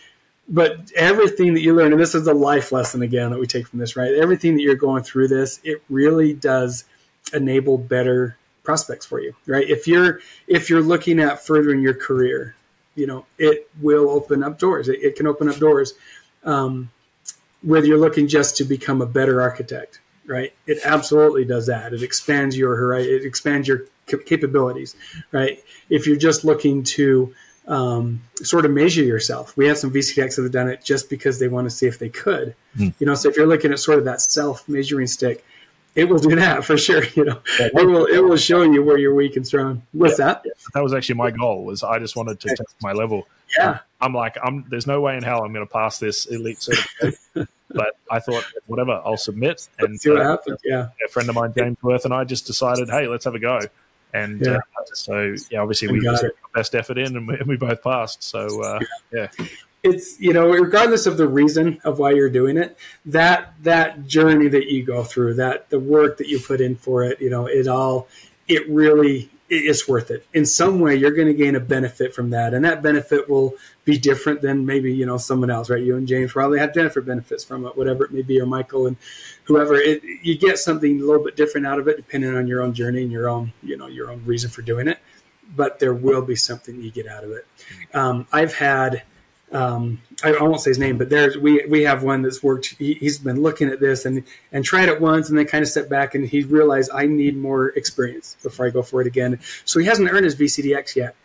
but 0.48 0.92
everything 0.96 1.54
that 1.54 1.62
you 1.62 1.76
learn, 1.76 1.92
and 1.92 2.02
this 2.02 2.16
is 2.16 2.26
the 2.26 2.34
life 2.34 2.72
lesson 2.72 3.04
again 3.04 3.30
that 3.30 3.40
we 3.40 3.46
take 3.46 3.68
from 3.68 3.78
this, 3.80 3.96
right? 3.96 4.16
Everything 4.16 4.56
that 4.56 4.64
you're 4.64 4.76
going 4.76 5.04
through 5.04 5.28
this, 5.28 5.60
it 5.64 5.84
really 5.90 6.34
does 6.34 6.86
enable 7.34 7.78
better 7.78 8.36
prospects 8.64 9.06
for 9.06 9.20
you, 9.20 9.36
right? 9.46 9.70
If 9.70 9.88
you're 9.88 10.20
if 10.48 10.70
you're 10.70 10.82
looking 10.82 11.20
at 11.20 11.46
furthering 11.46 11.82
your 11.82 11.94
career, 11.94 12.56
you 13.00 13.08
know, 13.08 13.26
it 13.38 13.70
will 13.82 14.10
open 14.10 14.44
up 14.44 14.60
doors. 14.60 14.90
It, 14.90 15.00
it 15.02 15.16
can 15.16 15.26
open 15.26 15.50
up 15.50 15.58
doors. 15.58 15.94
Um, 16.44 16.92
whether 17.62 17.86
you're 17.86 17.98
looking 17.98 18.28
just 18.28 18.58
to 18.58 18.64
become 18.64 19.02
a 19.02 19.06
better 19.06 19.42
architect, 19.42 20.00
right? 20.26 20.54
It 20.68 20.80
absolutely 20.86 21.46
does 21.46 21.68
that. 21.68 21.94
It 21.94 22.04
expands 22.04 22.58
your 22.58 22.76
horizon. 22.76 23.14
It 23.14 23.26
expands 23.26 23.68
your 23.68 23.86
capabilities, 24.26 24.96
right? 25.32 25.62
If 25.90 26.08
you're 26.08 26.18
just 26.18 26.46
looking 26.46 26.84
to 26.84 27.34
um, 27.68 28.22
sort 28.36 28.66
of 28.66 28.72
measure 28.72 29.04
yourself, 29.04 29.56
we 29.58 29.68
have 29.68 29.78
some 29.78 29.92
VCDX 29.92 30.36
that 30.36 30.44
have 30.44 30.52
done 30.52 30.70
it 30.70 30.84
just 30.84 31.10
because 31.10 31.40
they 31.40 31.48
want 31.48 31.66
to 31.66 31.70
see 31.70 31.86
if 31.86 32.00
they 32.00 32.10
could. 32.10 32.56
Mm. 32.78 32.94
You 33.00 33.08
know, 33.08 33.16
so 33.16 33.30
if 33.30 33.36
you're 33.36 33.48
looking 33.48 33.72
at 33.72 33.80
sort 33.80 34.00
of 34.00 34.06
that 34.06 34.22
self 34.22 34.68
measuring 34.68 35.08
stick, 35.08 35.46
it 35.96 36.06
will 36.06 36.20
do 36.20 36.36
that 36.36 36.64
for 36.64 36.78
sure. 36.78 37.04
You 37.16 37.26
know, 37.26 37.42
it 37.60 37.74
will 37.74 38.06
it 38.06 38.20
will 38.20 38.38
show 38.38 38.62
you 38.62 38.84
where 38.84 38.98
you're 38.98 39.14
weak 39.14 39.36
and 39.36 39.46
strong. 39.46 39.82
What's 39.92 40.20
yeah, 40.20 40.26
that? 40.26 40.46
That 40.74 40.84
was 40.84 40.94
actually 40.94 41.16
my 41.16 41.32
goal. 41.32 41.66
Was 41.66 41.84
I 41.84 42.00
just 42.00 42.16
wanted 42.16 42.40
to 42.42 42.50
test 42.50 42.76
my 42.82 42.94
level. 42.94 43.28
Yeah, 43.58 43.80
I'm 44.00 44.14
like, 44.14 44.38
I'm. 44.44 44.66
There's 44.70 44.88
no 44.88 45.02
way 45.02 45.18
in 45.18 45.24
hell 45.24 45.44
I'm 45.44 45.54
going 45.54 45.66
to 45.66 45.72
pass 45.72 46.00
this 46.00 46.26
elite 46.28 46.62
certification. 46.62 47.18
but 47.70 47.96
I 48.10 48.20
thought, 48.20 48.46
whatever, 48.68 49.02
I'll 49.04 49.18
submit. 49.18 49.68
And 49.80 50.00
see 50.00 50.12
what 50.12 50.22
uh, 50.22 50.30
happens. 50.30 50.60
Yeah, 50.64 50.90
a 51.06 51.10
friend 51.10 51.28
of 51.30 51.36
mine, 51.36 51.54
James 51.58 51.78
Worth, 51.82 52.06
and 52.06 52.14
I 52.14 52.24
just 52.24 52.46
decided, 52.46 52.90
hey, 52.90 53.08
let's 53.08 53.26
have 53.26 53.36
a 53.36 53.40
go. 53.40 53.60
And 54.14 54.42
yeah. 54.42 54.58
uh, 54.58 54.84
so, 54.94 55.36
yeah, 55.52 55.60
obviously 55.60 55.88
we 55.88 56.00
put 56.00 56.24
our 56.24 56.32
best 56.56 56.74
effort 56.74 56.98
in, 56.98 57.16
and 57.16 57.28
we, 57.28 57.36
and 57.36 57.48
we 57.48 57.58
both 57.58 57.84
passed. 57.84 58.24
So, 58.24 58.62
uh, 58.64 58.80
yeah 59.12 59.28
it's 59.84 60.20
you 60.20 60.34
know 60.34 60.50
regardless 60.50 61.06
of 61.06 61.18
the 61.18 61.28
reason 61.28 61.80
of 61.84 62.00
why 62.00 62.12
you're 62.12 62.30
doing 62.30 62.58
it 62.58 62.78
that 63.06 63.54
that 63.64 64.06
journey 64.06 64.48
that 64.48 64.68
you 64.68 64.84
go 64.84 65.04
through 65.04 65.34
that 65.34 65.70
the 65.70 65.80
work 65.80 66.18
that 66.18 66.28
you 66.28 66.40
put 66.40 66.60
in 66.60 66.76
for 66.76 67.04
it 67.04 67.20
you 67.22 67.30
know 67.30 67.46
it 67.46 67.68
all 67.68 68.08
it 68.48 68.68
really 68.70 69.30
it's 69.52 69.88
worth 69.88 70.12
it. 70.12 70.26
In 70.34 70.46
some 70.46 70.80
way 70.80 70.96
you're 70.96 71.12
going 71.12 71.28
to 71.28 71.34
gain 71.34 71.56
a 71.56 71.60
benefit 71.60 72.14
from 72.14 72.30
that 72.32 72.54
and 72.54 72.64
that 72.66 72.84
benefit 72.84 73.30
will 73.30 73.56
be 73.84 73.98
different 73.98 74.42
than 74.42 74.66
maybe 74.66 74.94
you 74.94 75.06
know 75.06 75.18
someone 75.18 75.50
else 75.50 75.70
right? 75.70 75.82
You 75.82 75.96
and 75.96 76.08
james 76.08 76.34
probably 76.34 76.60
have 76.60 76.74
different 76.74 77.08
benefits 77.08 77.44
from 77.44 77.66
it 77.66 77.76
whatever 77.78 78.06
it 78.06 78.12
may 78.12 78.22
be 78.22 78.40
or 78.40 78.46
michael 78.46 78.86
and 78.88 78.98
whoever. 79.46 79.76
It, 79.76 80.04
you 80.04 80.38
get 80.38 80.60
something 80.60 81.00
a 81.00 81.04
little 81.04 81.24
bit 81.24 81.36
different 81.36 81.66
out 81.66 81.80
of 81.80 81.88
it 81.88 81.98
depending 81.98 82.36
on 82.36 82.48
your 82.48 82.62
own 82.62 82.74
journey 82.74 83.02
and 83.02 83.12
your 83.12 83.30
own 83.30 83.54
you 83.64 83.78
know 83.78 83.88
your 83.88 84.12
own 84.12 84.24
reason 84.26 84.50
for 84.50 84.62
doing 84.62 84.88
it 84.88 85.00
but 85.56 85.80
there 85.80 85.96
will 85.96 86.22
be 86.22 86.36
something 86.36 86.80
you 86.80 86.92
get 86.92 87.08
out 87.08 87.24
of 87.24 87.32
it. 87.32 87.48
Um, 87.94 88.28
i've 88.32 88.54
had 88.54 89.04
um, 89.52 90.02
I, 90.24 90.34
I, 90.34 90.44
won't 90.44 90.62
say 90.62 90.70
his 90.70 90.80
name, 90.80 90.98
but 90.98 91.10
there's 91.10 91.38
we 91.38 91.66
we 91.66 91.84
have 91.84 92.04
one 92.04 92.22
that's 92.22 92.44
worked. 92.44 92.76
He, 92.78 92.94
has 93.02 93.18
been 93.18 93.42
looking 93.42 93.70
at 93.70 93.80
this 93.80 94.06
and 94.06 94.24
and 94.52 94.64
tried 94.64 94.90
it 94.90 95.02
once, 95.02 95.30
and 95.30 95.38
then 95.38 95.46
kind 95.46 95.64
of 95.64 95.70
stepped 95.70 95.90
back, 95.90 96.14
and 96.14 96.28
he 96.28 96.44
realized 96.44 96.92
I 96.94 97.08
need 97.08 97.36
more 97.36 97.70
experience 97.70 98.38
before 98.44 98.68
I 98.68 98.70
go 98.70 98.84
for 98.84 99.02
it 99.02 99.08
again. 99.08 99.40
So 99.66 99.80
he 99.80 99.86
hasn't 99.86 100.12
earned 100.12 100.26
his 100.26 100.36
VCDX 100.36 100.96
yet, 100.96 101.16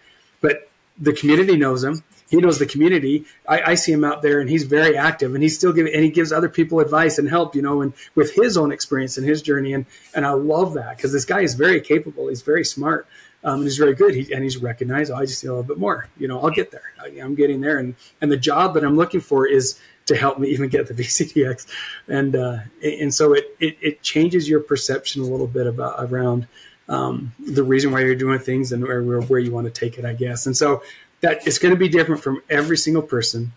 but 0.40 0.70
the 0.98 1.12
community 1.12 1.56
knows 1.56 1.84
him. 1.84 2.02
He 2.30 2.38
knows 2.38 2.58
the 2.58 2.66
community. 2.66 3.26
I, 3.46 3.62
I 3.62 3.74
see 3.74 3.92
him 3.92 4.04
out 4.04 4.22
there, 4.22 4.40
and 4.40 4.48
he's 4.48 4.64
very 4.64 4.96
active, 4.96 5.34
and 5.34 5.42
he's 5.42 5.56
still 5.56 5.72
giving, 5.72 5.92
and 5.92 6.02
he 6.02 6.10
gives 6.10 6.32
other 6.32 6.48
people 6.48 6.80
advice 6.80 7.18
and 7.18 7.28
help, 7.28 7.54
you 7.54 7.62
know, 7.62 7.82
and 7.82 7.92
with 8.14 8.34
his 8.34 8.56
own 8.56 8.72
experience 8.72 9.18
and 9.18 9.26
his 9.26 9.42
journey, 9.42 9.74
and 9.74 9.84
and 10.14 10.24
I 10.24 10.30
love 10.30 10.74
that 10.74 10.96
because 10.96 11.12
this 11.12 11.26
guy 11.26 11.40
is 11.40 11.54
very 11.54 11.80
capable. 11.80 12.28
He's 12.28 12.42
very 12.42 12.64
smart 12.64 13.06
um, 13.44 13.56
and 13.56 13.64
he's 13.64 13.76
very 13.76 13.94
good. 13.94 14.14
He, 14.14 14.32
and 14.32 14.42
he's 14.42 14.56
recognized. 14.56 15.12
Oh, 15.12 15.16
I 15.16 15.26
just 15.26 15.44
need 15.44 15.50
a 15.50 15.52
little 15.52 15.68
bit 15.68 15.78
more. 15.78 16.08
You 16.16 16.28
know, 16.28 16.40
I'll 16.40 16.50
get 16.50 16.70
there. 16.70 16.92
I, 17.00 17.08
am 17.20 17.34
getting 17.34 17.60
there, 17.60 17.78
and 17.78 17.94
and 18.20 18.32
the 18.32 18.36
job 18.36 18.74
that 18.74 18.84
I'm 18.84 18.96
looking 18.96 19.20
for 19.20 19.46
is 19.46 19.78
to 20.06 20.16
help 20.16 20.38
me 20.38 20.48
even 20.52 20.70
get 20.70 20.88
the 20.88 20.94
VCDX, 20.94 21.66
and 22.08 22.34
uh, 22.34 22.58
and 22.82 23.12
so 23.12 23.34
it, 23.34 23.44
it, 23.60 23.76
it 23.80 24.02
changes 24.02 24.48
your 24.48 24.60
perception 24.60 25.22
a 25.22 25.26
little 25.26 25.46
bit 25.46 25.66
about 25.66 25.96
around 26.10 26.48
um, 26.88 27.32
the 27.38 27.62
reason 27.62 27.92
why 27.92 28.00
you're 28.00 28.14
doing 28.14 28.38
things 28.38 28.72
and 28.72 28.82
where 28.82 29.02
where 29.20 29.40
you 29.40 29.52
want 29.52 29.66
to 29.66 29.70
take 29.70 29.98
it, 29.98 30.04
I 30.04 30.14
guess. 30.14 30.46
And 30.46 30.56
so 30.56 30.82
that 31.20 31.46
it's 31.46 31.58
going 31.58 31.74
to 31.74 31.78
be 31.78 31.88
different 31.88 32.22
from 32.22 32.42
every 32.48 32.76
single 32.76 33.02
person 33.02 33.52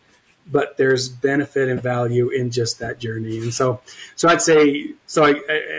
but 0.49 0.77
there's 0.77 1.09
benefit 1.09 1.67
and 1.67 1.81
value 1.81 2.29
in 2.29 2.49
just 2.49 2.79
that 2.79 2.99
journey. 2.99 3.37
And 3.39 3.53
so, 3.53 3.81
so 4.15 4.29
I'd 4.29 4.41
say, 4.41 4.91
so 5.05 5.25
I, 5.25 5.31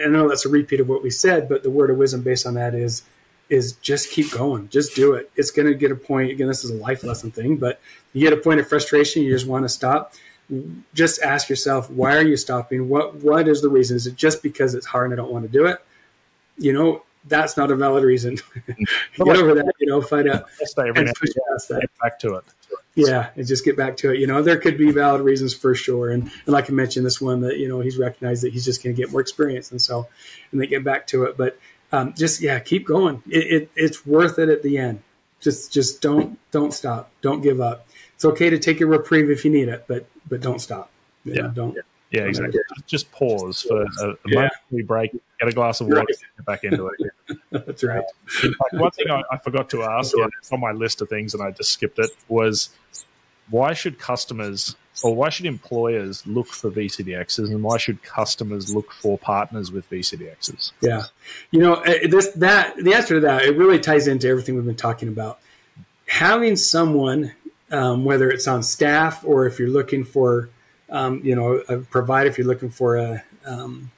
I 0.05 0.09
know 0.09 0.29
that's 0.29 0.45
a 0.45 0.51
repeat 0.51 0.81
of 0.81 0.91
what 0.91 1.03
we 1.03 1.09
said, 1.09 1.49
but 1.49 1.63
the 1.63 1.71
word 1.71 1.89
of 1.89 1.97
wisdom 1.97 2.21
based 2.21 2.47
on 2.47 2.53
that 2.55 2.75
is 2.75 3.03
is 3.49 3.73
just 3.75 4.11
keep 4.11 4.31
going, 4.31 4.69
just 4.69 4.95
do 4.95 5.15
it. 5.15 5.31
It's 5.37 5.51
going 5.51 5.67
to 5.67 5.75
get 5.75 5.91
a 5.91 5.97
point. 5.97 6.31
Again, 6.31 6.49
this 6.49 6.65
is 6.65 6.71
a 6.71 6.75
life 6.75 7.03
lesson 7.03 7.31
thing, 7.31 7.57
but 7.57 7.81
you 8.13 8.29
get 8.29 8.37
a 8.37 8.41
point 8.41 8.61
of 8.61 8.69
frustration, 8.69 9.23
you 9.23 9.33
just 9.33 9.47
want 9.47 9.65
to 9.65 9.69
stop. 9.69 10.15
Just 10.95 11.23
ask 11.23 11.49
yourself, 11.49 11.91
why 11.91 12.17
are 12.17 12.23
you 12.23 12.37
stopping? 12.37 12.89
What 12.89 13.17
what 13.17 13.49
is 13.49 13.61
the 13.61 13.69
reason? 13.69 13.97
Is 13.97 14.07
it 14.07 14.17
just 14.17 14.43
because 14.43 14.75
it's 14.75 14.87
hard 14.87 15.11
and 15.11 15.21
I 15.21 15.23
don't 15.23 15.33
want 15.33 15.45
to 15.45 15.53
do 15.53 15.67
it? 15.67 15.79
You 16.57 16.73
know, 16.73 17.03
that's 17.27 17.57
not 17.57 17.71
a 17.71 17.77
valid 17.77 18.05
reason. 18.05 18.39
get 18.67 19.37
over 19.37 19.55
that. 19.55 19.73
You 19.79 19.89
know, 19.89 20.01
find 20.01 20.29
out 20.29 20.47
and 20.77 21.15
push 21.15 21.31
past 21.51 21.69
that. 21.69 21.81
Get 21.83 21.91
back 22.03 22.19
to 22.21 22.37
it. 22.37 22.45
Yeah, 22.95 23.31
and 23.37 23.47
just 23.47 23.65
get 23.65 23.77
back 23.77 23.97
to 23.99 24.13
it. 24.13 24.19
You 24.19 24.27
know, 24.27 24.43
there 24.43 24.57
could 24.57 24.77
be 24.77 24.91
valid 24.91 25.21
reasons 25.21 25.55
for 25.55 25.75
sure, 25.75 26.11
and, 26.11 26.23
and 26.25 26.49
like 26.49 26.69
I 26.69 26.73
mentioned, 26.73 27.07
this 27.07 27.21
one 27.21 27.41
that 27.43 27.59
you 27.59 27.69
know 27.69 27.81
he's 27.81 27.97
recognized 27.97 28.43
that 28.43 28.53
he's 28.53 28.65
just 28.65 28.83
going 28.83 28.97
to 28.97 29.01
get 29.01 29.13
more 29.13 29.21
experience, 29.21 29.71
and 29.71 29.81
so 29.81 30.09
and 30.51 30.61
they 30.61 30.67
get 30.67 30.83
back 30.83 31.07
to 31.09 31.25
it. 31.25 31.37
But 31.37 31.59
um, 31.93 32.15
just 32.15 32.41
yeah, 32.41 32.59
keep 32.61 32.87
going. 32.87 33.23
It, 33.29 33.63
it, 33.63 33.71
it's 33.77 34.07
worth 34.07 34.39
it 34.39 34.49
at 34.49 34.63
the 34.63 34.79
end. 34.79 35.03
Just 35.41 35.73
just 35.73 36.03
don't 36.03 36.39
don't 36.51 36.73
stop. 36.73 37.11
Don't 37.23 37.41
give 37.41 37.61
up. 37.61 37.87
It's 38.15 38.25
okay 38.25 38.51
to 38.51 38.59
take 38.59 38.81
a 38.81 38.87
reprieve 38.87 39.31
if 39.31 39.45
you 39.45 39.51
need 39.51 39.69
it, 39.69 39.85
but 39.87 40.07
but 40.29 40.41
don't 40.41 40.61
stop. 40.61 40.91
You 41.25 41.35
yeah, 41.35 41.43
know, 41.43 41.49
don't. 41.51 41.79
Yeah, 42.11 42.23
exactly. 42.23 42.61
Just 42.87 43.13
pause 43.13 43.63
for 43.63 43.83
a, 43.83 44.11
a 44.11 44.17
yeah. 44.27 44.49
break, 44.85 45.13
get 45.13 45.49
a 45.49 45.53
glass 45.53 45.81
of 45.81 45.89
water, 45.89 46.01
right. 46.01 46.09
get 46.09 46.47
back 46.47 46.65
into 46.65 46.87
it. 46.89 47.39
That's 47.67 47.85
right. 47.85 48.03
Uh, 48.43 48.49
one 48.73 48.91
thing 48.93 49.11
I, 49.11 49.23
I, 49.31 49.37
forgot 49.37 49.69
to 49.71 49.83
ask, 49.83 50.15
yeah, 50.17 50.27
it's 50.41 50.51
on 50.51 50.61
my 50.61 50.73
list 50.73 51.03
of 51.03 51.11
things 51.11 51.35
and 51.35 51.43
I 51.43 51.51
just 51.51 51.71
skipped 51.71 51.99
it, 51.99 52.11
was 52.27 52.71
why 53.51 53.75
should 53.75 53.99
customers 53.99 54.75
or 55.03 55.15
why 55.15 55.29
should 55.29 55.47
employers 55.47 56.27
look 56.27 56.49
for 56.49 56.71
VCDXs 56.71 57.51
and 57.51 57.63
why 57.63 57.77
should 57.79 58.03
customers 58.03 58.75
look 58.75 58.93
for 58.93 59.19
partners 59.19 59.71
with 59.71 59.89
VCDXs? 59.91 60.73
Yeah, 60.81 61.05
you 61.51 61.61
know, 61.61 61.75
uh, 61.75 61.95
this 62.09 62.29
that 62.33 62.77
the 62.77 62.95
answer 62.95 63.15
to 63.15 63.21
that 63.21 63.43
it 63.43 63.57
really 63.57 63.79
ties 63.79 64.09
into 64.09 64.29
everything 64.29 64.55
we've 64.55 64.65
been 64.65 64.77
talking 64.77 65.09
about. 65.09 65.41
Having 66.07 66.57
someone, 66.57 67.33
um, 67.71 68.05
whether 68.05 68.31
it's 68.31 68.49
on 68.49 68.63
staff 68.63 69.25
or 69.25 69.47
if 69.47 69.59
you're 69.59 69.69
looking 69.69 70.05
for, 70.05 70.49
um, 70.91 71.21
you 71.23 71.35
know, 71.35 71.63
a 71.69 71.79
provider, 71.79 72.31
if 72.31 72.39
you're 72.39 72.47
looking 72.47 72.71
for 72.71 72.97
a 72.97 73.23
um, 73.45 73.91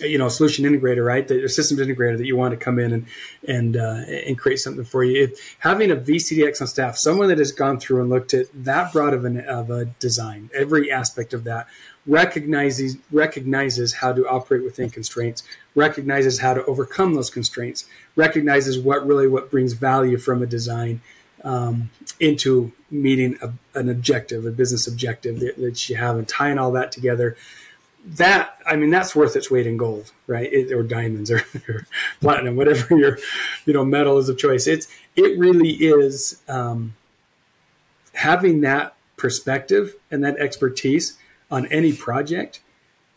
you 0.00 0.18
know, 0.18 0.28
solution 0.28 0.64
integrator, 0.64 1.04
right? 1.04 1.26
The 1.26 1.48
systems 1.48 1.80
integrator 1.80 2.18
that 2.18 2.26
you 2.26 2.36
want 2.36 2.52
to 2.52 2.56
come 2.56 2.78
in 2.78 2.92
and 2.92 3.06
and 3.46 3.76
uh, 3.76 4.02
and 4.08 4.36
create 4.36 4.58
something 4.58 4.84
for 4.84 5.04
you. 5.04 5.24
If 5.24 5.56
having 5.60 5.90
a 5.90 5.96
VCDX 5.96 6.60
on 6.60 6.66
staff, 6.66 6.96
someone 6.96 7.28
that 7.28 7.38
has 7.38 7.52
gone 7.52 7.78
through 7.78 8.00
and 8.00 8.10
looked 8.10 8.34
at 8.34 8.46
that 8.64 8.92
broad 8.92 9.14
of, 9.14 9.24
an, 9.24 9.40
of 9.40 9.70
a 9.70 9.84
design, 9.84 10.50
every 10.52 10.90
aspect 10.90 11.32
of 11.32 11.44
that, 11.44 11.68
recognizes 12.06 12.96
recognizes 13.12 13.94
how 13.94 14.12
to 14.12 14.28
operate 14.28 14.64
within 14.64 14.90
constraints, 14.90 15.44
recognizes 15.76 16.40
how 16.40 16.54
to 16.54 16.64
overcome 16.64 17.14
those 17.14 17.30
constraints, 17.30 17.86
recognizes 18.16 18.78
what 18.78 19.06
really 19.06 19.28
what 19.28 19.50
brings 19.50 19.74
value 19.74 20.18
from 20.18 20.42
a 20.42 20.46
design 20.46 21.00
um, 21.44 21.90
into 22.18 22.72
meeting 22.90 23.38
a, 23.42 23.52
an 23.78 23.88
objective, 23.88 24.44
a 24.44 24.50
business 24.50 24.86
objective 24.88 25.38
that, 25.40 25.56
that 25.58 25.88
you 25.88 25.94
have, 25.94 26.16
and 26.16 26.26
tying 26.26 26.58
all 26.58 26.72
that 26.72 26.90
together 26.90 27.36
that 28.04 28.58
I 28.66 28.76
mean 28.76 28.90
that's 28.90 29.16
worth 29.16 29.34
its 29.36 29.50
weight 29.50 29.66
in 29.66 29.76
gold, 29.76 30.12
right? 30.26 30.52
It, 30.52 30.72
or 30.72 30.82
diamonds 30.82 31.30
or, 31.30 31.38
or, 31.68 31.86
platinum, 32.20 32.56
whatever 32.56 32.96
your 32.96 33.18
you 33.66 33.72
know 33.72 33.84
metal 33.84 34.18
is 34.18 34.28
of 34.28 34.38
choice. 34.38 34.66
It's 34.66 34.88
it 35.16 35.38
really 35.38 35.70
is 35.70 36.42
um, 36.48 36.94
having 38.12 38.60
that 38.62 38.94
perspective 39.16 39.94
and 40.10 40.22
that 40.24 40.36
expertise 40.38 41.16
on 41.50 41.66
any 41.66 41.92
project 41.92 42.60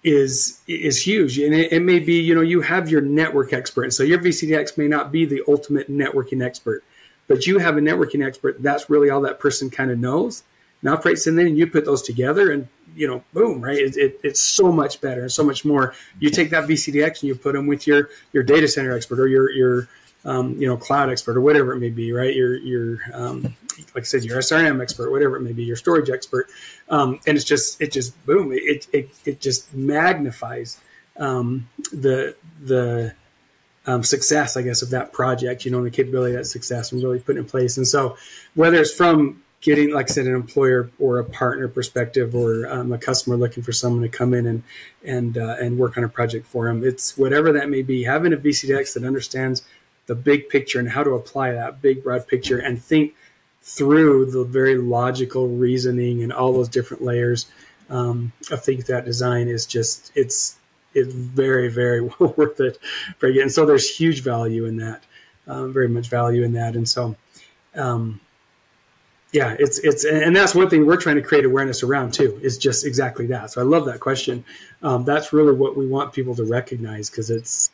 is 0.04 0.62
is 0.68 1.06
huge, 1.06 1.38
and 1.38 1.54
it, 1.54 1.74
it 1.74 1.82
may 1.82 2.00
be 2.00 2.22
you 2.22 2.34
know 2.34 2.42
you 2.42 2.62
have 2.62 2.90
your 2.90 3.02
network 3.02 3.52
expert, 3.52 3.92
so 3.92 4.04
your 4.04 4.20
VCDX 4.20 4.78
may 4.78 4.88
not 4.88 5.12
be 5.12 5.26
the 5.26 5.44
ultimate 5.48 5.92
networking 5.92 6.44
expert, 6.44 6.84
but 7.28 7.46
you 7.46 7.58
have 7.58 7.78
a 7.78 7.82
networking 7.82 8.26
expert. 8.26 8.62
That's 8.64 8.90
really 8.90 9.10
all 9.10 9.22
that 9.22 9.40
person 9.40 9.70
kind 9.70 9.92
of 9.92 10.00
knows 10.00 10.44
and 10.82 10.90
operates, 10.90 11.28
in 11.28 11.36
there. 11.36 11.46
and 11.46 11.58
you 11.58 11.68
put 11.68 11.86
those 11.86 12.02
together 12.02 12.52
and 12.52 12.68
you 12.98 13.08
know, 13.08 13.24
boom, 13.34 13.62
right? 13.62 13.78
It, 13.78 13.96
it, 13.96 14.20
it's 14.24 14.40
so 14.40 14.72
much 14.72 15.00
better 15.00 15.22
and 15.22 15.32
so 15.32 15.44
much 15.44 15.64
more. 15.64 15.94
You 16.20 16.30
take 16.30 16.50
that 16.50 16.68
VCDX 16.68 17.22
and 17.22 17.24
you 17.24 17.36
put 17.36 17.54
them 17.54 17.68
with 17.68 17.86
your 17.86 18.10
your 18.34 18.44
data 18.44 18.68
center 18.68 18.96
expert 18.96 19.20
or 19.20 19.28
your 19.28 19.52
your 19.52 19.88
um, 20.26 20.60
you 20.60 20.68
know 20.68 20.76
cloud 20.76 21.10
expert 21.10 21.38
or 21.38 21.42
whatever 21.42 21.74
it 21.74 21.80
may 21.80 21.90
be, 21.90 22.12
right? 22.12 22.36
Your 22.36 22.58
your 22.58 23.00
um, 23.14 23.56
like 23.94 24.02
I 24.02 24.02
said, 24.02 24.24
your 24.24 24.40
SRM 24.40 24.82
expert, 24.82 25.12
whatever 25.12 25.38
it 25.38 25.42
may 25.42 25.54
be, 25.54 25.64
your 25.64 25.76
storage 25.76 26.10
expert, 26.10 26.48
um, 26.90 27.20
and 27.28 27.38
it's 27.38 27.46
just 27.46 27.80
it 27.82 27.92
just 27.92 28.26
boom, 28.26 28.52
it 28.52 28.88
it 28.92 29.10
it 29.26 29.40
just 29.40 29.74
magnifies 29.74 30.82
um, 31.18 31.70
the 31.92 32.36
the 32.62 33.14
um, 33.86 34.04
success, 34.04 34.58
I 34.58 34.64
guess, 34.64 34.82
of 34.82 34.90
that 34.90 35.14
project. 35.14 35.66
You 35.66 35.72
know, 35.72 35.78
and 35.78 35.86
the 35.86 35.92
capability 35.92 36.36
that 36.36 36.46
success 36.46 36.92
and 36.92 37.02
really 37.02 37.20
put 37.20 37.38
in 37.38 37.46
place. 37.46 37.78
And 37.78 37.88
so, 37.88 38.18
whether 38.56 38.78
it's 38.78 38.94
from 38.94 39.44
getting, 39.62 39.92
like 39.94 40.10
I 40.10 40.14
said, 40.14 40.28
an 40.28 40.36
employer 40.36 40.90
or 41.00 41.20
a 41.20 41.24
partner 41.24 41.68
perspective, 41.68 42.36
or 42.36 42.68
um, 42.72 42.92
a 42.92 42.98
customer 42.98 43.36
looking 43.38 43.64
for 43.64 43.72
someone 43.72 44.02
to 44.04 44.10
come 44.10 44.34
in 44.34 44.46
and 44.48 44.64
and 45.04 45.38
uh, 45.38 45.56
and 45.60 45.78
work 45.78 45.98
on 45.98 46.04
a 46.04 46.10
project 46.10 46.46
for 46.48 46.68
them. 46.68 46.84
It's 46.84 47.18
whatever 47.18 47.52
that 47.54 47.70
may 47.70 47.82
be. 47.82 48.04
Having 48.04 48.34
a 48.34 48.38
VCDX 48.38 48.94
that 48.94 49.04
understands 49.04 49.64
the 50.08 50.16
big 50.16 50.50
picture 50.50 50.80
and 50.80 50.90
how 50.90 51.04
to 51.04 51.12
apply 51.12 51.52
that 51.52 51.82
big 51.82 52.04
broad 52.04 52.28
picture 52.28 52.58
and 52.60 52.82
think 52.82 53.14
through 53.62 54.32
the 54.32 54.44
very 54.46 54.78
logical 54.78 55.50
reasoning 55.50 56.24
and 56.24 56.32
all 56.32 56.54
those 56.54 56.70
different 56.70 57.04
layers 57.04 57.48
um, 57.90 58.32
of 58.52 58.64
think 58.64 58.86
that 58.86 59.04
design 59.06 59.48
is 59.50 59.66
just 59.66 60.12
it's 60.16 60.58
it's 60.94 61.14
very 61.14 61.68
very 61.70 62.02
well 62.02 62.34
worth 62.38 62.60
it 62.60 62.78
for 63.18 63.28
you. 63.30 63.42
And 63.42 63.52
so 63.52 63.66
there's 63.66 63.90
huge 63.98 64.24
value 64.24 64.66
in 64.66 64.78
that. 64.78 65.04
um, 65.48 65.74
very 65.74 65.88
much 65.90 66.10
value 66.10 66.44
in 66.44 66.54
that. 66.54 66.76
And 66.76 66.88
so, 66.88 67.16
um, 67.76 68.20
yeah, 69.38 69.56
it's 69.60 69.78
it's 69.80 70.04
and 70.04 70.36
that's 70.36 70.56
one 70.56 70.68
thing 70.68 70.88
we're 70.88 70.98
trying 70.98 71.18
to 71.18 71.22
create 71.22 71.46
awareness 71.46 71.84
around 71.84 72.12
too. 72.12 72.40
Is 72.42 72.58
just 72.58 72.88
exactly 72.88 73.28
that. 73.28 73.52
So 73.52 73.62
I 73.62 73.66
love 73.66 73.86
that 73.86 74.00
question. 74.00 74.44
Um, 74.82 75.04
that's 75.06 75.32
really 75.32 75.54
what 75.54 75.78
we 75.78 75.86
want 75.86 76.12
people 76.12 76.34
to 76.36 76.44
recognize 76.44 77.12
because 77.12 77.30
it's. 77.30 77.70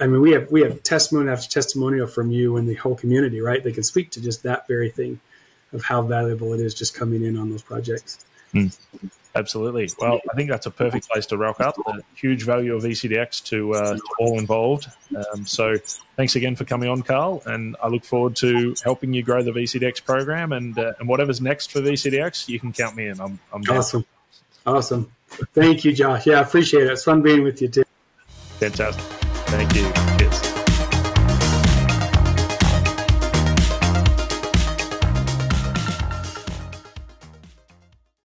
I 0.00 0.08
mean, 0.08 0.20
we 0.20 0.32
have 0.32 0.50
we 0.50 0.60
have 0.62 0.82
testimony 0.82 1.30
after 1.30 1.48
testimonial 1.48 2.08
from 2.08 2.32
you 2.32 2.56
and 2.56 2.68
the 2.68 2.74
whole 2.74 2.96
community, 2.96 3.40
right? 3.40 3.62
They 3.62 3.70
can 3.70 3.84
speak 3.84 4.10
to 4.10 4.20
just 4.20 4.42
that 4.42 4.66
very 4.66 4.90
thing 4.90 5.20
of 5.72 5.84
how 5.84 6.02
valuable 6.02 6.52
it 6.52 6.60
is 6.60 6.74
just 6.74 6.94
coming 6.94 7.22
in 7.24 7.38
on 7.38 7.48
those 7.48 7.62
projects. 7.62 8.24
Mm. 8.52 8.76
Absolutely. 9.36 9.88
Well, 9.98 10.20
I 10.30 10.34
think 10.34 10.48
that's 10.48 10.66
a 10.66 10.70
perfect 10.70 11.08
place 11.08 11.26
to 11.26 11.36
wrap 11.36 11.60
up. 11.60 11.74
The 11.74 12.02
huge 12.14 12.44
value 12.44 12.76
of 12.76 12.84
VCDX 12.84 13.44
to, 13.46 13.74
uh, 13.74 13.94
to 13.94 14.02
all 14.20 14.38
involved. 14.38 14.86
Um, 15.32 15.44
so, 15.44 15.76
thanks 16.16 16.36
again 16.36 16.54
for 16.54 16.64
coming 16.64 16.88
on, 16.88 17.02
Karl. 17.02 17.42
And 17.46 17.76
I 17.82 17.88
look 17.88 18.04
forward 18.04 18.36
to 18.36 18.74
helping 18.84 19.12
you 19.12 19.22
grow 19.24 19.42
the 19.42 19.50
VCDX 19.50 20.04
program. 20.04 20.52
And 20.52 20.78
uh, 20.78 20.92
and 21.00 21.08
whatever's 21.08 21.40
next 21.40 21.72
for 21.72 21.80
VCDX, 21.80 22.48
you 22.48 22.60
can 22.60 22.72
count 22.72 22.94
me 22.94 23.08
in. 23.08 23.20
I'm, 23.20 23.40
I'm 23.52 23.62
awesome. 23.68 24.04
Awesome. 24.66 25.10
Thank 25.52 25.84
you, 25.84 25.92
Josh. 25.92 26.26
Yeah, 26.26 26.38
I 26.38 26.42
appreciate 26.42 26.84
it. 26.84 26.92
It's 26.92 27.04
fun 27.04 27.20
being 27.20 27.42
with 27.42 27.60
you 27.60 27.68
too. 27.68 27.84
Fantastic. 28.60 29.02
Thank 29.46 29.74
you. 29.74 30.23